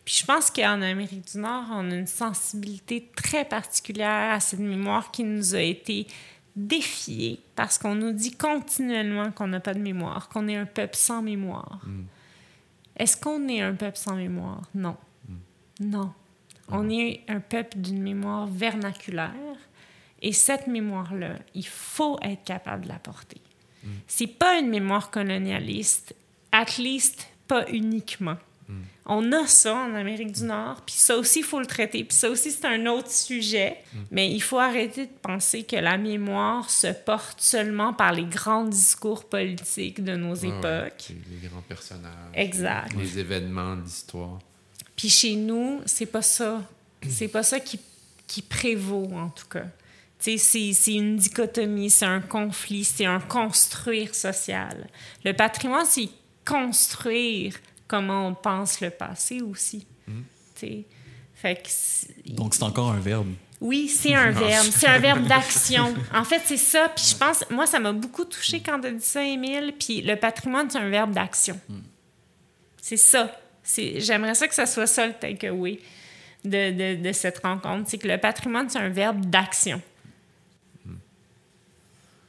[0.05, 4.59] Puis je pense qu'en Amérique du Nord, on a une sensibilité très particulière à cette
[4.59, 6.09] mémoire qui nous a été
[6.57, 10.97] défiée parce qu'on nous dit continuellement qu'on n'a pas de mémoire, qu'on est un peuple
[10.97, 11.81] sans mémoire.
[11.87, 12.07] Mhm.
[12.97, 14.63] Est-ce qu'on est un peuple sans mémoire?
[14.75, 14.97] Non.
[15.79, 16.13] Non.
[16.73, 19.33] On est un peuple d'une mémoire vernaculaire
[20.23, 23.41] et cette mémoire-là, il faut être capable de la porter.
[23.83, 23.89] Mm.
[24.07, 26.15] C'est pas une mémoire colonialiste,
[26.53, 28.37] at least pas uniquement.
[28.69, 28.75] Mm.
[29.07, 32.05] On a ça en Amérique du Nord, puis ça aussi, il faut le traiter.
[32.05, 33.99] Puis ça aussi, c'est un autre sujet, mm.
[34.13, 38.65] mais il faut arrêter de penser que la mémoire se porte seulement par les grands
[38.65, 41.09] discours politiques de nos époques.
[41.11, 42.13] les grands personnages.
[42.35, 42.95] Exact.
[42.97, 44.39] Les événements de l'histoire.
[44.97, 46.63] Puis chez nous, c'est pas ça.
[47.09, 47.81] C'est pas ça qui,
[48.27, 49.65] qui prévaut, en tout cas.
[50.19, 54.89] C'est une dichotomie, c'est un conflit, c'est un construire social.
[55.25, 56.09] Le patrimoine, c'est
[56.47, 57.57] construire
[57.89, 59.85] comment on pense le passé aussi.
[60.07, 60.21] Mm.
[61.35, 63.33] Fait que Donc, c'est encore un verbe.
[63.61, 64.69] Oui, c'est un verbe.
[64.71, 65.93] C'est un verbe d'action.
[66.15, 66.89] En fait, c'est ça.
[66.95, 69.75] Puis je pense, moi, ça m'a beaucoup touché quand tu as dit ça, Émile.
[69.77, 71.59] Puis le patrimoine, c'est un verbe d'action.
[71.69, 71.79] Mm.
[72.81, 73.37] C'est ça.
[73.77, 75.81] J'aimerais ça que ça soit ça le takeaway
[76.45, 77.89] de, de, de cette rencontre.
[77.89, 79.81] C'est que le patrimoine, c'est un verbe d'action.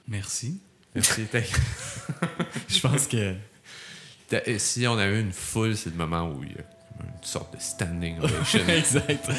[0.08, 0.60] Merci.
[0.94, 1.28] Merci.
[2.68, 3.36] Je pense que.
[4.58, 6.64] Si on avait une foule, c'est le moment où il y a
[7.04, 8.60] une sorte de standing ovation.
[8.68, 9.30] exact.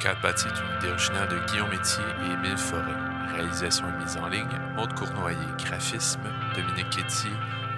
[0.00, 3.34] Cadre bâti est une idée originale de Guillaume Métier et Émile Forêt.
[3.34, 5.36] Réalisation et mise en ligne, Maude Cournoyer.
[5.58, 6.20] Graphisme,
[6.54, 7.28] Dominique Ketty.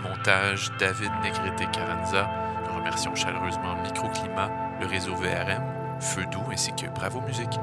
[0.02, 2.28] Montage, David Negrete-Caranza.
[2.66, 4.50] Nous remercions chaleureusement Microclimat,
[4.80, 5.62] le réseau VRM,
[6.00, 7.58] Feu Doux ainsi que Bravo Musique.